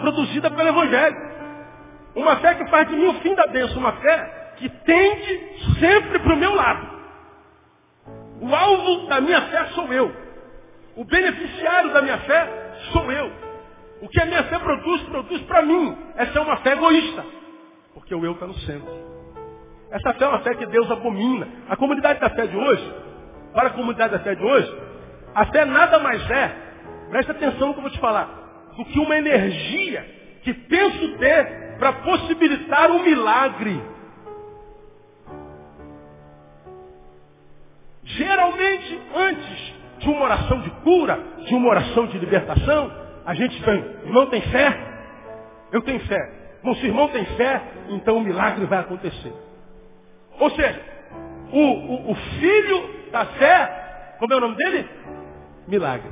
produzida 0.00 0.50
pelo 0.50 0.68
Evangelho. 0.68 1.16
Uma 2.14 2.36
fé 2.36 2.54
que 2.54 2.70
faz 2.70 2.88
de 2.88 2.96
mim 2.96 3.06
o 3.06 3.20
fim 3.20 3.34
da 3.34 3.46
bênção. 3.48 3.78
Uma 3.78 3.92
fé 3.92 4.54
que 4.56 4.68
tende 4.68 5.78
sempre 5.78 6.18
para 6.18 6.34
o 6.34 6.36
meu 6.36 6.54
lado. 6.54 6.98
O 8.40 8.54
alvo 8.54 9.06
da 9.08 9.20
minha 9.20 9.42
fé 9.42 9.66
sou 9.74 9.92
eu. 9.92 10.14
O 10.96 11.04
beneficiário 11.04 11.92
da 11.92 12.02
minha 12.02 12.18
fé 12.18 12.72
sou 12.92 13.10
eu. 13.10 13.47
O 14.00 14.08
que 14.08 14.20
a 14.20 14.26
minha 14.26 14.44
fé 14.44 14.58
produz, 14.58 15.02
produz 15.02 15.42
para 15.42 15.62
mim. 15.62 15.96
Essa 16.16 16.38
é 16.38 16.42
uma 16.42 16.56
fé 16.58 16.72
egoísta. 16.72 17.24
Porque 17.94 18.14
o 18.14 18.24
eu 18.24 18.32
está 18.32 18.46
no 18.46 18.54
centro. 18.54 18.88
Essa 19.90 20.14
fé 20.14 20.24
é 20.24 20.28
uma 20.28 20.40
fé 20.40 20.54
que 20.54 20.66
Deus 20.66 20.90
abomina. 20.90 21.48
A 21.68 21.76
comunidade 21.76 22.20
da 22.20 22.30
fé 22.30 22.46
de 22.46 22.56
hoje, 22.56 22.94
para 23.52 23.68
a 23.68 23.72
comunidade 23.72 24.12
da 24.12 24.20
fé 24.20 24.34
de 24.34 24.44
hoje, 24.44 24.72
a 25.34 25.46
fé 25.46 25.64
nada 25.64 25.98
mais 25.98 26.30
é, 26.30 26.56
presta 27.10 27.32
atenção 27.32 27.68
no 27.68 27.74
que 27.74 27.80
eu 27.80 27.82
vou 27.82 27.90
te 27.90 27.98
falar, 27.98 28.28
do 28.76 28.84
que 28.84 28.98
uma 28.98 29.16
energia 29.16 30.04
que 30.42 30.52
penso 30.52 31.18
ter 31.18 31.76
para 31.78 31.92
possibilitar 31.94 32.90
um 32.90 33.02
milagre. 33.02 33.80
Geralmente, 38.04 39.00
antes 39.14 39.74
de 39.98 40.08
uma 40.08 40.22
oração 40.22 40.60
de 40.60 40.70
cura, 40.82 41.18
de 41.46 41.54
uma 41.54 41.68
oração 41.68 42.06
de 42.06 42.18
libertação, 42.18 43.07
a 43.28 43.34
gente 43.34 43.62
vem, 43.62 43.78
irmão 44.06 44.24
tem 44.30 44.40
fé? 44.40 44.74
Eu 45.70 45.82
tenho 45.82 46.00
fé. 46.06 46.32
Bom, 46.64 46.74
se 46.76 46.86
irmão 46.86 47.08
tem 47.08 47.26
fé, 47.36 47.60
então 47.90 48.16
o 48.16 48.22
milagre 48.22 48.64
vai 48.64 48.78
acontecer. 48.78 49.34
Ou 50.40 50.50
seja, 50.52 50.80
o, 51.52 51.58
o, 51.58 52.10
o 52.12 52.14
filho 52.14 53.10
da 53.12 53.26
fé, 53.26 54.14
como 54.18 54.32
é 54.32 54.36
o 54.38 54.40
nome 54.40 54.56
dele? 54.56 54.88
Milagre. 55.66 56.10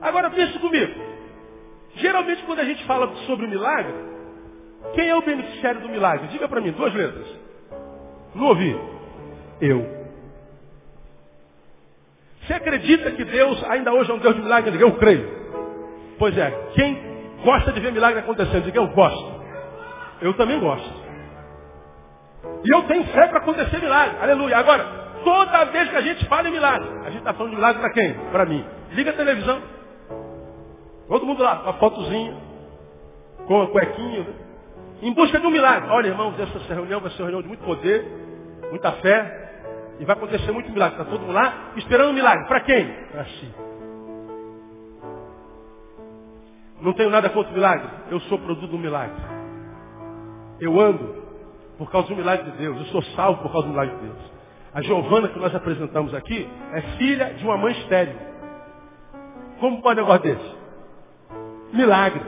Agora 0.00 0.28
pense 0.28 0.58
comigo. 0.58 0.92
Geralmente 1.94 2.42
quando 2.42 2.58
a 2.58 2.64
gente 2.64 2.84
fala 2.84 3.14
sobre 3.24 3.46
o 3.46 3.48
milagre, 3.48 3.94
quem 4.92 5.08
é 5.08 5.14
o 5.14 5.22
beneficiário 5.22 5.82
do 5.82 5.88
milagre? 5.88 6.26
Diga 6.32 6.48
para 6.48 6.60
mim, 6.60 6.72
duas 6.72 6.92
letras. 6.92 7.28
Não 8.34 8.46
ouvi. 8.46 8.76
Eu. 9.60 10.01
Você 12.52 12.56
acredita 12.56 13.10
que 13.12 13.24
Deus 13.24 13.64
ainda 13.64 13.94
hoje 13.94 14.10
é 14.10 14.14
um 14.14 14.18
Deus 14.18 14.34
de 14.34 14.42
milagre? 14.42 14.70
Diga, 14.72 14.84
eu 14.84 14.92
creio. 14.98 15.26
Pois 16.18 16.36
é, 16.36 16.50
quem 16.74 17.00
gosta 17.42 17.72
de 17.72 17.80
ver 17.80 17.92
milagre 17.92 18.20
acontecendo? 18.20 18.64
Diga, 18.64 18.78
eu 18.78 18.88
gosto. 18.88 19.42
Eu 20.20 20.34
também 20.34 20.60
gosto. 20.60 21.02
E 22.62 22.74
eu 22.74 22.82
tenho 22.82 23.04
fé 23.04 23.26
para 23.28 23.38
acontecer 23.38 23.80
milagre. 23.80 24.18
Aleluia. 24.20 24.58
Agora, 24.58 24.84
toda 25.24 25.64
vez 25.64 25.88
que 25.88 25.96
a 25.96 26.02
gente 26.02 26.26
fala 26.26 26.46
em 26.46 26.52
milagre, 26.52 26.90
a 27.06 27.10
gente 27.10 27.20
está 27.20 27.32
falando 27.32 27.52
de 27.52 27.56
milagre 27.56 27.80
para 27.80 27.90
quem? 27.94 28.12
Para 28.30 28.44
mim. 28.44 28.62
Liga 28.90 29.12
a 29.12 29.14
televisão. 29.14 29.62
Todo 31.08 31.24
mundo 31.24 31.42
lá, 31.42 31.56
com 31.56 31.70
a 31.70 31.72
fotozinha, 31.74 32.36
com 33.46 33.62
a 33.62 33.66
cuequinha, 33.68 34.20
né? 34.20 34.34
em 35.00 35.12
busca 35.14 35.40
de 35.40 35.46
um 35.46 35.50
milagre. 35.50 35.88
Olha, 35.88 36.08
irmãos, 36.08 36.34
essa 36.38 36.74
reunião 36.74 37.00
vai 37.00 37.10
ser 37.12 37.22
uma 37.22 37.30
reunião 37.30 37.40
de 37.40 37.48
muito 37.48 37.64
poder, 37.64 38.06
muita 38.70 38.92
fé, 38.92 39.51
e 39.98 40.04
vai 40.04 40.16
acontecer 40.16 40.52
muito 40.52 40.70
milagre. 40.70 41.00
Está 41.00 41.10
todo 41.10 41.20
mundo 41.20 41.32
lá 41.32 41.72
esperando 41.76 42.10
um 42.10 42.14
milagre. 42.14 42.46
Para 42.46 42.60
quem? 42.60 42.86
Para 43.10 43.24
si. 43.24 43.54
Não 46.80 46.92
tenho 46.92 47.10
nada 47.10 47.30
contra 47.30 47.50
o 47.50 47.54
milagre. 47.54 47.88
Eu 48.10 48.20
sou 48.20 48.38
produto 48.38 48.70
do 48.70 48.78
milagre. 48.78 49.16
Eu 50.60 50.80
ando 50.80 51.22
por 51.78 51.90
causa 51.90 52.08
do 52.08 52.16
milagre 52.16 52.50
de 52.50 52.58
Deus. 52.58 52.76
Eu 52.78 52.84
sou 52.86 53.02
salvo 53.14 53.42
por 53.42 53.52
causa 53.52 53.68
do 53.68 53.70
milagre 53.70 53.94
de 53.96 54.02
Deus. 54.02 54.32
A 54.74 54.82
Giovana 54.82 55.28
que 55.28 55.38
nós 55.38 55.54
apresentamos 55.54 56.14
aqui 56.14 56.48
é 56.72 56.80
filha 56.96 57.34
de 57.34 57.44
uma 57.44 57.56
mãe 57.56 57.72
estéril. 57.72 58.16
Como 59.60 59.80
pode 59.82 60.00
um 60.00 60.04
negócio 60.04 60.22
desse? 60.22 60.56
Milagre. 61.72 62.22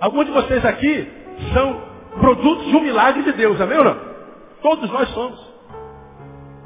Alguns 0.00 0.26
de 0.26 0.32
vocês 0.32 0.64
aqui 0.64 1.10
são 1.52 1.82
produtos 2.20 2.66
de 2.66 2.76
um 2.76 2.82
milagre 2.82 3.22
de 3.22 3.32
Deus, 3.32 3.60
amém 3.60 3.78
ou 3.78 3.84
não? 3.84 3.98
Todos 4.62 4.90
nós 4.90 5.08
somos. 5.10 5.49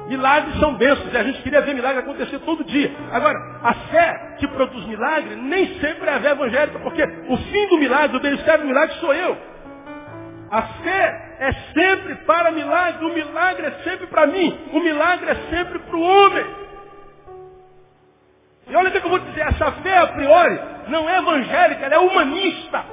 Milagres 0.06 0.58
são 0.58 0.74
bênçãos 0.74 1.12
e 1.12 1.16
a 1.16 1.22
gente 1.22 1.40
queria 1.42 1.62
ver 1.62 1.74
milagre 1.74 2.00
acontecer 2.00 2.38
todo 2.40 2.62
dia. 2.64 2.94
Agora, 3.10 3.38
a 3.62 3.74
fé 3.74 4.36
que 4.38 4.46
produz 4.48 4.84
milagre 4.86 5.34
nem 5.36 5.80
sempre 5.80 6.08
é 6.08 6.14
a 6.14 6.20
fé 6.20 6.30
evangélica, 6.30 6.78
porque 6.80 7.02
o 7.02 7.36
fim 7.36 7.68
do 7.68 7.78
milagre, 7.78 8.16
o 8.16 8.20
beneficiário 8.20 8.64
do 8.64 8.68
milagre 8.68 8.96
sou 8.96 9.14
eu. 9.14 9.36
A 10.50 10.62
fé 10.62 11.36
é 11.40 11.52
sempre 11.72 12.16
para 12.26 12.50
milagre, 12.50 13.04
o 13.04 13.14
milagre 13.14 13.66
é 13.66 13.70
sempre 13.82 14.06
para 14.06 14.26
mim, 14.26 14.58
o 14.72 14.80
milagre 14.80 15.30
é 15.30 15.34
sempre 15.56 15.78
para 15.78 15.96
o 15.96 16.02
homem. 16.02 16.46
E 18.68 18.76
olha 18.76 18.88
o 18.88 18.92
que 18.92 18.98
eu 18.98 19.10
vou 19.10 19.18
dizer, 19.18 19.40
essa 19.40 19.72
fé 19.72 19.98
a 19.98 20.06
priori 20.08 20.60
não 20.88 21.08
é 21.08 21.18
evangélica, 21.18 21.86
ela 21.86 21.94
é 21.94 21.98
humanista. 21.98 22.84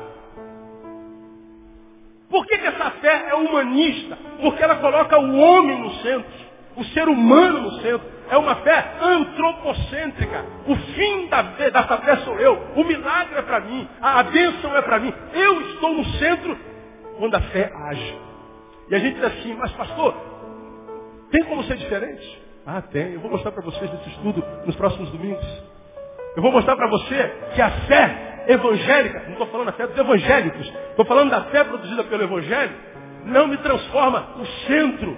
Por 2.29 2.45
que, 2.45 2.57
que 2.57 2.67
essa 2.67 2.89
fé 2.91 3.25
é 3.27 3.35
humanista? 3.35 4.17
Porque 4.41 4.63
ela 4.63 4.77
coloca 4.77 5.19
o 5.19 5.37
homem 5.37 5.77
no 5.77 5.91
centro 5.95 6.40
o 6.75 6.83
ser 6.85 7.07
humano 7.07 7.61
no 7.61 7.71
centro. 7.81 8.09
É 8.29 8.37
uma 8.37 8.55
fé 8.55 8.93
antropocêntrica. 9.01 10.45
O 10.65 10.75
fim 10.75 11.27
da 11.27 11.43
fé, 11.55 11.69
dessa 11.69 11.97
fé 11.97 12.15
sou 12.17 12.39
eu. 12.39 12.53
O 12.75 12.83
milagre 12.83 13.37
é 13.37 13.41
para 13.41 13.59
mim. 13.59 13.87
A 14.01 14.23
bênção 14.23 14.75
é 14.75 14.81
para 14.81 14.99
mim. 14.99 15.13
Eu 15.33 15.61
estou 15.61 15.93
no 15.93 16.05
centro 16.13 16.57
quando 17.17 17.35
a 17.35 17.41
fé 17.41 17.71
age. 17.89 18.17
E 18.89 18.95
a 18.95 18.99
gente 18.99 19.15
diz 19.15 19.23
assim, 19.25 19.53
mas 19.55 19.71
pastor, 19.73 20.15
tem 21.29 21.43
como 21.43 21.63
ser 21.65 21.75
diferente? 21.77 22.41
Ah, 22.65 22.81
tem. 22.81 23.13
Eu 23.13 23.19
vou 23.19 23.31
mostrar 23.31 23.51
para 23.51 23.63
vocês 23.63 23.91
nesse 23.91 24.09
estudo 24.09 24.43
nos 24.65 24.75
próximos 24.75 25.09
domingos. 25.11 25.45
Eu 26.35 26.41
vou 26.41 26.51
mostrar 26.51 26.75
para 26.77 26.87
você 26.87 27.33
que 27.53 27.61
a 27.61 27.69
fé 27.69 28.45
evangélica, 28.47 29.23
não 29.25 29.33
estou 29.33 29.47
falando 29.47 29.67
da 29.67 29.73
fé 29.73 29.87
dos 29.87 29.97
evangélicos, 29.97 30.73
estou 30.89 31.05
falando 31.05 31.29
da 31.29 31.41
fé 31.45 31.63
produzida 31.63 32.03
pelo 32.05 32.23
Evangelho, 32.23 32.71
não 33.25 33.47
me 33.47 33.57
transforma 33.57 34.35
no 34.37 34.45
centro 34.45 35.17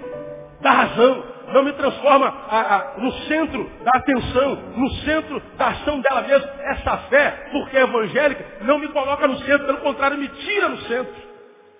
da 0.60 0.70
razão 0.70 1.34
não 1.52 1.62
me 1.62 1.72
transforma 1.72 2.26
a, 2.48 2.76
a, 2.76 2.98
no 2.98 3.12
centro 3.24 3.70
da 3.84 3.92
atenção, 3.94 4.56
no 4.76 4.90
centro 5.04 5.40
da 5.56 5.68
ação 5.68 6.00
dela 6.00 6.22
mesma. 6.22 6.50
Essa 6.62 6.96
fé, 7.08 7.48
porque 7.52 7.76
é 7.76 7.82
evangélica, 7.82 8.44
não 8.62 8.78
me 8.78 8.88
coloca 8.88 9.26
no 9.26 9.38
centro, 9.38 9.66
pelo 9.66 9.78
contrário, 9.78 10.18
me 10.18 10.28
tira 10.28 10.68
no 10.68 10.78
centro. 10.78 11.14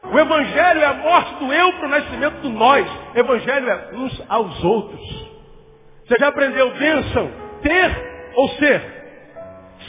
O 0.04 0.18
evangelho 0.18 0.80
é 0.80 0.84
a 0.84 0.94
morte 0.94 1.34
do 1.36 1.52
eu 1.52 1.72
para 1.72 1.86
o 1.86 1.90
nascimento 1.90 2.40
do 2.42 2.50
nós. 2.50 2.86
Evangelho 3.14 3.68
é 3.70 3.90
uns 3.94 4.24
aos 4.28 4.64
outros. 4.64 5.00
Você 6.06 6.16
já 6.20 6.28
aprendeu 6.28 6.70
bênção? 6.74 7.30
Ter 7.62 8.32
ou 8.36 8.48
ser? 8.50 8.82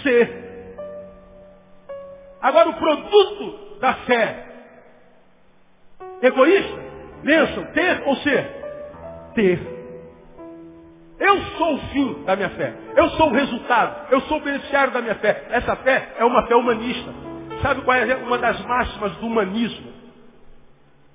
Ser. 0.02 0.46
Agora 2.42 2.70
o 2.70 2.74
produto 2.76 3.80
da 3.82 3.94
fé. 3.94 4.46
Egoísta? 6.22 6.80
Bênção? 7.24 7.66
Ter 7.74 8.04
ou 8.06 8.16
ser? 8.18 8.65
Ter. 9.36 9.60
Eu 11.20 11.42
sou 11.58 11.76
o 11.76 11.80
fim 11.90 12.24
da 12.26 12.36
minha 12.36 12.50
fé. 12.50 12.74
Eu 12.96 13.10
sou 13.12 13.30
o 13.30 13.34
resultado. 13.34 14.12
Eu 14.12 14.22
sou 14.22 14.38
o 14.38 14.42
beneficiário 14.42 14.92
da 14.92 15.02
minha 15.02 15.16
fé. 15.16 15.46
Essa 15.50 15.76
fé 15.78 16.14
é 16.18 16.26
uma 16.26 16.46
fé 16.48 16.56
humanista. 16.56 17.14
Sabe 17.62 17.82
qual 17.82 17.98
é 17.98 18.16
uma 18.16 18.38
das 18.38 18.60
máximas 18.66 19.14
do 19.18 19.28
humanismo 19.28 19.94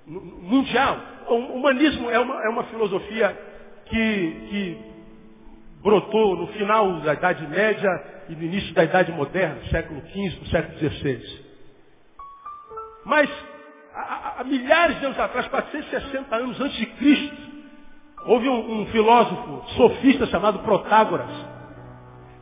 mundial? 0.07 0.99
O 1.29 1.35
humanismo 1.35 2.11
é 2.11 2.19
uma, 2.19 2.43
é 2.43 2.49
uma 2.49 2.65
filosofia 2.65 3.37
que, 3.87 3.97
que 4.49 4.79
brotou 5.83 6.37
no 6.37 6.47
final 6.49 7.01
da 7.01 7.15
Idade 7.15 7.47
Média 7.47 7.89
e 8.29 8.35
no 8.35 8.43
início 8.43 8.73
da 8.75 8.85
Idade 8.85 9.13
Moderna, 9.13 9.61
século 9.71 10.01
XV, 10.09 10.51
século 10.51 10.79
XVI. 10.79 11.51
Mas, 13.05 13.31
há 13.95 14.45
milhares 14.45 14.99
de 14.99 15.07
anos 15.07 15.19
atrás, 15.19 15.47
460 15.49 16.37
anos 16.37 16.61
antes 16.61 16.77
de 16.77 16.87
Cristo, 16.87 17.50
Houve 18.27 18.49
um, 18.49 18.81
um 18.81 18.87
filósofo 18.87 19.65
sofista 19.77 20.27
chamado 20.27 20.61
Protágoras, 20.61 21.31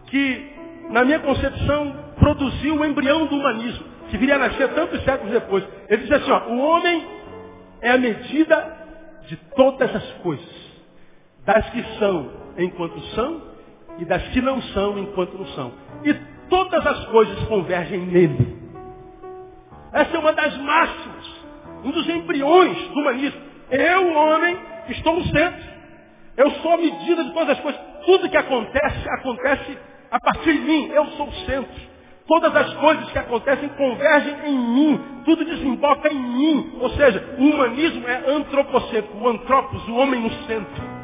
que, 0.07 0.53
na 0.91 1.05
minha 1.05 1.21
concepção, 1.21 1.95
produziu 2.19 2.77
o 2.77 2.85
embrião 2.85 3.27
do 3.27 3.37
humanismo, 3.37 3.85
que 4.11 4.17
viria 4.17 4.37
a 4.37 4.39
nascer 4.39 4.69
tantos 4.75 5.03
séculos 5.05 5.33
depois. 5.33 5.65
Ele 5.89 6.03
disse 6.03 6.15
assim, 6.15 6.31
ó, 6.31 6.49
o 6.49 6.59
homem 6.59 7.07
é 7.81 7.91
a 7.93 7.99
medida 7.99 8.77
de 9.29 9.37
todas 9.55 9.95
as 9.95 10.11
coisas, 10.23 10.47
das 11.45 11.69
que 11.71 11.83
são 11.99 12.31
enquanto 12.57 13.01
são 13.15 13.43
e 13.99 14.05
das 14.05 14.23
que 14.29 14.41
não 14.41 14.61
são 14.63 14.99
enquanto 14.99 15.37
não 15.37 15.47
são. 15.49 15.73
E 16.05 16.15
todas 16.49 16.87
as 16.87 17.05
coisas 17.07 17.39
convergem 17.47 18.01
nele. 18.01 18.59
Essa 19.93 20.17
é 20.17 20.19
uma 20.19 20.33
das 20.33 20.57
máximas, 20.59 21.45
um 21.85 21.91
dos 21.91 22.09
embriões 22.09 22.77
do 22.89 23.01
humanismo. 23.01 23.41
Eu, 23.71 24.13
homem, 24.15 24.59
estou 24.93 25.15
no 25.15 25.25
centro. 25.25 25.79
Eu 26.37 26.51
sou 26.63 26.73
a 26.73 26.77
medida 26.77 27.25
de 27.25 27.33
todas 27.33 27.51
as 27.51 27.61
coisas. 27.61 27.81
Tudo 28.07 28.29
que 28.29 28.37
acontece, 28.37 29.09
acontece 29.11 29.79
a 30.11 30.21
partir 30.21 30.53
de 30.53 30.61
mim. 30.61 30.89
Eu 30.89 31.07
sou 31.09 31.29
o 31.29 31.33
centro. 31.47 31.89
Todas 32.27 32.55
as 32.55 32.75
coisas 32.75 33.11
que 33.11 33.19
acontecem 33.19 33.69
convergem 33.71 34.37
em 34.47 34.59
mim. 34.59 35.01
Tudo 35.25 35.45
desemboca 35.45 36.13
em 36.13 36.19
mim. 36.19 36.79
Ou 36.81 36.91
seja, 36.91 37.37
o 37.39 37.43
humanismo 37.43 38.07
é 38.07 38.31
antropocêntrico. 38.31 39.19
O 39.19 39.29
antropos, 39.29 39.89
o 39.89 39.97
homem 39.97 40.21
no 40.21 40.31
centro. 40.45 40.99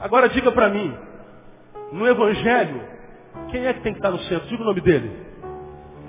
Agora 0.00 0.28
diga 0.30 0.50
para 0.52 0.70
mim, 0.70 0.96
no 1.92 2.06
Evangelho, 2.06 2.82
quem 3.50 3.66
é 3.66 3.74
que 3.74 3.80
tem 3.80 3.92
que 3.92 3.98
estar 3.98 4.10
no 4.10 4.20
centro? 4.20 4.48
Diga 4.48 4.62
o 4.62 4.66
nome 4.66 4.80
dele. 4.80 5.10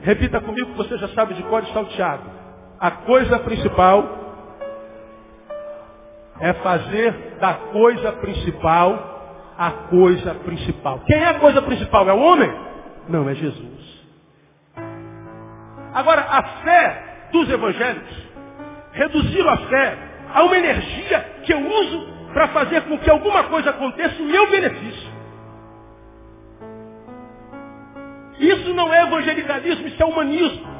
Repita 0.03 0.39
comigo 0.39 0.71
que 0.71 0.77
você 0.77 0.97
já 0.97 1.09
sabe 1.09 1.33
de 1.33 1.43
cor 1.43 1.63
está 1.63 1.81
o 1.81 1.85
Tiago. 1.85 2.23
A 2.79 2.91
coisa 2.91 3.37
principal 3.39 4.20
é 6.41 6.53
fazer 6.53 7.37
da 7.39 7.53
coisa 7.53 8.11
principal 8.13 9.09
a 9.57 9.71
coisa 9.71 10.33
principal. 10.33 10.99
Quem 11.05 11.17
é 11.17 11.27
a 11.27 11.39
coisa 11.39 11.61
principal? 11.61 12.09
É 12.09 12.13
o 12.13 12.19
homem? 12.19 12.51
Não, 13.07 13.29
é 13.29 13.35
Jesus. 13.35 14.01
Agora, 15.93 16.21
a 16.21 16.43
fé 16.63 17.27
dos 17.31 17.49
evangélicos 17.49 18.29
reduziram 18.93 19.49
a 19.49 19.57
fé 19.57 19.97
a 20.33 20.43
uma 20.43 20.57
energia 20.57 21.19
que 21.43 21.53
eu 21.53 21.59
uso 21.59 22.07
para 22.33 22.47
fazer 22.47 22.81
com 22.83 22.97
que 22.97 23.09
alguma 23.09 23.43
coisa 23.43 23.69
aconteça 23.69 24.19
em 24.21 24.25
meu 24.25 24.49
benefício. 24.49 25.11
Isso 28.39 28.73
não 28.73 28.91
é 28.91 29.03
evangelicalismo, 29.03 29.87
isso 29.87 30.01
é 30.01 30.05
humanismo. 30.05 30.71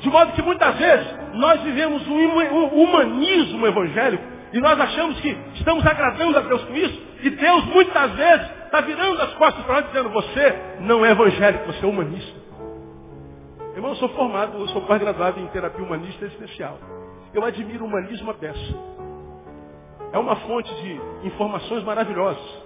De 0.00 0.08
modo 0.08 0.32
que 0.32 0.42
muitas 0.42 0.76
vezes 0.76 1.06
nós 1.34 1.60
vivemos 1.62 2.06
um 2.06 2.82
humanismo 2.82 3.66
evangélico 3.66 4.24
e 4.52 4.60
nós 4.60 4.78
achamos 4.78 5.18
que 5.20 5.36
estamos 5.54 5.84
agradando 5.86 6.36
a 6.36 6.40
Deus 6.42 6.62
com 6.64 6.74
isso. 6.74 7.02
E 7.22 7.30
Deus 7.30 7.64
muitas 7.66 8.12
vezes 8.12 8.50
está 8.64 8.80
virando 8.82 9.22
as 9.22 9.32
costas 9.34 9.64
para 9.64 9.74
nós 9.76 9.86
dizendo, 9.86 10.10
você 10.10 10.54
não 10.80 11.04
é 11.04 11.10
evangélico, 11.10 11.72
você 11.72 11.84
é 11.84 11.88
humanista. 11.88 12.40
Irmão, 13.74 13.92
eu 13.92 13.96
sou 13.96 14.10
formado, 14.10 14.58
eu 14.58 14.68
sou 14.68 14.82
pós-graduado 14.82 15.40
em 15.40 15.46
terapia 15.46 15.82
humanista 15.82 16.26
especial. 16.26 16.78
Eu 17.32 17.42
admiro 17.44 17.84
o 17.84 17.86
humanismo 17.86 18.30
a 18.30 18.34
peça. 18.34 18.74
É 20.12 20.18
uma 20.18 20.36
fonte 20.36 20.74
de 20.82 21.00
informações 21.26 21.82
maravilhosas. 21.82 22.62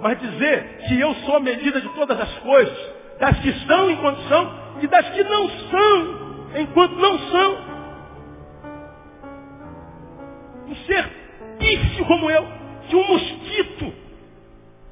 Mas 0.00 0.18
dizer 0.18 0.78
que 0.88 0.98
eu 0.98 1.14
sou 1.26 1.36
a 1.36 1.40
medida 1.40 1.80
de 1.80 1.88
todas 1.90 2.18
as 2.18 2.38
coisas, 2.38 2.94
das 3.20 3.38
que 3.38 3.52
são 3.66 3.90
enquanto 3.90 4.20
são 4.22 4.52
e 4.80 4.86
das 4.88 5.08
que 5.10 5.22
não 5.22 5.48
são 5.48 6.20
enquanto 6.56 6.96
não 6.96 7.18
são. 7.18 7.70
Um 10.66 10.74
ser 10.86 11.19
pífio 11.78 12.04
como 12.06 12.30
eu, 12.30 12.46
que 12.88 12.96
um 12.96 13.06
mosquito, 13.06 13.92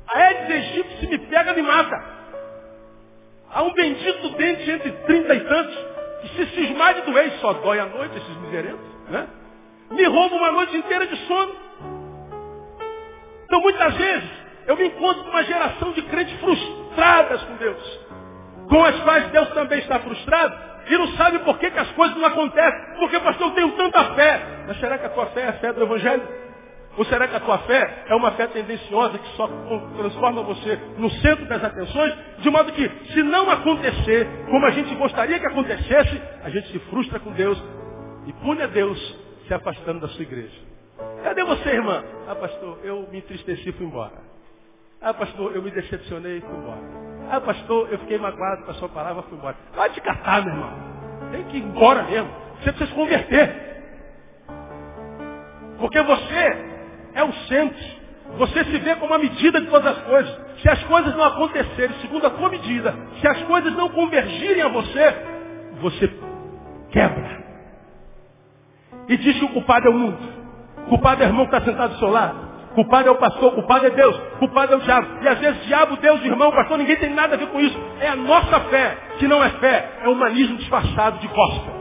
a 0.09 0.19
Aedes 0.19 0.51
aegypti, 0.51 1.01
se 1.01 1.07
me 1.07 1.19
pega, 1.19 1.53
me 1.55 1.63
mata. 1.63 2.19
Há 3.51 3.63
um 3.63 3.73
bendito 3.73 4.29
dente 4.31 4.71
entre 4.71 4.93
trinta 4.93 5.35
e 5.35 5.41
tantos, 5.41 5.79
que 6.23 6.29
se 6.29 6.47
cismar 6.55 6.95
de 6.95 7.03
doer, 7.03 7.33
só 7.41 7.53
dói 7.55 7.81
à 7.81 7.87
noite, 7.87 8.17
esses 8.17 8.37
miserentos, 8.39 9.11
né? 9.11 9.27
Me 9.91 10.05
rouba 10.05 10.37
uma 10.37 10.53
noite 10.53 10.77
inteira 10.77 11.07
de 11.07 11.17
sono. 11.27 11.55
Então 13.45 13.61
muitas 13.61 13.95
vezes 13.95 14.31
eu 14.67 14.77
me 14.77 14.87
encontro 14.87 15.25
com 15.25 15.31
uma 15.31 15.45
geração 15.45 15.93
de 15.93 16.03
crentes 16.03 16.39
frustradas 16.41 17.43
com 17.43 17.57
Deus, 17.57 18.01
com 18.69 18.85
as 18.85 19.01
quais 19.01 19.29
Deus 19.29 19.49
também 19.51 19.79
está 19.79 19.99
frustrado, 20.01 20.55
e 20.89 20.99
não 20.99 21.09
sabe 21.17 21.39
por 21.41 21.59
que, 21.59 21.71
que 21.71 21.79
as 21.79 21.91
coisas 21.93 22.17
não 22.17 22.27
acontecem. 22.27 22.97
Porque, 22.99 23.21
pastor, 23.21 23.49
eu 23.49 23.55
tenho 23.55 23.73
tanta 23.73 24.15
fé. 24.15 24.41
Mas 24.67 24.81
será 24.81 24.97
que 24.97 25.05
a 25.05 25.11
tua 25.11 25.27
fé 25.27 25.43
é 25.43 25.49
a 25.49 25.53
fé 25.55 25.73
do 25.73 25.83
Evangelho? 25.83 26.48
Ou 26.99 27.05
será 27.05 27.29
que 27.29 27.37
a 27.37 27.41
tua 27.41 27.59
fé 27.59 28.05
é 28.09 28.15
uma 28.17 28.33
fé 28.33 28.49
tendenciosa 28.49 29.17
que 29.19 29.29
só 29.37 29.49
transforma 29.97 30.43
você 30.43 30.77
no 30.99 31.09
centro 31.09 31.47
das 31.47 31.63
atenções, 31.63 32.13
de 32.41 32.51
modo 32.51 32.73
que, 32.73 32.91
se 33.13 33.23
não 33.23 33.49
acontecer 33.49 34.27
como 34.51 34.67
a 34.67 34.71
gente 34.73 34.93
gostaria 34.97 35.39
que 35.39 35.47
acontecesse, 35.47 36.21
a 36.43 36.51
gente 36.51 36.73
se 36.73 36.79
frustra 36.91 37.21
com 37.21 37.31
Deus 37.31 37.63
e 38.27 38.33
pune 38.33 38.63
a 38.63 38.67
Deus 38.67 38.99
se 39.47 39.55
afastando 39.55 40.01
da 40.01 40.09
sua 40.09 40.23
igreja. 40.23 40.59
Cadê 41.23 41.45
você, 41.45 41.69
irmã? 41.69 42.03
Ah, 42.27 42.35
pastor, 42.35 42.81
eu 42.83 43.09
me 43.13 43.19
entristeci 43.19 43.69
e 43.69 43.73
fui 43.73 43.87
embora. 43.87 44.15
Ah, 45.01 45.15
pastor, 45.15 45.55
eu 45.55 45.63
me 45.63 45.71
decepcionei 45.71 46.39
e 46.39 46.41
fui 46.41 46.57
embora. 46.57 46.81
Ah, 47.31 47.41
pastor, 47.41 47.93
eu 47.93 47.99
fiquei 48.01 48.19
magoado 48.19 48.65
com 48.65 48.73
a 48.73 48.75
sua 48.75 48.89
palavra 48.89 49.23
e 49.25 49.29
fui 49.29 49.39
embora. 49.39 49.57
Vai 49.73 49.91
te 49.91 50.01
catar, 50.01 50.45
meu 50.45 50.53
irmão. 50.53 50.73
Tem 51.31 51.45
que 51.45 51.59
ir 51.59 51.63
embora 51.63 52.03
mesmo. 52.03 52.29
Você 52.57 52.73
precisa 52.73 52.87
se 52.87 52.95
converter. 52.97 53.69
Porque 55.79 56.03
você 56.03 56.78
é 57.15 57.25
o 57.25 57.33
centro. 57.33 57.99
Você 58.37 58.65
se 58.65 58.79
vê 58.79 58.95
como 58.97 59.15
a 59.15 59.19
medida 59.19 59.61
de 59.61 59.67
todas 59.69 59.97
as 59.97 60.03
coisas. 60.05 60.41
Se 60.61 60.69
as 60.69 60.83
coisas 60.85 61.15
não 61.17 61.25
acontecerem 61.25 61.97
segundo 62.01 62.27
a 62.27 62.31
tua 62.31 62.49
medida, 62.49 62.95
se 63.21 63.29
as 63.29 63.43
coisas 63.45 63.73
não 63.75 63.89
convergirem 63.89 64.63
a 64.63 64.69
você, 64.69 65.15
você 65.81 66.13
quebra. 66.91 67.45
E 69.09 69.17
diz 69.17 69.39
que 69.39 69.45
o 69.45 69.49
culpado 69.51 69.87
é 69.87 69.91
o 69.91 69.95
mundo. 69.95 70.19
O 70.85 70.89
culpado 70.91 71.23
é 71.23 71.27
o 71.27 71.29
irmão 71.29 71.47
que 71.47 71.55
está 71.55 71.71
sentado 71.71 71.93
do 71.93 71.99
seu 71.99 72.11
lado. 72.11 72.49
O 72.73 72.75
culpado 72.75 73.09
é 73.09 73.11
o 73.11 73.17
pastor, 73.17 73.53
o 73.53 73.55
culpado 73.55 73.87
é 73.87 73.91
Deus, 73.91 74.17
o 74.17 74.39
culpado 74.39 74.75
é 74.75 74.77
o 74.77 74.81
diabo. 74.81 75.23
E 75.23 75.29
às 75.29 75.39
vezes 75.39 75.67
diabo, 75.67 75.97
Deus, 75.97 76.23
irmão, 76.25 76.53
pastor, 76.53 76.79
ninguém 76.79 76.97
tem 76.97 77.11
nada 77.11 77.35
a 77.35 77.39
ver 77.39 77.49
com 77.49 77.59
isso. 77.59 77.79
É 78.01 78.09
a 78.09 78.17
nossa 78.17 78.61
fé, 78.61 78.97
que 79.19 79.27
não 79.27 79.43
é 79.43 79.49
fé, 79.51 79.91
é 80.03 80.09
humanismo 80.09 80.59
disfarçado 80.59 81.19
de 81.19 81.27
gospel. 81.29 81.79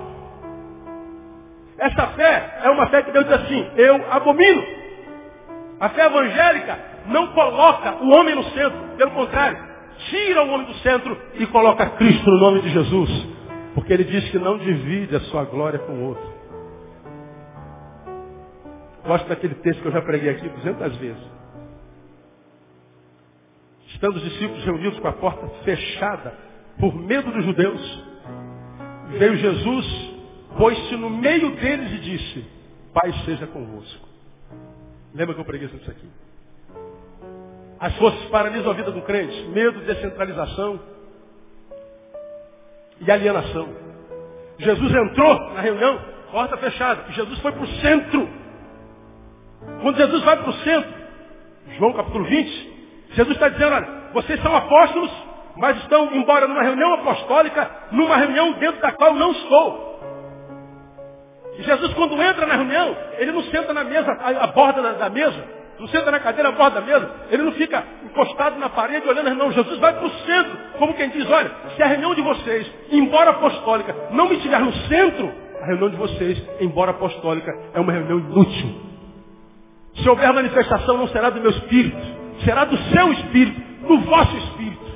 Essa 1.78 2.08
fé 2.08 2.60
é 2.64 2.70
uma 2.70 2.88
fé 2.88 3.04
que 3.04 3.12
Deus 3.12 3.26
diz 3.26 3.34
assim, 3.36 3.70
eu 3.76 4.06
abomino. 4.12 4.77
A 5.80 5.90
fé 5.90 6.06
evangélica 6.06 6.80
não 7.08 7.28
coloca 7.34 8.04
o 8.04 8.10
homem 8.10 8.36
no 8.36 8.44
centro, 8.46 8.98
pelo 8.98 9.12
contrário, 9.12 9.58
tira 10.10 10.44
o 10.44 10.50
homem 10.50 10.68
do 10.68 10.74
centro 10.76 11.18
e 11.36 11.46
coloca 11.48 11.90
Cristo 11.92 12.30
no 12.30 12.40
nome 12.40 12.62
de 12.62 12.70
Jesus. 12.70 13.28
Porque 13.76 13.94
ele 13.94 14.04
diz 14.04 14.30
que 14.32 14.40
não 14.40 14.58
divide 14.58 15.16
a 15.16 15.20
sua 15.22 15.44
glória 15.46 15.80
com 15.80 15.94
o 15.94 16.04
outro. 16.08 16.38
Gosto 19.06 19.28
daquele 19.30 19.56
texto 19.56 19.82
que 19.82 19.88
eu 19.88 19.92
já 19.92 20.02
preguei 20.02 20.32
aqui 20.32 20.50
duzentas 20.50 20.96
vezes. 20.98 21.24
Estando 23.88 24.18
os 24.18 24.24
discípulos 24.24 24.66
reunidos 24.66 25.00
com 25.00 25.08
a 25.08 25.14
porta 25.14 25.48
fechada, 25.64 26.34
por 26.80 26.94
medo 26.96 27.32
dos 27.32 27.46
judeus, 27.46 28.04
veio 29.18 29.38
Jesus, 29.38 30.14
pôs-se 30.58 30.96
no 30.98 31.10
meio 31.10 31.56
deles 31.56 31.92
e 31.94 32.00
disse, 32.00 32.46
Pai 32.94 33.14
seja 33.26 33.48
convosco. 33.48 34.07
Lembra 35.18 35.34
que 35.34 35.42
eu 35.42 35.46
preguei 35.46 35.68
sobre 35.68 35.82
isso 35.82 35.90
aqui? 35.90 36.08
As 37.80 37.96
forças 37.96 38.24
paralisam 38.30 38.70
a 38.70 38.76
vida 38.76 38.92
do 38.92 39.02
crente. 39.02 39.50
Medo, 39.50 39.82
descentralização 39.82 40.80
e 43.02 43.12
alienação. 43.12 43.68
Jesus 44.60 44.94
entrou 44.94 45.54
na 45.54 45.62
reunião, 45.62 46.00
porta 46.32 46.56
fechada. 46.58 47.12
Jesus 47.14 47.40
foi 47.40 47.52
para 47.52 47.64
o 47.64 47.68
centro. 47.68 48.30
Quando 49.82 49.98
Jesus 49.98 50.24
vai 50.24 50.38
para 50.38 50.50
o 50.52 50.54
centro, 50.54 50.94
João 51.80 51.94
capítulo 51.94 52.24
20, 52.24 53.08
Jesus 53.14 53.36
está 53.36 53.50
dizendo, 53.50 53.74
olha, 53.74 53.88
vocês 54.14 54.40
são 54.44 54.56
apóstolos, 54.56 55.12
mas 55.56 55.78
estão, 55.78 56.14
embora 56.14 56.48
numa 56.48 56.62
reunião 56.62 56.94
apostólica, 56.94 57.72
numa 57.92 58.18
reunião 58.18 58.54
dentro 58.54 58.80
da 58.82 58.92
qual 58.92 59.16
não 59.16 59.32
estou. 59.32 59.87
Jesus, 61.64 61.94
quando 61.94 62.22
entra 62.22 62.46
na 62.46 62.56
reunião, 62.56 62.96
ele 63.18 63.32
não 63.32 63.44
senta 63.44 63.74
na 63.74 63.84
mesa, 63.84 64.12
à 64.12 64.48
borda 64.48 64.82
da, 64.82 64.92
da 64.94 65.10
mesa, 65.10 65.44
não 65.80 65.88
senta 65.88 66.12
na 66.12 66.20
cadeira 66.20 66.50
à 66.50 66.52
borda 66.52 66.80
da 66.80 66.86
mesa, 66.86 67.10
ele 67.32 67.44
não 67.44 67.52
fica 67.54 67.84
encostado 68.06 68.60
na 68.60 68.70
parede 68.70 69.08
olhando, 69.08 69.34
não. 69.36 69.52
Jesus 69.52 69.80
vai 69.80 69.94
para 69.94 70.06
o 70.06 70.10
centro, 70.10 70.58
como 70.78 70.94
quem 70.94 71.10
diz, 71.10 71.30
olha, 71.30 71.52
se 71.76 71.82
a 71.82 71.88
reunião 71.88 72.14
de 72.14 72.22
vocês, 72.22 72.72
embora 72.92 73.32
apostólica, 73.32 73.96
não 74.12 74.30
me 74.30 74.38
tiver 74.38 74.60
no 74.60 74.74
centro, 74.88 75.32
a 75.62 75.66
reunião 75.66 75.90
de 75.90 75.96
vocês, 75.96 76.42
embora 76.62 76.92
apostólica, 76.92 77.52
é 77.74 77.80
uma 77.80 77.92
reunião 77.92 78.20
inútil. 78.20 78.88
Se 79.96 80.08
houver 80.08 80.32
manifestação, 80.32 80.98
não 80.98 81.08
será 81.08 81.32
do 81.32 81.42
meu 81.42 81.50
espírito, 81.50 81.98
será 82.46 82.66
do 82.66 82.78
seu 82.78 83.12
espírito, 83.14 83.60
do 83.88 84.00
vosso 84.02 84.38
espírito. 84.38 84.88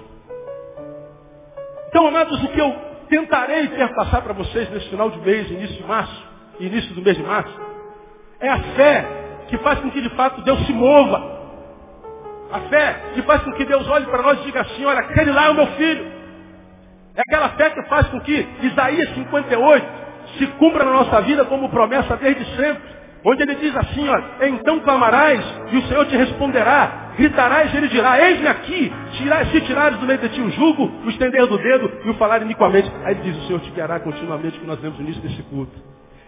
Então, 1.89 2.07
amados, 2.07 2.41
o 2.43 2.47
que 2.49 2.61
eu 2.61 2.75
tentarei 3.09 3.67
passar 3.95 4.21
para 4.21 4.33
vocês 4.33 4.69
nesse 4.69 4.89
final 4.89 5.09
de 5.09 5.19
mês, 5.19 5.49
início 5.49 5.75
de 5.75 5.83
março, 5.83 6.30
início 6.65 6.93
do 6.93 7.01
mês 7.01 7.17
de 7.17 7.23
março, 7.23 7.59
é 8.39 8.49
a 8.49 8.59
fé 8.75 9.05
que 9.47 9.57
faz 9.59 9.79
com 9.79 9.91
que 9.91 10.01
de 10.01 10.09
fato 10.11 10.41
Deus 10.41 10.65
se 10.65 10.73
mova. 10.73 11.39
A 12.51 12.59
fé 12.61 12.95
que 13.13 13.21
faz 13.21 13.41
com 13.43 13.51
que 13.53 13.65
Deus 13.65 13.87
olhe 13.87 14.05
para 14.05 14.21
nós 14.21 14.39
e 14.39 14.43
diga 14.43 14.61
assim, 14.61 14.83
olha, 14.85 14.99
aquele 14.99 15.31
lá 15.31 15.47
é 15.47 15.49
o 15.49 15.55
meu 15.55 15.67
filho. 15.67 16.05
É 17.15 17.21
aquela 17.21 17.49
fé 17.49 17.69
que 17.69 17.83
faz 17.83 18.07
com 18.07 18.19
que 18.21 18.47
Isaías 18.61 19.13
58 19.13 19.85
se 20.37 20.47
cumpra 20.47 20.83
na 20.85 20.91
nossa 20.91 21.21
vida 21.21 21.45
como 21.45 21.69
promessa 21.69 22.15
desde 22.17 22.45
sempre. 22.55 23.01
Onde 23.23 23.43
ele 23.43 23.55
diz 23.55 23.75
assim, 23.75 24.07
olha, 24.09 24.23
então 24.41 24.79
clamarás 24.79 25.43
e 25.71 25.77
o 25.77 25.81
Senhor 25.83 26.05
te 26.07 26.17
responderá, 26.17 27.11
gritarás 27.15 27.71
e 27.71 27.77
ele 27.77 27.87
dirá, 27.87 28.19
eis-me 28.19 28.47
aqui, 28.47 28.91
se 29.51 29.61
tirares 29.61 29.99
do 29.99 30.07
meio 30.07 30.17
de 30.17 30.29
ti 30.29 30.41
o 30.41 30.49
jugo, 30.49 30.91
o 31.05 31.09
estender 31.09 31.45
do 31.45 31.57
dedo 31.57 31.91
e 32.03 32.09
o 32.09 32.15
falar 32.15 32.41
iniquamente. 32.41 32.91
Aí 33.03 33.13
ele 33.13 33.21
diz, 33.21 33.37
o 33.43 33.45
Senhor 33.45 33.59
te 33.59 33.69
guiará 33.69 33.99
continuamente, 33.99 34.57
que 34.57 34.65
nós 34.65 34.79
vemos 34.79 34.97
no 34.97 35.03
início 35.03 35.21
desse 35.21 35.43
culto. 35.43 35.71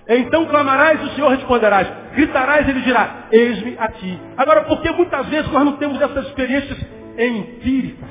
Então 0.08 0.45
clamarás 0.45 1.01
e 1.01 1.06
o 1.06 1.10
Senhor 1.12 1.30
responderás. 1.30 1.88
Gritarás 2.14 2.68
e 2.68 2.72
ele 2.72 2.82
dirá, 2.82 3.28
eis-me 3.32 3.78
aqui. 3.80 4.20
Agora, 4.38 4.64
por 4.64 4.82
que 4.82 4.91
muitas 4.91 5.26
vezes 5.28 5.49
nós 5.51 5.64
não 5.64 5.78
temos 5.78 6.01
essas 6.01 6.28
experiências 6.28 6.78
empíricas, 7.18 8.10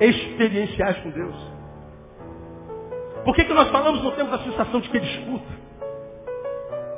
experienciais 0.00 0.96
com 0.98 1.10
Deus? 1.10 1.36
Por 3.24 3.34
que, 3.34 3.44
que 3.44 3.52
nós 3.52 3.68
falamos 3.70 4.02
não 4.02 4.10
temos 4.12 4.32
a 4.32 4.38
sensação 4.38 4.80
de 4.80 4.88
que 4.88 4.96
Ele 4.96 5.06
escuta? 5.06 5.58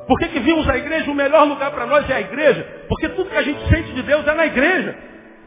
Por 0.07 0.19
que, 0.19 0.29
que 0.29 0.41
vimos 0.41 0.69
a 0.69 0.77
igreja, 0.77 1.11
o 1.11 1.15
melhor 1.15 1.47
lugar 1.47 1.71
para 1.71 1.87
nós 1.87 2.09
é 2.09 2.15
a 2.15 2.21
igreja? 2.21 2.85
Porque 2.89 3.09
tudo 3.11 3.31
que 3.31 3.37
a 3.37 3.43
gente 3.43 3.61
sente 3.69 3.93
de 3.93 4.03
Deus 4.03 4.27
é 4.27 4.35
na 4.35 4.47
igreja. 4.47 4.97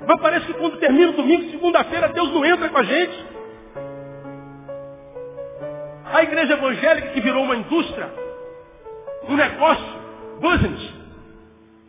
Mas 0.05 0.21
parece 0.21 0.45
que 0.45 0.53
quando 0.53 0.77
termina 0.77 1.09
o 1.09 1.13
domingo, 1.13 1.49
segunda-feira, 1.51 2.09
Deus 2.09 2.31
não 2.33 2.45
entra 2.45 2.69
com 2.69 2.77
a 2.77 2.83
gente. 2.83 3.25
A 6.13 6.23
igreja 6.23 6.53
evangélica 6.53 7.09
que 7.09 7.21
virou 7.21 7.43
uma 7.43 7.55
indústria, 7.55 8.09
um 9.29 9.35
negócio, 9.35 9.85
business. 10.41 10.93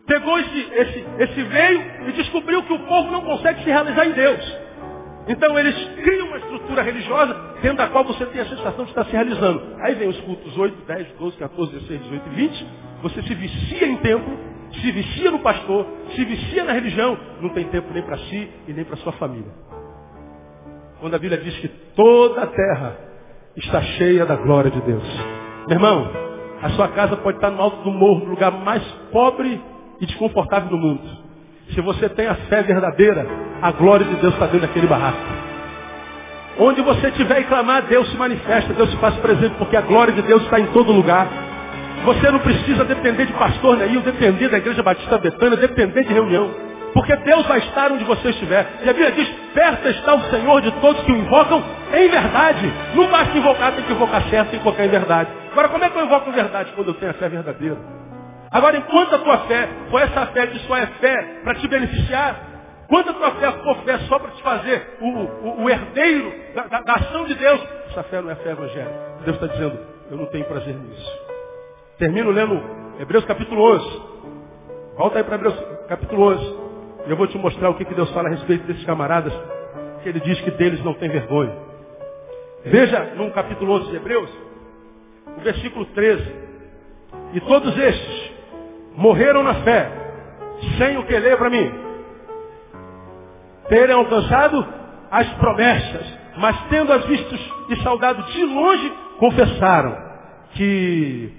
Pegou 0.06 0.38
esse, 0.38 0.58
esse, 0.72 1.04
esse 1.18 1.42
veio 1.42 2.08
e 2.08 2.12
descobriu 2.12 2.62
que 2.64 2.72
o 2.72 2.78
povo 2.80 3.10
não 3.10 3.22
consegue 3.22 3.62
se 3.64 3.70
realizar 3.70 4.06
em 4.06 4.12
Deus. 4.12 4.58
Então 5.26 5.58
eles 5.58 5.74
criam 6.02 6.26
uma 6.28 6.36
estrutura 6.36 6.82
religiosa 6.82 7.34
dentro 7.62 7.78
da 7.78 7.88
qual 7.88 8.04
você 8.04 8.26
tem 8.26 8.42
a 8.42 8.46
sensação 8.46 8.84
de 8.84 8.90
estar 8.90 9.04
se 9.06 9.12
realizando. 9.12 9.62
Aí 9.80 9.94
vem 9.94 10.08
os 10.08 10.20
cultos 10.20 10.56
8, 10.56 10.86
10, 10.86 11.06
12, 11.18 11.36
14, 11.38 11.72
16, 11.72 12.02
18 12.02 12.28
e 12.28 12.34
20. 12.34 12.66
Você 13.02 13.22
se 13.22 13.34
vicia 13.34 13.86
em 13.86 13.96
templo, 13.96 14.38
se 14.72 14.92
vicia 14.92 15.30
no 15.30 15.38
pastor, 15.38 15.86
se 16.14 16.24
vicia 16.24 16.64
na 16.64 16.72
religião, 16.72 17.18
não 17.40 17.48
tem 17.50 17.64
tempo 17.68 17.88
nem 17.92 18.02
para 18.02 18.18
si 18.18 18.50
e 18.68 18.72
nem 18.72 18.84
para 18.84 18.96
sua 18.96 19.12
família. 19.12 19.50
Quando 21.00 21.14
a 21.14 21.18
Bíblia 21.18 21.40
diz 21.40 21.56
que 21.56 21.68
toda 21.68 22.42
a 22.42 22.46
terra 22.46 22.96
está 23.56 23.80
cheia 23.80 24.26
da 24.26 24.36
glória 24.36 24.70
de 24.70 24.80
Deus. 24.82 25.04
Meu 25.68 25.76
irmão, 25.76 26.10
a 26.64 26.70
sua 26.70 26.88
casa 26.88 27.14
pode 27.18 27.36
estar 27.36 27.50
no 27.50 27.60
alto 27.60 27.82
do 27.82 27.90
morro, 27.90 28.20
no 28.20 28.30
lugar 28.30 28.50
mais 28.50 28.82
pobre 29.12 29.60
e 30.00 30.06
desconfortável 30.06 30.70
do 30.70 30.78
mundo. 30.78 31.02
Se 31.74 31.80
você 31.82 32.08
tem 32.08 32.26
a 32.26 32.34
fé 32.34 32.62
verdadeira, 32.62 33.26
a 33.60 33.70
glória 33.70 34.06
de 34.06 34.14
Deus 34.14 34.32
está 34.32 34.46
dentro 34.46 34.66
daquele 34.66 34.86
barraco. 34.86 35.18
Onde 36.58 36.80
você 36.80 37.08
estiver 37.08 37.42
e 37.42 37.44
clamar, 37.44 37.82
Deus 37.82 38.10
se 38.10 38.16
manifesta, 38.16 38.72
Deus 38.72 38.90
se 38.90 38.96
faz 38.96 39.14
presente, 39.16 39.54
porque 39.58 39.76
a 39.76 39.82
glória 39.82 40.14
de 40.14 40.22
Deus 40.22 40.42
está 40.44 40.58
em 40.58 40.64
todo 40.68 40.90
lugar. 40.90 41.28
Você 42.06 42.30
não 42.30 42.38
precisa 42.38 42.82
depender 42.86 43.26
de 43.26 43.34
pastor 43.34 43.76
Neil, 43.76 44.00
depender 44.00 44.48
da 44.48 44.56
Igreja 44.56 44.82
Batista 44.82 45.18
Betânia, 45.18 45.58
depender 45.58 46.02
de 46.04 46.14
reunião. 46.14 46.50
Porque 46.94 47.16
Deus 47.16 47.44
vai 47.46 47.58
estar 47.58 47.90
onde 47.90 48.04
você 48.04 48.28
estiver. 48.30 48.66
E 48.82 48.88
a 48.88 48.92
Bíblia 48.92 49.10
diz, 49.10 49.28
perto 49.52 49.88
está 49.88 50.14
o 50.14 50.22
Senhor 50.30 50.62
de 50.62 50.70
todos 50.80 51.02
que 51.02 51.10
o 51.10 51.16
invocam 51.16 51.62
em 51.92 52.08
verdade. 52.08 52.72
Não 52.94 53.08
basta 53.08 53.36
invocar, 53.36 53.72
tem 53.72 53.84
que 53.84 53.92
invocar 53.92 54.22
certo, 54.30 54.50
tem 54.50 54.60
que 54.60 54.66
invocar 54.66 54.86
em 54.86 54.90
verdade. 54.90 55.30
Agora, 55.50 55.68
como 55.68 55.84
é 55.84 55.90
que 55.90 55.98
eu 55.98 56.04
invoco 56.04 56.30
em 56.30 56.32
verdade? 56.32 56.72
Quando 56.72 56.88
eu 56.88 56.94
tenho 56.94 57.10
a 57.10 57.14
fé 57.14 57.28
verdadeira. 57.28 57.76
Agora, 58.48 58.76
enquanto 58.76 59.16
a 59.16 59.18
tua 59.18 59.38
fé 59.38 59.68
for 59.90 60.00
essa 60.00 60.26
fé 60.26 60.46
que 60.46 60.60
só 60.60 60.76
é 60.76 60.86
fé 60.86 61.40
para 61.42 61.56
te 61.56 61.66
beneficiar, 61.66 62.36
quando 62.86 63.10
a 63.10 63.12
tua 63.14 63.30
fé 63.32 63.50
for 63.50 63.76
fé 63.78 63.98
só 64.06 64.16
para 64.20 64.30
te 64.30 64.42
fazer 64.42 64.96
o, 65.00 65.08
o, 65.08 65.64
o 65.64 65.70
herdeiro 65.70 66.32
da, 66.54 66.62
da, 66.68 66.80
da, 66.80 66.94
ação 66.94 67.24
de 67.24 67.34
Deus, 67.34 67.60
essa 67.90 68.04
fé 68.04 68.20
não 68.20 68.30
é 68.30 68.36
fé 68.36 68.52
evangélica. 68.52 68.94
Deus 69.24 69.36
está 69.36 69.48
dizendo, 69.48 69.78
eu 70.12 70.16
não 70.16 70.26
tenho 70.26 70.44
prazer 70.44 70.76
nisso. 70.76 71.12
Termino 71.98 72.30
lendo 72.30 72.62
Hebreus 73.00 73.24
capítulo 73.24 73.60
11. 73.74 74.02
Volta 74.96 75.18
aí 75.18 75.24
para 75.24 75.34
Hebreus 75.34 75.56
capítulo 75.88 76.34
11. 76.34 76.63
Eu 77.06 77.16
vou 77.16 77.26
te 77.26 77.36
mostrar 77.36 77.68
o 77.68 77.74
que, 77.74 77.84
que 77.84 77.94
Deus 77.94 78.10
fala 78.12 78.28
a 78.28 78.30
respeito 78.30 78.66
desses 78.66 78.84
camaradas, 78.84 79.32
que 80.02 80.08
ele 80.08 80.20
diz 80.20 80.40
que 80.40 80.50
deles 80.52 80.82
não 80.82 80.94
tem 80.94 81.10
vergonha. 81.10 81.54
Veja 82.64 83.12
no 83.16 83.30
capítulo 83.30 83.74
11 83.74 83.90
de 83.90 83.96
Hebreus, 83.96 84.30
o 85.36 85.40
versículo 85.40 85.84
13. 85.86 86.34
E 87.34 87.40
todos 87.42 87.76
estes 87.76 88.32
morreram 88.96 89.42
na 89.42 89.54
fé, 89.56 89.90
sem 90.78 90.96
o 90.96 91.04
que 91.04 91.18
ler 91.18 91.36
para 91.36 91.50
mim. 91.50 91.72
Terem 93.68 93.94
alcançado 93.94 94.66
as 95.10 95.28
promessas, 95.34 96.06
mas 96.38 96.58
tendo 96.70 96.90
as 96.90 97.04
vistos 97.04 97.52
e 97.68 97.76
saudado 97.82 98.22
de 98.32 98.44
longe, 98.44 98.92
confessaram 99.18 99.96
que, 100.54 101.32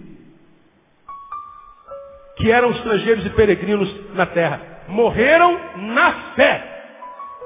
que 2.37 2.51
eram 2.51 2.69
estrangeiros 2.69 3.25
e 3.25 3.29
peregrinos 3.31 4.13
na 4.13 4.27
terra. 4.27 4.74
Morreram 4.87 5.59
na 5.77 6.11
fé. 6.35 6.71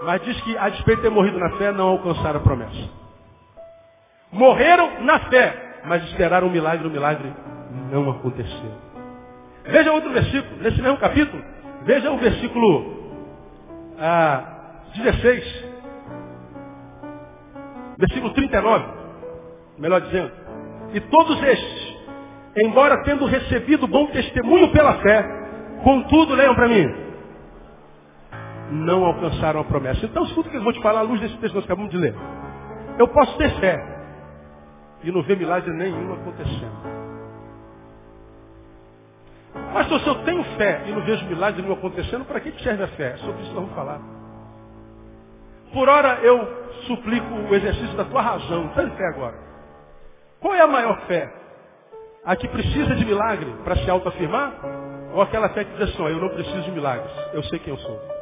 Mas 0.04 0.22
diz 0.24 0.40
que, 0.42 0.58
a 0.58 0.70
despeito 0.70 1.02
de 1.02 1.08
ter 1.08 1.14
morrido 1.14 1.38
na 1.38 1.52
fé, 1.58 1.72
não 1.72 1.90
alcançaram 1.90 2.40
a 2.40 2.44
promessa. 2.44 2.90
Morreram 4.32 5.02
na 5.02 5.20
fé, 5.22 5.82
mas 5.86 6.04
esperaram 6.06 6.48
um 6.48 6.52
milagre, 6.52 6.86
o 6.86 6.90
um 6.90 6.94
milagre 6.94 7.34
não 7.92 8.10
aconteceu. 8.10 8.72
Veja 9.66 9.92
outro 9.92 10.12
versículo, 10.12 10.62
nesse 10.62 10.82
mesmo 10.82 10.98
capítulo. 10.98 11.44
Veja 11.84 12.12
o 12.12 12.18
versículo 12.18 13.00
ah, 14.00 14.44
16. 14.96 15.66
Versículo 17.98 18.34
39. 18.34 18.86
Melhor 19.78 20.02
dizendo. 20.02 20.32
E 20.94 21.00
todos 21.02 21.44
estes, 21.44 21.98
embora 22.64 23.04
tendo 23.04 23.26
recebido 23.26 23.88
bom 23.88 24.08
testemunho 24.08 24.72
pela 24.72 24.94
fé, 24.96 25.24
contudo, 25.84 26.34
leiam 26.34 26.56
para 26.56 26.68
mim, 26.68 27.09
não 28.72 29.06
alcançaram 29.06 29.60
a 29.60 29.64
promessa. 29.64 30.06
Então, 30.06 30.24
escuta 30.26 30.50
o 30.50 30.52
que 30.52 30.58
eu 30.58 30.64
vou 30.64 30.74
te 30.74 30.82
falar 30.82 31.00
à 31.00 31.04
luz 31.04 31.20
desse 31.20 31.38
texto 31.38 31.54
que 31.54 31.56
nós 31.56 31.66
acabamos 31.66 31.92
de 31.92 31.98
ler. 31.98 32.16
Eu 32.98 33.08
posso 33.08 33.38
ter 33.38 33.50
fé 33.60 33.78
e 35.04 35.12
não 35.12 35.22
ver 35.24 35.38
milagre 35.38 35.72
nenhum 35.72 36.14
acontecendo. 36.14 37.00
Pastor, 39.74 40.00
se 40.02 40.08
eu 40.08 40.16
tenho 40.24 40.44
fé 40.56 40.84
e 40.88 40.92
não 40.92 41.02
vejo 41.02 41.26
milagre 41.26 41.62
nenhum 41.62 41.74
acontecendo, 41.74 42.26
para 42.26 42.40
que 42.40 42.52
serve 42.64 42.84
a 42.84 42.88
fé? 42.90 43.14
É 43.14 43.18
sobre 43.18 43.42
isso 43.42 43.50
que 43.50 43.56
vamos 43.56 43.74
falar. 43.74 44.00
Por 45.74 45.88
hora 45.88 46.20
eu 46.22 46.48
suplico 46.88 47.34
o 47.50 47.56
exercício 47.56 47.96
da 47.96 48.06
tua 48.06 48.22
razão. 48.22 48.68
Tem 48.70 48.90
fé 48.92 49.08
agora. 49.08 49.36
Qual 50.40 50.54
é 50.54 50.62
a 50.62 50.68
maior 50.68 51.00
fé? 51.02 51.32
A 52.26 52.36
que 52.36 52.48
precisa 52.48 52.96
de 52.96 53.06
milagre 53.06 53.54
para 53.64 53.76
se 53.78 53.90
autoafirmar? 53.90 54.54
Ou 55.14 55.22
aquela 55.22 55.50
fé 55.50 55.64
que 55.64 55.72
diz 55.72 55.90
assim, 55.90 56.04
eu 56.04 56.20
não 56.20 56.30
preciso 56.30 56.62
de 56.62 56.72
milagres, 56.72 57.12
eu 57.34 57.42
sei 57.44 57.60
quem 57.60 57.74
eu 57.74 57.80
sou. 57.80 58.19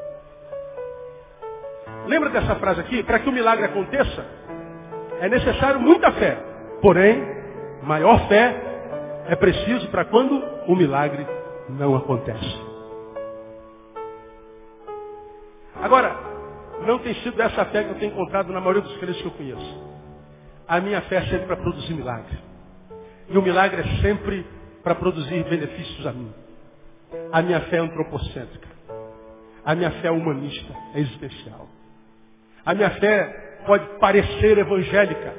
Lembra 2.08 2.30
dessa 2.30 2.56
frase 2.56 2.80
aqui? 2.80 3.04
Para 3.04 3.20
que 3.20 3.30
o 3.30 3.34
milagre 3.34 3.66
aconteça, 3.66 4.26
é 5.20 5.28
necessário 5.28 5.80
muita 5.80 6.12
fé. 6.14 6.38
Porém, 6.82 7.22
maior 7.84 8.28
fé 8.28 8.56
é 9.28 9.36
preciso 9.36 9.90
para 9.90 10.06
quando 10.06 10.42
o 10.68 10.76
milagre 10.76 11.28
não 11.70 11.96
acontece. 11.96 12.68
Agora, 15.76 16.16
não 16.86 17.00
tem 17.00 17.14
sido 17.16 17.42
essa 17.42 17.66
fé 17.66 17.84
que 17.84 17.90
eu 17.90 17.96
tenho 17.96 18.14
encontrado 18.14 18.54
na 18.54 18.60
maioria 18.60 18.82
dos 18.82 18.98
crentes 18.98 19.22
que 19.22 19.28
eu 19.28 19.32
conheço. 19.32 19.88
A 20.68 20.80
minha 20.80 21.02
fé 21.02 21.18
é 21.18 21.22
sempre 21.24 21.46
para 21.46 21.58
produzir 21.58 21.94
milagre. 21.94 22.38
E 23.30 23.38
o 23.38 23.42
milagre 23.42 23.82
é 23.82 24.02
sempre 24.02 24.46
para 24.84 24.96
produzir 24.96 25.44
benefícios 25.44 26.08
a 26.08 26.14
mim. 26.14 26.34
A 27.32 27.42
minha 27.42 27.60
fé 27.62 27.78
é 27.78 27.80
antropocêntrica. 27.80 28.68
A 29.66 29.76
minha 29.76 29.92
fé 29.92 30.08
é 30.08 30.12
humanista, 30.12 30.74
é 30.94 31.00
existencial. 31.02 31.68
A 32.68 32.74
minha 32.74 32.90
fé 32.90 33.62
pode 33.66 33.86
parecer 33.98 34.58
evangélica, 34.58 35.34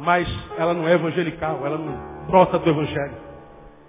mas 0.00 0.28
ela 0.58 0.74
não 0.74 0.88
é 0.88 0.94
evangelical, 0.94 1.64
ela 1.64 1.78
não 1.78 2.26
brota 2.26 2.58
do 2.58 2.68
evangelho. 2.68 3.14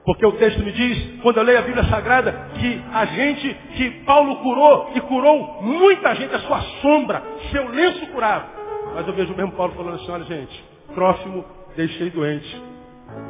Porque 0.06 0.24
o 0.24 0.34
texto 0.34 0.60
me 0.60 0.72
diz, 0.72 1.20
quando 1.24 1.38
eu 1.38 1.44
leio 1.44 1.58
a 1.58 1.64
Bíblia 1.64 1.84
Sagrada, 1.86 2.32
que 2.60 2.84
a 2.94 3.06
gente 3.06 3.56
que 3.76 3.90
Paulo 4.06 4.36
curou 4.36 4.92
e 4.94 5.02
curou 5.02 5.64
muita 5.64 6.14
gente, 6.14 6.36
a 6.36 6.42
sua 6.42 6.62
sombra, 6.84 7.24
seu 7.50 7.68
lenço 7.70 8.06
curava. 8.12 8.46
Mas 8.94 9.08
eu 9.08 9.14
vejo 9.16 9.34
o 9.34 9.36
mesmo 9.36 9.54
Paulo 9.54 9.74
falando 9.74 9.96
assim, 9.96 10.12
olha 10.12 10.24
gente, 10.26 10.64
próximo 10.94 11.44
deixei 11.76 12.12
doente, 12.12 12.64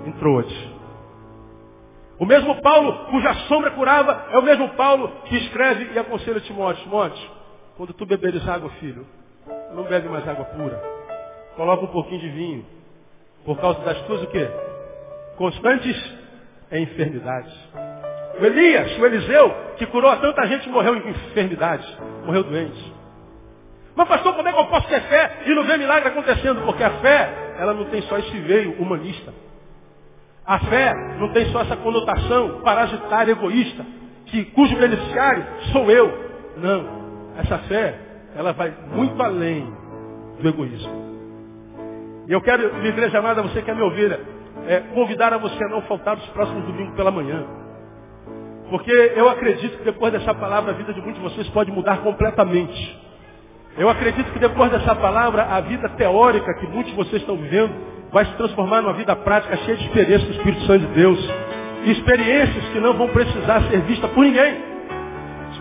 entrou 0.06 0.36
hoje. 0.36 0.76
O 2.20 2.26
mesmo 2.26 2.62
Paulo 2.62 3.06
cuja 3.06 3.34
sombra 3.48 3.72
curava 3.72 4.28
é 4.34 4.38
o 4.38 4.44
mesmo 4.44 4.68
Paulo 4.72 5.10
que 5.30 5.38
escreve 5.38 5.92
e 5.94 5.98
aconselha 5.98 6.42
Timóteo. 6.42 6.84
Timóteo, 6.84 7.30
quando 7.78 7.94
tu 7.94 8.06
beberes 8.06 8.46
água, 8.50 8.70
filho, 8.82 9.06
não 9.76 9.84
bebe 9.84 10.08
mais 10.08 10.28
água 10.28 10.46
pura. 10.46 10.82
Coloca 11.56 11.84
um 11.84 11.88
pouquinho 11.88 12.22
de 12.22 12.30
vinho. 12.30 12.66
Por 13.44 13.60
causa 13.60 13.80
das 13.82 14.02
tuas 14.04 14.24
o 14.24 14.28
quê? 14.28 14.50
Constantes 15.38 16.16
enfermidades. 16.72 17.54
O 18.40 18.46
Elias, 18.46 18.98
o 18.98 19.06
Eliseu, 19.06 19.56
que 19.78 19.86
curou 19.86 20.16
tanta 20.18 20.48
gente, 20.48 20.68
morreu 20.70 20.96
em 20.96 21.10
enfermidades, 21.10 21.88
morreu 22.26 22.44
doente. 22.44 22.94
Mas 23.96 24.08
pastor, 24.08 24.34
como 24.36 24.48
é 24.48 24.52
que 24.52 24.60
eu 24.60 24.66
posso 24.66 24.88
ter 24.88 25.02
fé 25.02 25.44
e 25.46 25.54
não 25.54 25.64
ver 25.64 25.78
milagre 25.78 26.10
acontecendo? 26.10 26.62
Porque 26.66 26.84
a 26.84 26.90
fé, 27.00 27.56
ela 27.60 27.74
não 27.74 27.86
tem 27.86 28.02
só 28.04 28.18
esse 28.18 28.38
veio 28.40 28.74
humanista. 28.82 29.34
A 30.46 30.60
fé 30.60 30.94
não 31.18 31.32
tem 31.32 31.46
só 31.52 31.62
essa 31.62 31.78
conotação 31.78 32.62
parasitária, 32.62 33.32
egoísta, 33.32 33.86
que, 34.26 34.46
cujo 34.46 34.76
beneficiário 34.76 35.46
sou 35.72 35.90
eu. 35.90 36.26
Não. 36.58 37.06
Essa 37.38 37.58
fé, 37.60 38.00
ela 38.36 38.52
vai 38.54 38.74
muito 38.94 39.22
além 39.22 39.74
do 40.40 40.48
egoísmo. 40.48 41.06
E 42.28 42.34
eu 42.34 42.42
quero, 42.42 42.74
minha 42.76 42.90
igreja 42.90 43.20
amada, 43.20 43.42
você 43.42 43.62
quer 43.62 43.76
me 43.76 43.82
ouvir, 43.82 44.20
é, 44.68 44.80
convidar 44.94 45.34
a 45.34 45.38
você 45.38 45.64
a 45.64 45.70
não 45.70 45.82
faltar 45.84 46.18
os 46.18 46.26
próximos 46.30 46.66
domingos 46.66 46.96
pela 46.96 47.12
manhã. 47.12 47.46
Porque 48.70 48.92
eu 49.16 49.30
acredito 49.30 49.78
que 49.78 49.84
depois 49.84 50.12
dessa 50.12 50.34
palavra 50.34 50.72
a 50.72 50.74
vida 50.74 50.92
de 50.94 51.02
muitos 51.02 51.22
de 51.22 51.30
vocês 51.30 51.48
pode 51.50 51.72
mudar 51.72 51.98
completamente. 51.98 53.06
Eu 53.78 53.90
acredito 53.90 54.32
que 54.32 54.40
depois 54.40 54.72
dessa 54.72 54.96
palavra 54.96 55.44
a 55.44 55.62
vida 55.62 55.88
teórica 55.90 56.54
que 56.56 56.68
muitos 56.68 56.92
de 56.92 56.98
vocês 56.98 57.22
estão 57.22 57.38
vivendo 57.38 57.74
vai 58.12 58.26
se 58.26 58.32
transformar 58.34 58.82
numa 58.82 58.94
vida 58.94 59.16
prática 59.16 59.56
cheia 59.58 59.78
de 59.78 59.86
experiências 59.86 60.30
do 60.30 60.38
Espírito 60.38 60.62
Santo 60.66 60.88
de 60.88 60.94
Deus. 60.94 61.20
experiências 61.86 62.66
que 62.70 62.80
não 62.80 62.94
vão 62.94 63.10
precisar 63.10 63.62
ser 63.70 63.82
vistas 63.82 64.10
por 64.12 64.24
ninguém. 64.24 64.75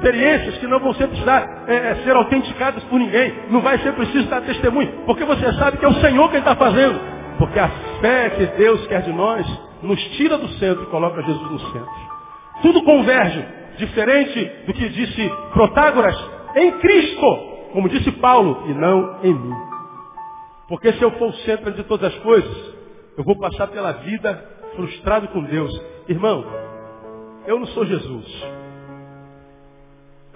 Experiências 0.05 0.59
que 0.59 0.67
não 0.67 0.81
vão 0.81 0.93
ser 0.93 1.09
precisar 1.09 1.65
é, 1.67 1.75
é, 1.75 1.95
ser 2.05 2.15
autenticadas 2.15 2.85
por 2.85 2.99
ninguém. 2.99 3.33
Não 3.49 3.63
vai 3.63 3.79
ser 3.79 3.95
preciso 3.95 4.29
dar 4.29 4.43
testemunho. 4.43 5.01
Porque 5.07 5.25
você 5.25 5.51
sabe 5.55 5.79
que 5.79 5.85
é 5.85 5.89
o 5.89 5.95
Senhor 5.95 6.29
quem 6.31 6.41
está 6.41 6.55
fazendo. 6.55 7.01
Porque 7.39 7.59
a 7.59 7.69
fé 8.03 8.29
que 8.29 8.45
Deus 8.59 8.87
quer 8.87 9.01
de 9.01 9.13
nós 9.15 9.47
nos 9.83 9.99
tira 10.17 10.37
do 10.37 10.47
centro 10.59 10.83
e 10.83 10.87
coloca 10.89 11.23
Jesus 11.23 11.51
no 11.51 11.59
centro. 11.59 11.91
Tudo 12.61 12.83
converge, 12.83 13.47
diferente 13.79 14.45
do 14.67 14.75
que 14.75 14.91
disse 14.91 15.33
Protágoras, 15.55 16.17
em 16.55 16.73
Cristo. 16.73 17.55
como 17.73 17.89
disse 17.89 18.13
Paulo, 18.13 18.65
e 18.69 18.75
não 18.75 19.21
em 19.23 19.33
mim. 19.33 19.57
Porque 20.69 20.93
se 20.93 21.03
eu 21.03 21.13
for 21.13 21.31
o 21.31 21.37
centro 21.39 21.73
de 21.73 21.83
todas 21.85 22.13
as 22.13 22.21
coisas, 22.21 22.75
eu 23.17 23.25
vou 23.25 23.39
passar 23.39 23.69
pela 23.69 23.93
vida 23.93 24.51
frustrado 24.77 25.29
com 25.29 25.43
Deus. 25.45 25.73
Irmão, 26.07 26.45
eu 27.47 27.59
não 27.59 27.67
sou 27.69 27.87
Jesus. 27.87 28.64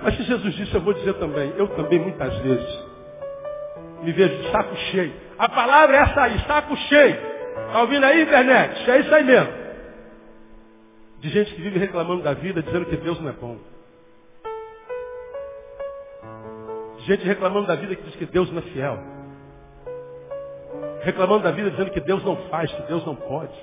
Mas 0.03 0.17
se 0.17 0.23
Jesus 0.23 0.55
disse, 0.55 0.75
eu 0.75 0.81
vou 0.81 0.95
dizer 0.95 1.15
também, 1.15 1.53
eu 1.57 1.69
também 1.69 1.99
muitas 1.99 2.37
vezes 2.39 2.89
me 4.03 4.13
vejo 4.13 4.37
de 4.43 4.51
saco 4.51 4.77
cheio. 4.77 5.13
A 5.39 5.49
palavra 5.49 5.97
é 5.97 6.01
essa 6.01 6.23
aí, 6.23 6.39
saco 6.47 6.77
cheio. 6.77 7.17
Está 7.67 7.81
ouvindo 7.81 8.05
aí, 8.05 8.23
internet? 8.23 8.91
É 8.91 9.01
isso 9.01 9.15
aí 9.15 9.25
mesmo. 9.25 9.53
De 11.21 11.29
gente 11.31 11.53
que 11.53 11.61
vive 11.61 11.79
reclamando 11.79 12.23
da 12.23 12.33
vida, 12.33 12.63
dizendo 12.63 12.87
que 12.87 12.97
Deus 12.97 13.21
não 13.21 13.29
é 13.29 13.33
bom. 13.33 13.59
De 16.99 17.05
gente 17.05 17.25
reclamando 17.25 17.67
da 17.67 17.75
vida 17.75 17.97
que 17.97 18.03
diz 18.03 18.15
que 18.15 18.27
Deus 18.27 18.51
não 18.53 18.59
é 18.59 18.63
fiel. 18.63 18.99
Reclamando 21.03 21.45
da 21.45 21.51
vida, 21.51 21.71
dizendo 21.71 21.91
que 21.91 22.01
Deus 22.01 22.25
não 22.25 22.37
faz, 22.49 22.73
que 22.73 22.83
Deus 22.83 23.05
não 23.05 23.17
pode. 23.17 23.55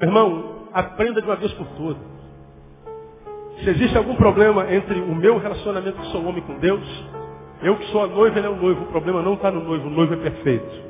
Meu 0.00 0.08
irmão, 0.08 0.68
aprenda 0.72 1.20
de 1.20 1.26
uma 1.26 1.36
vez 1.36 1.52
por 1.52 1.66
todas. 1.76 2.17
Se 3.62 3.70
existe 3.70 3.96
algum 3.96 4.14
problema 4.14 4.72
entre 4.72 5.00
o 5.00 5.14
meu 5.14 5.38
relacionamento 5.38 6.00
que 6.00 6.06
sou 6.08 6.24
homem 6.24 6.42
com 6.42 6.58
Deus, 6.58 6.86
eu 7.62 7.76
que 7.76 7.86
sou 7.86 8.04
a 8.04 8.06
noiva, 8.06 8.38
ele 8.38 8.46
é 8.46 8.50
o 8.50 8.56
noivo. 8.56 8.84
O 8.84 8.86
problema 8.86 9.22
não 9.22 9.34
está 9.34 9.50
no 9.50 9.62
noivo, 9.62 9.88
o 9.88 9.90
noivo 9.90 10.14
é 10.14 10.16
perfeito. 10.16 10.88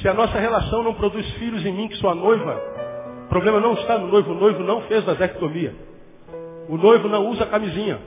Se 0.00 0.08
a 0.08 0.14
nossa 0.14 0.38
relação 0.38 0.82
não 0.82 0.94
produz 0.94 1.28
filhos 1.34 1.64
em 1.64 1.72
mim, 1.72 1.88
que 1.88 1.96
sou 1.96 2.10
a 2.10 2.14
noiva, 2.14 2.60
o 3.26 3.28
problema 3.28 3.60
não 3.60 3.74
está 3.74 3.98
no 3.98 4.08
noivo. 4.08 4.32
O 4.32 4.34
noivo 4.34 4.62
não 4.62 4.80
fez 4.82 5.04
vasectomia. 5.04 5.74
O 6.68 6.78
noivo 6.78 7.08
não 7.08 7.26
usa 7.28 7.44
camisinha. 7.46 8.00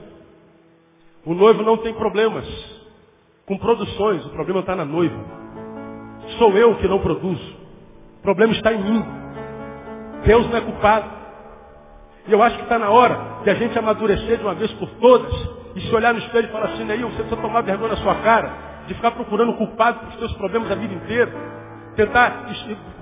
O 1.23 1.35
noivo 1.35 1.61
não 1.61 1.77
tem 1.77 1.93
problemas 1.93 2.45
com 3.45 3.55
produções. 3.57 4.25
O 4.25 4.29
problema 4.29 4.61
está 4.61 4.75
na 4.75 4.83
noiva. 4.83 5.23
Sou 6.39 6.57
eu 6.57 6.75
que 6.77 6.87
não 6.87 6.99
produzo. 6.99 7.55
O 8.17 8.21
problema 8.23 8.51
está 8.53 8.73
em 8.73 8.83
mim. 8.83 9.05
Deus 10.25 10.49
não 10.49 10.57
é 10.57 10.61
culpado. 10.61 11.20
E 12.27 12.31
eu 12.31 12.41
acho 12.41 12.57
que 12.57 12.63
está 12.63 12.77
na 12.77 12.89
hora 12.89 13.19
de 13.43 13.49
a 13.49 13.55
gente 13.55 13.77
amadurecer 13.77 14.37
de 14.37 14.43
uma 14.43 14.53
vez 14.53 14.71
por 14.73 14.89
todas 15.01 15.33
e 15.75 15.81
se 15.81 15.95
olhar 15.95 16.13
no 16.13 16.19
espelho 16.19 16.47
e 16.47 16.51
falar 16.51 16.65
assim, 16.67 16.83
Neil, 16.83 17.07
você 17.09 17.23
precisa 17.23 17.41
tomar 17.41 17.61
vergonha 17.61 17.91
na 17.91 17.97
sua 17.97 18.15
cara 18.15 18.51
de 18.87 18.93
ficar 18.93 19.11
procurando 19.11 19.53
culpado 19.53 20.07
os 20.07 20.19
seus 20.19 20.33
problemas 20.33 20.71
a 20.71 20.75
vida 20.75 20.93
inteira. 20.93 21.31
Tentar 21.95 22.45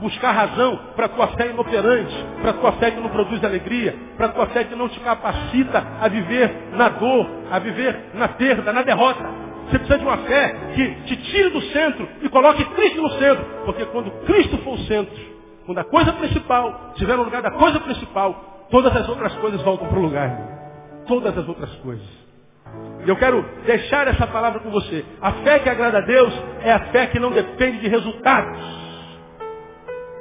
buscar 0.02 0.32
razão 0.32 0.80
para 0.96 1.06
a 1.06 1.10
tua 1.10 1.28
fé 1.28 1.50
inoperante, 1.50 2.26
para 2.42 2.52
a 2.52 2.54
tua 2.54 2.72
fé 2.74 2.92
que 2.92 3.00
não 3.00 3.10
produz 3.10 3.44
alegria, 3.44 3.96
para 4.18 4.28
a 4.28 4.30
tua 4.30 4.48
fé 4.48 4.64
que 4.64 4.76
não 4.76 4.90
te 4.90 5.00
capacita 5.02 5.86
a 6.02 6.08
viver 6.08 6.70
na 6.74 6.90
dor, 6.90 7.30
a 7.52 7.60
viver 7.60 8.12
na 8.16 8.28
perda, 8.30 8.74
na 8.74 8.82
derrota. 8.82 9.24
Você 9.70 9.78
precisa 9.78 10.00
de 10.00 10.06
uma 10.06 10.18
fé 10.18 10.56
que 10.74 10.92
te 11.06 11.18
tire 11.18 11.50
do 11.50 11.62
centro 11.62 12.08
e 12.24 12.30
coloque 12.30 12.66
Cristo 12.66 13.02
no 13.02 13.12
centro. 13.12 13.46
Porque 13.66 13.86
quando 13.86 14.10
Cristo 14.26 14.58
for 14.60 14.74
o 14.74 14.80
centro, 14.80 15.16
quando 15.68 15.78
a 15.78 15.84
coisa 15.84 16.12
principal 16.14 16.90
estiver 16.94 17.16
no 17.16 17.24
lugar 17.24 17.44
da 17.44 17.52
coisa 17.52 17.80
principal, 17.80 18.59
Todas 18.70 18.96
as 18.96 19.10
outras 19.10 19.34
coisas 19.36 19.62
voltam 19.62 19.88
para 19.88 19.98
o 19.98 20.02
lugar, 20.02 20.30
irmão. 20.30 20.60
Todas 21.08 21.38
as 21.38 21.48
outras 21.48 21.74
coisas. 21.78 22.08
Eu 23.06 23.16
quero 23.16 23.42
deixar 23.66 24.08
essa 24.08 24.28
palavra 24.28 24.60
com 24.60 24.70
você. 24.70 25.04
A 25.22 25.32
fé 25.32 25.60
que 25.60 25.70
agrada 25.70 25.98
a 25.98 26.02
Deus 26.02 26.34
é 26.62 26.72
a 26.72 26.80
fé 26.92 27.08
que 27.08 27.20
não 27.20 27.32
depende 27.32 27.80
de 27.80 27.88
resultados. 27.88 28.60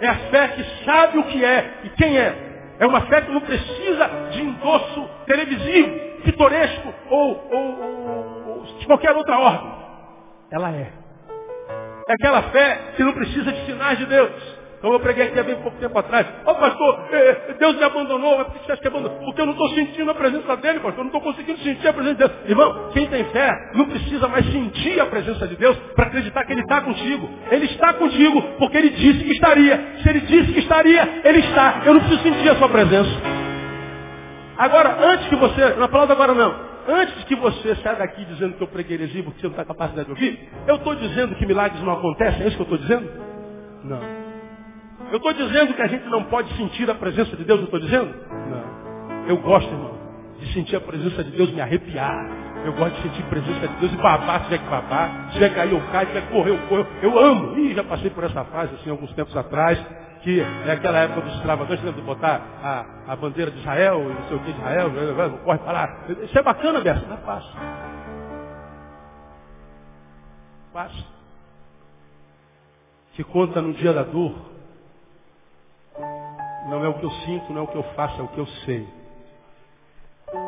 É 0.00 0.08
a 0.08 0.14
fé 0.30 0.48
que 0.48 0.84
sabe 0.84 1.18
o 1.18 1.24
que 1.24 1.44
é 1.44 1.80
e 1.84 1.88
quem 1.90 2.16
é. 2.16 2.48
É 2.78 2.86
uma 2.86 3.02
fé 3.02 3.20
que 3.22 3.32
não 3.32 3.40
precisa 3.40 4.08
de 4.30 4.40
endosso 4.40 5.10
televisivo, 5.26 6.22
pitoresco 6.24 6.94
ou, 7.10 7.48
ou, 7.50 7.80
ou, 7.80 8.48
ou 8.48 8.64
de 8.78 8.86
qualquer 8.86 9.14
outra 9.16 9.38
ordem. 9.38 9.72
Ela 10.50 10.70
é. 10.70 10.92
É 12.08 12.12
aquela 12.14 12.42
fé 12.44 12.92
que 12.96 13.02
não 13.02 13.12
precisa 13.12 13.52
de 13.52 13.66
sinais 13.66 13.98
de 13.98 14.06
Deus. 14.06 14.57
Então 14.78 14.92
eu 14.92 15.00
preguei 15.00 15.26
aqui 15.26 15.38
há 15.38 15.42
bem 15.42 15.56
pouco 15.56 15.76
tempo 15.78 15.98
atrás. 15.98 16.24
Ó 16.46 16.52
oh, 16.52 16.54
pastor, 16.54 17.08
eh, 17.10 17.54
Deus 17.58 17.76
me 17.76 17.82
abandonou. 17.82 18.44
Por 18.44 18.54
que 18.54 18.66
você 18.66 18.72
acha 18.72 18.80
que 18.80 18.86
abandonou? 18.86 19.18
Porque 19.18 19.40
eu 19.40 19.46
não 19.46 19.52
estou 19.52 19.68
sentindo 19.70 20.08
a 20.10 20.14
presença 20.14 20.56
dele, 20.56 20.78
pastor. 20.78 20.98
Eu 20.98 21.10
não 21.10 21.18
estou 21.18 21.20
conseguindo 21.20 21.58
sentir 21.58 21.88
a 21.88 21.92
presença 21.92 22.14
de 22.14 22.18
Deus. 22.18 22.32
Irmão, 22.48 22.90
quem 22.92 23.06
tem 23.08 23.24
fé 23.24 23.50
não 23.74 23.86
precisa 23.86 24.28
mais 24.28 24.46
sentir 24.46 25.00
a 25.00 25.06
presença 25.06 25.48
de 25.48 25.56
Deus 25.56 25.76
para 25.96 26.06
acreditar 26.06 26.44
que 26.44 26.52
ele 26.52 26.60
está 26.60 26.80
contigo. 26.80 27.28
Ele 27.50 27.64
está 27.64 27.92
contigo 27.94 28.40
porque 28.58 28.76
ele 28.78 28.90
disse 28.90 29.24
que 29.24 29.32
estaria. 29.32 29.94
Se 30.00 30.08
ele 30.08 30.20
disse 30.20 30.52
que 30.52 30.60
estaria, 30.60 31.22
ele 31.24 31.40
está. 31.40 31.82
Eu 31.84 31.94
não 31.94 32.00
preciso 32.00 32.22
sentir 32.22 32.48
a 32.48 32.54
sua 32.54 32.68
presença. 32.68 33.10
Agora, 34.56 34.96
antes 35.12 35.26
que 35.28 35.36
você, 35.36 35.74
não 35.74 35.84
aplauda 35.84 36.12
agora 36.12 36.34
não. 36.34 36.68
Antes 36.88 37.24
que 37.24 37.34
você 37.34 37.74
saia 37.76 37.96
daqui 37.96 38.24
dizendo 38.24 38.54
que 38.54 38.62
eu 38.62 38.68
preguei 38.68 38.96
heresia 38.96 39.22
porque 39.22 39.40
você 39.40 39.46
não 39.46 39.52
está 39.52 39.64
capaz 39.64 39.92
de 39.92 40.08
ouvir, 40.08 40.48
eu 40.66 40.76
estou 40.76 40.94
dizendo 40.94 41.34
que 41.34 41.44
milagres 41.44 41.82
não 41.82 41.92
acontecem, 41.92 42.42
é 42.42 42.46
isso 42.46 42.56
que 42.56 42.62
eu 42.62 42.74
estou 42.74 42.78
dizendo? 42.78 43.10
Não. 43.84 44.27
Eu 45.10 45.16
estou 45.16 45.32
dizendo 45.32 45.74
que 45.74 45.82
a 45.82 45.86
gente 45.86 46.06
não 46.08 46.24
pode 46.24 46.54
sentir 46.56 46.88
a 46.90 46.94
presença 46.94 47.34
de 47.36 47.44
Deus, 47.44 47.60
eu 47.60 47.64
estou 47.64 47.80
dizendo? 47.80 48.14
Não. 48.50 49.26
Eu 49.26 49.38
gosto, 49.38 49.70
irmão, 49.70 49.98
de 50.38 50.52
sentir 50.52 50.76
a 50.76 50.80
presença 50.80 51.24
de 51.24 51.30
Deus 51.30 51.50
me 51.50 51.60
arrepiar. 51.60 52.26
Eu 52.64 52.72
gosto 52.74 52.94
de 52.96 53.02
sentir 53.02 53.22
a 53.22 53.26
presença 53.26 53.68
de 53.68 53.74
Deus 53.76 53.92
e 53.92 53.96
babar 53.96 54.40
se 54.40 54.44
tiver 54.44 54.58
que 54.58 54.68
babar. 54.68 55.28
Se 55.28 55.34
tiver 55.34 55.48
que 55.48 55.54
cair, 55.54 55.72
eu 55.72 55.80
caio. 55.92 56.06
Se 56.08 56.12
tiver 56.12 56.26
que 56.26 56.32
correr, 56.32 56.50
eu 56.50 56.58
corro. 56.68 56.86
Eu 57.02 57.18
amo. 57.18 57.58
Ih, 57.58 57.74
já 57.74 57.84
passei 57.84 58.10
por 58.10 58.24
essa 58.24 58.44
fase, 58.44 58.74
assim, 58.74 58.90
alguns 58.90 59.12
tempos 59.14 59.34
atrás, 59.36 59.78
que 60.22 60.40
é 60.40 60.72
aquela 60.72 60.98
época 60.98 61.22
dos 61.22 61.34
extravagantes, 61.36 61.84
lembra 61.84 62.00
de 62.00 62.06
botar 62.06 62.42
a, 62.62 63.12
a 63.12 63.16
bandeira 63.16 63.50
de 63.50 63.58
Israel, 63.60 64.02
e 64.02 64.12
não 64.12 64.22
sei 64.28 64.36
o 64.36 64.40
que 64.40 64.52
de 64.52 64.58
Israel, 64.58 64.90
corre 65.44 65.58
para 65.58 65.72
lá. 65.72 65.98
Isso 66.22 66.38
é 66.38 66.42
bacana, 66.42 66.80
Bessa. 66.80 67.06
Não 67.06 67.14
é 67.14 67.18
fácil. 67.18 67.52
Fácil. 70.72 71.04
Que 73.14 73.24
conta 73.24 73.62
no 73.62 73.72
dia 73.72 73.92
da 73.92 74.02
dor, 74.02 74.34
não 76.68 76.84
é 76.84 76.88
o 76.88 76.94
que 76.94 77.04
eu 77.04 77.10
sinto, 77.10 77.52
não 77.52 77.62
é 77.62 77.64
o 77.64 77.66
que 77.66 77.76
eu 77.76 77.82
faço, 77.94 78.20
é 78.20 78.24
o 78.24 78.28
que 78.28 78.38
eu 78.38 78.46
sei. 78.64 78.86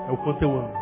É 0.08 0.12
o 0.12 0.16
quanto 0.18 0.42
eu 0.42 0.50
amo. 0.50 0.74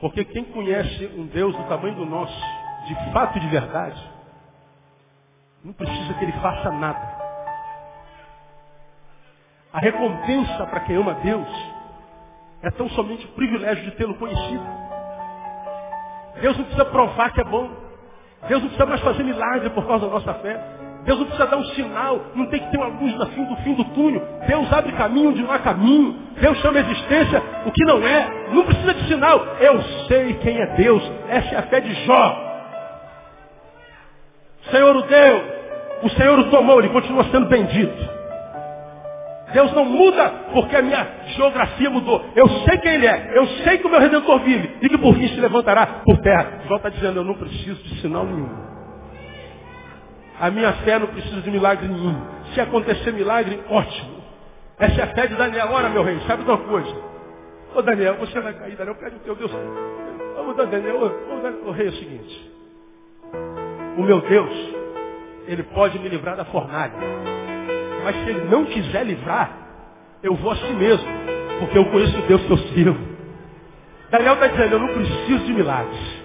Porque 0.00 0.24
quem 0.24 0.44
conhece 0.44 1.06
um 1.16 1.26
Deus 1.26 1.56
do 1.56 1.64
tamanho 1.64 1.96
do 1.96 2.06
nosso, 2.06 2.40
de 2.86 3.12
fato 3.12 3.36
e 3.38 3.40
de 3.40 3.48
verdade, 3.48 4.10
não 5.64 5.72
precisa 5.72 6.14
que 6.14 6.24
ele 6.24 6.32
faça 6.40 6.70
nada. 6.70 7.16
A 9.72 9.80
recompensa 9.80 10.66
para 10.66 10.80
quem 10.80 10.96
ama 10.96 11.14
Deus 11.14 11.48
é 12.62 12.70
tão 12.70 12.88
somente 12.90 13.26
o 13.26 13.32
privilégio 13.32 13.84
de 13.84 13.90
tê-lo 13.92 14.14
conhecido. 14.14 14.64
Deus 16.40 16.56
não 16.56 16.64
precisa 16.64 16.84
provar 16.86 17.32
que 17.32 17.40
é 17.40 17.44
bom. 17.44 17.68
Deus 18.48 18.62
não 18.62 18.68
precisa 18.68 18.86
mais 18.86 19.00
fazer 19.00 19.24
milagre 19.24 19.70
por 19.70 19.86
causa 19.86 20.06
da 20.06 20.12
nossa 20.12 20.34
fé. 20.34 20.75
Deus 21.06 21.20
não 21.20 21.26
precisa 21.26 21.46
dar 21.46 21.56
um 21.56 21.64
sinal, 21.66 22.20
não 22.34 22.46
tem 22.46 22.58
que 22.58 22.68
ter 22.68 22.76
uma 22.76 22.88
luz 22.88 23.14
no 23.14 23.26
fim 23.28 23.44
do 23.44 23.56
fim 23.58 23.74
do 23.74 23.84
túnel. 23.84 24.20
Deus 24.48 24.72
abre 24.72 24.90
caminho 24.92 25.30
onde 25.30 25.40
não 25.40 25.52
há 25.52 25.60
caminho. 25.60 26.16
Deus 26.40 26.58
chama 26.58 26.78
a 26.78 26.80
existência 26.80 27.42
o 27.64 27.70
que 27.70 27.84
não 27.84 28.04
é. 28.04 28.48
Não 28.52 28.64
precisa 28.64 28.92
de 28.92 29.06
sinal. 29.06 29.40
Eu 29.60 29.80
sei 30.08 30.34
quem 30.34 30.60
é 30.60 30.66
Deus. 30.74 31.02
Essa 31.28 31.54
é 31.54 31.58
a 31.58 31.62
fé 31.62 31.80
de 31.80 31.94
Jó. 32.04 32.42
O 34.66 34.70
Senhor 34.72 34.96
o 34.96 35.02
deu. 35.02 35.44
O 36.02 36.10
Senhor 36.10 36.38
o 36.40 36.50
tomou. 36.50 36.80
Ele 36.80 36.88
continua 36.88 37.22
sendo 37.30 37.46
bendito. 37.46 38.16
Deus 39.52 39.72
não 39.74 39.84
muda 39.84 40.28
porque 40.52 40.74
a 40.74 40.82
minha 40.82 41.06
geografia 41.36 41.88
mudou. 41.88 42.24
Eu 42.34 42.48
sei 42.48 42.78
quem 42.78 42.94
Ele 42.94 43.06
é. 43.06 43.30
Eu 43.32 43.46
sei 43.62 43.78
que 43.78 43.86
o 43.86 43.90
meu 43.90 44.00
Redentor 44.00 44.40
vive. 44.40 44.76
E 44.82 44.88
que 44.88 44.98
por 44.98 45.14
fim 45.14 45.28
se 45.28 45.40
levantará 45.40 45.86
por 46.04 46.18
terra. 46.18 46.62
Jó 46.66 46.76
está 46.76 46.88
dizendo, 46.88 47.20
eu 47.20 47.24
não 47.24 47.34
preciso 47.34 47.80
de 47.84 48.00
sinal 48.00 48.24
nenhum. 48.24 48.65
A 50.38 50.50
minha 50.50 50.72
fé 50.84 50.98
não 50.98 51.06
precisa 51.06 51.40
de 51.40 51.50
milagre 51.50 51.88
nenhum. 51.88 52.20
Se 52.54 52.60
acontecer 52.60 53.12
milagre, 53.12 53.60
ótimo. 53.70 54.22
Essa 54.78 55.00
é 55.00 55.04
a 55.04 55.06
fé 55.08 55.26
de 55.26 55.34
Daniel. 55.34 55.68
Ora, 55.70 55.88
meu 55.88 56.02
rei, 56.02 56.18
sabe 56.26 56.44
de 56.44 56.50
uma 56.50 56.58
coisa? 56.58 56.94
Ô 57.74 57.82
Daniel, 57.82 58.16
você 58.16 58.38
vai 58.40 58.52
cair, 58.52 58.76
Daniel, 58.76 58.94
pede 58.96 59.16
o 59.16 59.20
teu 59.20 59.34
Deus. 59.34 59.50
Ô 59.52 60.52
Daniel, 60.52 60.96
ô, 61.02 61.40
Daniel, 61.40 61.66
ô 61.66 61.70
rei, 61.70 61.86
é 61.86 61.90
o 61.90 61.92
seguinte. 61.94 62.52
O 63.96 64.02
meu 64.02 64.20
Deus, 64.20 64.50
ele 65.46 65.62
pode 65.62 65.98
me 65.98 66.08
livrar 66.08 66.36
da 66.36 66.44
fornalha. 66.44 66.92
Mas 68.04 68.16
se 68.16 68.30
ele 68.30 68.44
não 68.50 68.66
quiser 68.66 69.06
livrar, 69.06 69.50
eu 70.22 70.34
vou 70.34 70.52
a 70.52 70.56
si 70.56 70.72
mesmo. 70.74 71.08
Porque 71.60 71.78
eu 71.78 71.86
conheço 71.86 72.18
o 72.18 72.22
Deus 72.22 72.42
que 72.42 72.50
eu 72.50 72.58
sirvo. 72.58 73.16
Daniel 74.10 74.34
está 74.34 74.46
dizendo, 74.48 74.74
eu 74.74 74.78
não 74.78 74.88
preciso 74.88 75.44
de 75.46 75.54
milagres. 75.54 76.22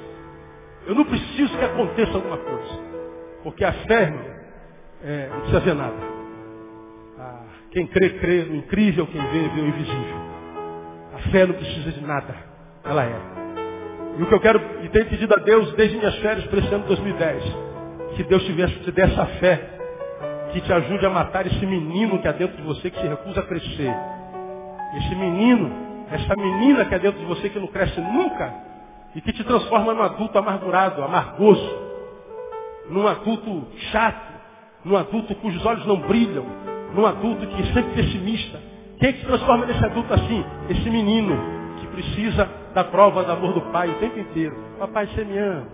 Eu 0.85 0.95
não 0.95 1.05
preciso 1.05 1.57
que 1.57 1.63
aconteça 1.63 2.11
alguma 2.13 2.37
coisa. 2.37 2.90
Porque 3.43 3.63
a 3.63 3.73
fé, 3.73 4.13
é, 5.03 5.29
não 5.29 5.37
precisa 5.39 5.59
ver 5.59 5.75
nada. 5.75 5.95
Ah, 7.19 7.43
quem 7.71 7.87
crê, 7.87 8.09
crê 8.11 8.45
no 8.45 8.55
incrível, 8.55 9.07
quem 9.07 9.21
vê, 9.21 9.49
vê 9.49 9.61
o 9.61 9.67
invisível. 9.67 10.17
A 11.13 11.19
fé 11.31 11.45
não 11.45 11.55
precisa 11.55 11.91
de 11.91 12.01
nada. 12.01 12.35
Ela 12.83 13.05
é. 13.05 13.21
E 14.17 14.23
o 14.23 14.25
que 14.27 14.33
eu 14.33 14.39
quero, 14.39 14.61
e 14.83 14.89
tenho 14.89 15.05
pedido 15.07 15.33
a 15.33 15.41
Deus 15.41 15.73
desde 15.73 15.97
minhas 15.97 16.15
férias 16.17 16.45
para 16.47 16.59
esse 16.59 16.73
ano 16.73 16.85
2010, 16.85 17.43
que 18.15 18.23
Deus 18.23 18.43
tivesse, 18.43 18.73
te 18.79 18.91
dê 18.91 19.01
essa 19.01 19.25
fé, 19.25 19.69
que 20.51 20.61
te 20.61 20.73
ajude 20.73 21.05
a 21.05 21.09
matar 21.09 21.47
esse 21.47 21.65
menino 21.65 22.19
que 22.19 22.27
há 22.27 22.31
dentro 22.31 22.57
de 22.57 22.63
você 22.63 22.89
que 22.89 22.99
se 22.99 23.07
recusa 23.07 23.39
a 23.39 23.43
crescer. 23.43 23.93
Esse 24.97 25.15
menino 25.15 25.91
essa 26.11 26.35
menina 26.35 26.83
que 26.85 26.93
é 26.93 26.99
dentro 26.99 27.19
de 27.21 27.25
você 27.25 27.49
que 27.49 27.57
não 27.57 27.67
cresce 27.67 27.99
nunca 28.01 28.53
e 29.15 29.21
que 29.21 29.31
te 29.31 29.43
transforma 29.45 29.93
num 29.93 30.03
adulto 30.03 30.37
amargurado, 30.37 31.01
amargoso, 31.01 31.90
num 32.89 33.07
adulto 33.07 33.67
chato, 33.91 34.33
num 34.83 34.97
adulto 34.97 35.35
cujos 35.35 35.65
olhos 35.65 35.85
não 35.85 35.97
brilham, 35.97 36.45
num 36.93 37.05
adulto 37.05 37.45
que 37.47 37.61
é 37.61 37.65
sempre 37.73 37.93
pessimista. 37.93 38.59
Quem 38.99 39.09
é 39.09 39.13
que 39.13 39.19
se 39.19 39.25
transforma 39.25 39.65
nesse 39.65 39.83
adulto 39.83 40.13
assim? 40.13 40.45
Esse 40.69 40.89
menino 40.89 41.35
que 41.79 41.87
precisa 41.87 42.47
da 42.73 42.83
prova 42.83 43.23
do 43.23 43.31
amor 43.31 43.53
do 43.53 43.61
pai 43.71 43.89
o 43.89 43.95
tempo 43.95 44.19
inteiro. 44.19 44.55
Papai, 44.79 45.07
você 45.07 45.23
me 45.23 45.37
ama. 45.37 45.67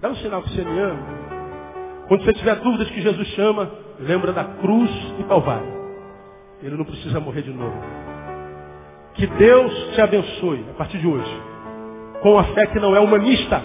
Dá 0.00 0.08
um 0.08 0.16
sinal 0.16 0.42
que 0.42 0.50
você 0.50 0.64
me 0.64 0.78
ama. 0.78 1.30
Quando 2.08 2.24
você 2.24 2.32
tiver 2.32 2.56
dúvidas 2.56 2.90
que 2.90 3.00
Jesus 3.00 3.28
chama, 3.28 3.70
lembra 3.98 4.32
da 4.32 4.44
cruz 4.44 4.90
e 5.18 5.24
Calvário. 5.24 5.80
Ele 6.62 6.76
não 6.76 6.84
precisa 6.84 7.20
morrer 7.20 7.42
de 7.42 7.52
novo. 7.52 7.80
Que 9.14 9.26
Deus 9.26 9.72
te 9.94 10.00
abençoe 10.00 10.64
a 10.70 10.74
partir 10.74 10.98
de 10.98 11.06
hoje. 11.06 11.42
Com 12.22 12.38
a 12.38 12.44
fé 12.44 12.66
que 12.66 12.80
não 12.80 12.96
é 12.96 13.00
humanista, 13.00 13.62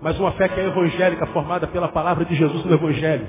mas 0.00 0.18
uma 0.18 0.32
fé 0.32 0.48
que 0.48 0.60
é 0.60 0.66
evangélica, 0.66 1.26
formada 1.26 1.66
pela 1.66 1.88
palavra 1.88 2.24
de 2.24 2.34
Jesus 2.34 2.64
no 2.64 2.74
Evangelho. 2.74 3.26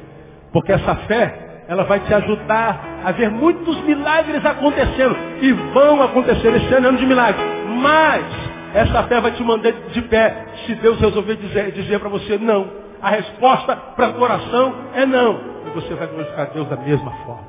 Porque 0.54 0.72
essa 0.72 0.96
fé, 0.96 1.64
ela 1.68 1.84
vai 1.84 2.00
te 2.00 2.14
ajudar 2.14 3.02
a 3.04 3.12
ver 3.12 3.30
muitos 3.30 3.82
milagres 3.82 4.46
acontecendo. 4.46 5.16
E 5.42 5.52
vão 5.52 6.02
acontecer 6.02 6.56
esse 6.56 6.74
ano, 6.74 6.90
ano 6.90 6.98
de 6.98 7.06
milagres. 7.06 7.44
Mas, 7.82 8.26
essa 8.74 9.04
fé 9.04 9.20
vai 9.20 9.32
te 9.32 9.44
mandar 9.44 9.72
de 9.72 10.02
pé, 10.04 10.46
se 10.66 10.76
Deus 10.76 11.00
resolver 11.00 11.36
dizer, 11.38 11.72
dizer 11.72 12.00
para 12.00 12.10
você 12.10 12.38
não. 12.38 12.68
A 13.02 13.10
resposta 13.10 13.76
para 13.76 14.08
a 14.08 14.18
oração 14.18 14.76
é 14.94 15.06
não. 15.06 15.40
E 15.68 15.70
você 15.74 15.94
vai 15.96 16.08
glorificar 16.08 16.52
Deus 16.54 16.68
da 16.68 16.76
mesma 16.76 17.12
forma. 17.26 17.48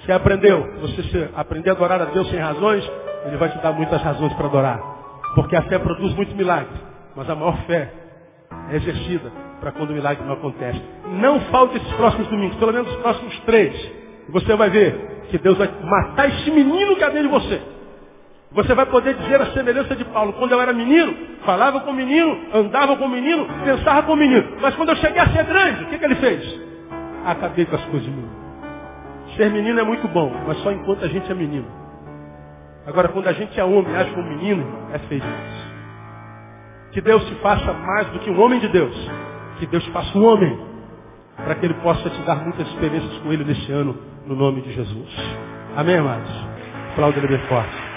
Você 0.00 0.12
aprendeu? 0.12 0.66
Você 0.80 1.28
aprender 1.36 1.70
a 1.70 1.72
adorar 1.74 2.00
a 2.00 2.06
Deus 2.06 2.30
sem 2.30 2.38
razões, 2.38 2.88
Ele 3.26 3.36
vai 3.36 3.50
te 3.50 3.58
dar 3.58 3.72
muitas 3.72 4.00
razões 4.00 4.32
para 4.34 4.46
adorar. 4.46 4.80
Porque 5.34 5.54
a 5.54 5.62
fé 5.62 5.78
produz 5.78 6.14
muito 6.14 6.34
milagre. 6.34 6.88
Mas 7.14 7.28
a 7.28 7.34
maior 7.34 7.56
fé 7.66 8.07
exercida 8.72 9.30
para 9.60 9.72
quando 9.72 9.90
o 9.90 9.94
milagre 9.94 10.24
não 10.24 10.34
acontece. 10.34 10.80
Não 11.20 11.40
falte 11.42 11.76
esses 11.76 11.92
próximos 11.94 12.28
domingos, 12.28 12.56
pelo 12.56 12.72
menos 12.72 12.90
os 12.90 12.96
próximos 12.98 13.38
três. 13.40 13.92
Você 14.28 14.54
vai 14.54 14.70
ver 14.70 15.22
que 15.30 15.38
Deus 15.38 15.56
vai 15.56 15.70
matar 15.84 16.28
esse 16.28 16.50
menino 16.50 16.96
que 16.96 17.04
há 17.04 17.08
dentro 17.08 17.28
de 17.28 17.34
você. 17.34 17.60
Você 18.52 18.74
vai 18.74 18.86
poder 18.86 19.14
dizer 19.14 19.40
a 19.40 19.46
semelhança 19.52 19.94
de 19.94 20.04
Paulo. 20.06 20.32
Quando 20.34 20.52
eu 20.52 20.60
era 20.60 20.72
menino, 20.72 21.14
falava 21.44 21.80
com 21.80 21.90
o 21.90 21.94
menino, 21.94 22.38
andava 22.54 22.96
com 22.96 23.04
o 23.04 23.08
menino, 23.08 23.46
pensava 23.64 24.02
com 24.04 24.12
o 24.12 24.16
menino. 24.16 24.56
Mas 24.60 24.74
quando 24.74 24.90
eu 24.90 24.96
cheguei 24.96 25.20
a 25.20 25.28
ser 25.28 25.44
grande, 25.44 25.84
o 25.84 25.86
que, 25.88 25.98
que 25.98 26.04
ele 26.04 26.14
fez? 26.16 26.60
Acabei 27.26 27.66
com 27.66 27.76
as 27.76 27.84
coisas 27.84 28.04
de 28.04 28.10
menino. 28.10 28.32
Ser 29.36 29.50
menino 29.50 29.78
é 29.80 29.82
muito 29.84 30.08
bom, 30.08 30.32
mas 30.46 30.56
só 30.58 30.72
enquanto 30.72 31.04
a 31.04 31.08
gente 31.08 31.30
é 31.30 31.34
menino. 31.34 31.66
Agora, 32.86 33.08
quando 33.08 33.28
a 33.28 33.32
gente 33.34 33.58
é 33.60 33.64
homem, 33.64 33.94
age 33.94 34.10
como 34.12 34.26
menino, 34.26 34.64
é 34.94 34.98
feio. 35.00 35.22
Que 36.98 37.02
Deus 37.02 37.24
te 37.26 37.34
faça 37.36 37.72
mais 37.74 38.08
do 38.08 38.18
que 38.18 38.28
um 38.28 38.40
homem 38.40 38.58
de 38.58 38.66
Deus. 38.66 38.92
Que 39.60 39.66
Deus 39.66 39.84
te 39.84 39.90
faça 39.92 40.18
um 40.18 40.26
homem. 40.26 40.58
Para 41.36 41.54
que 41.54 41.64
Ele 41.64 41.74
possa 41.74 42.10
te 42.10 42.20
dar 42.22 42.42
muitas 42.42 42.66
experiências 42.66 43.18
com 43.18 43.32
Ele 43.32 43.44
nesse 43.44 43.70
ano, 43.70 43.96
no 44.26 44.34
nome 44.34 44.62
de 44.62 44.72
Jesus. 44.72 45.08
Amém, 45.76 45.96
amados? 45.96 46.28
Aplauda 46.90 47.18
Ele 47.18 47.28
bem 47.28 47.38
forte. 47.46 47.87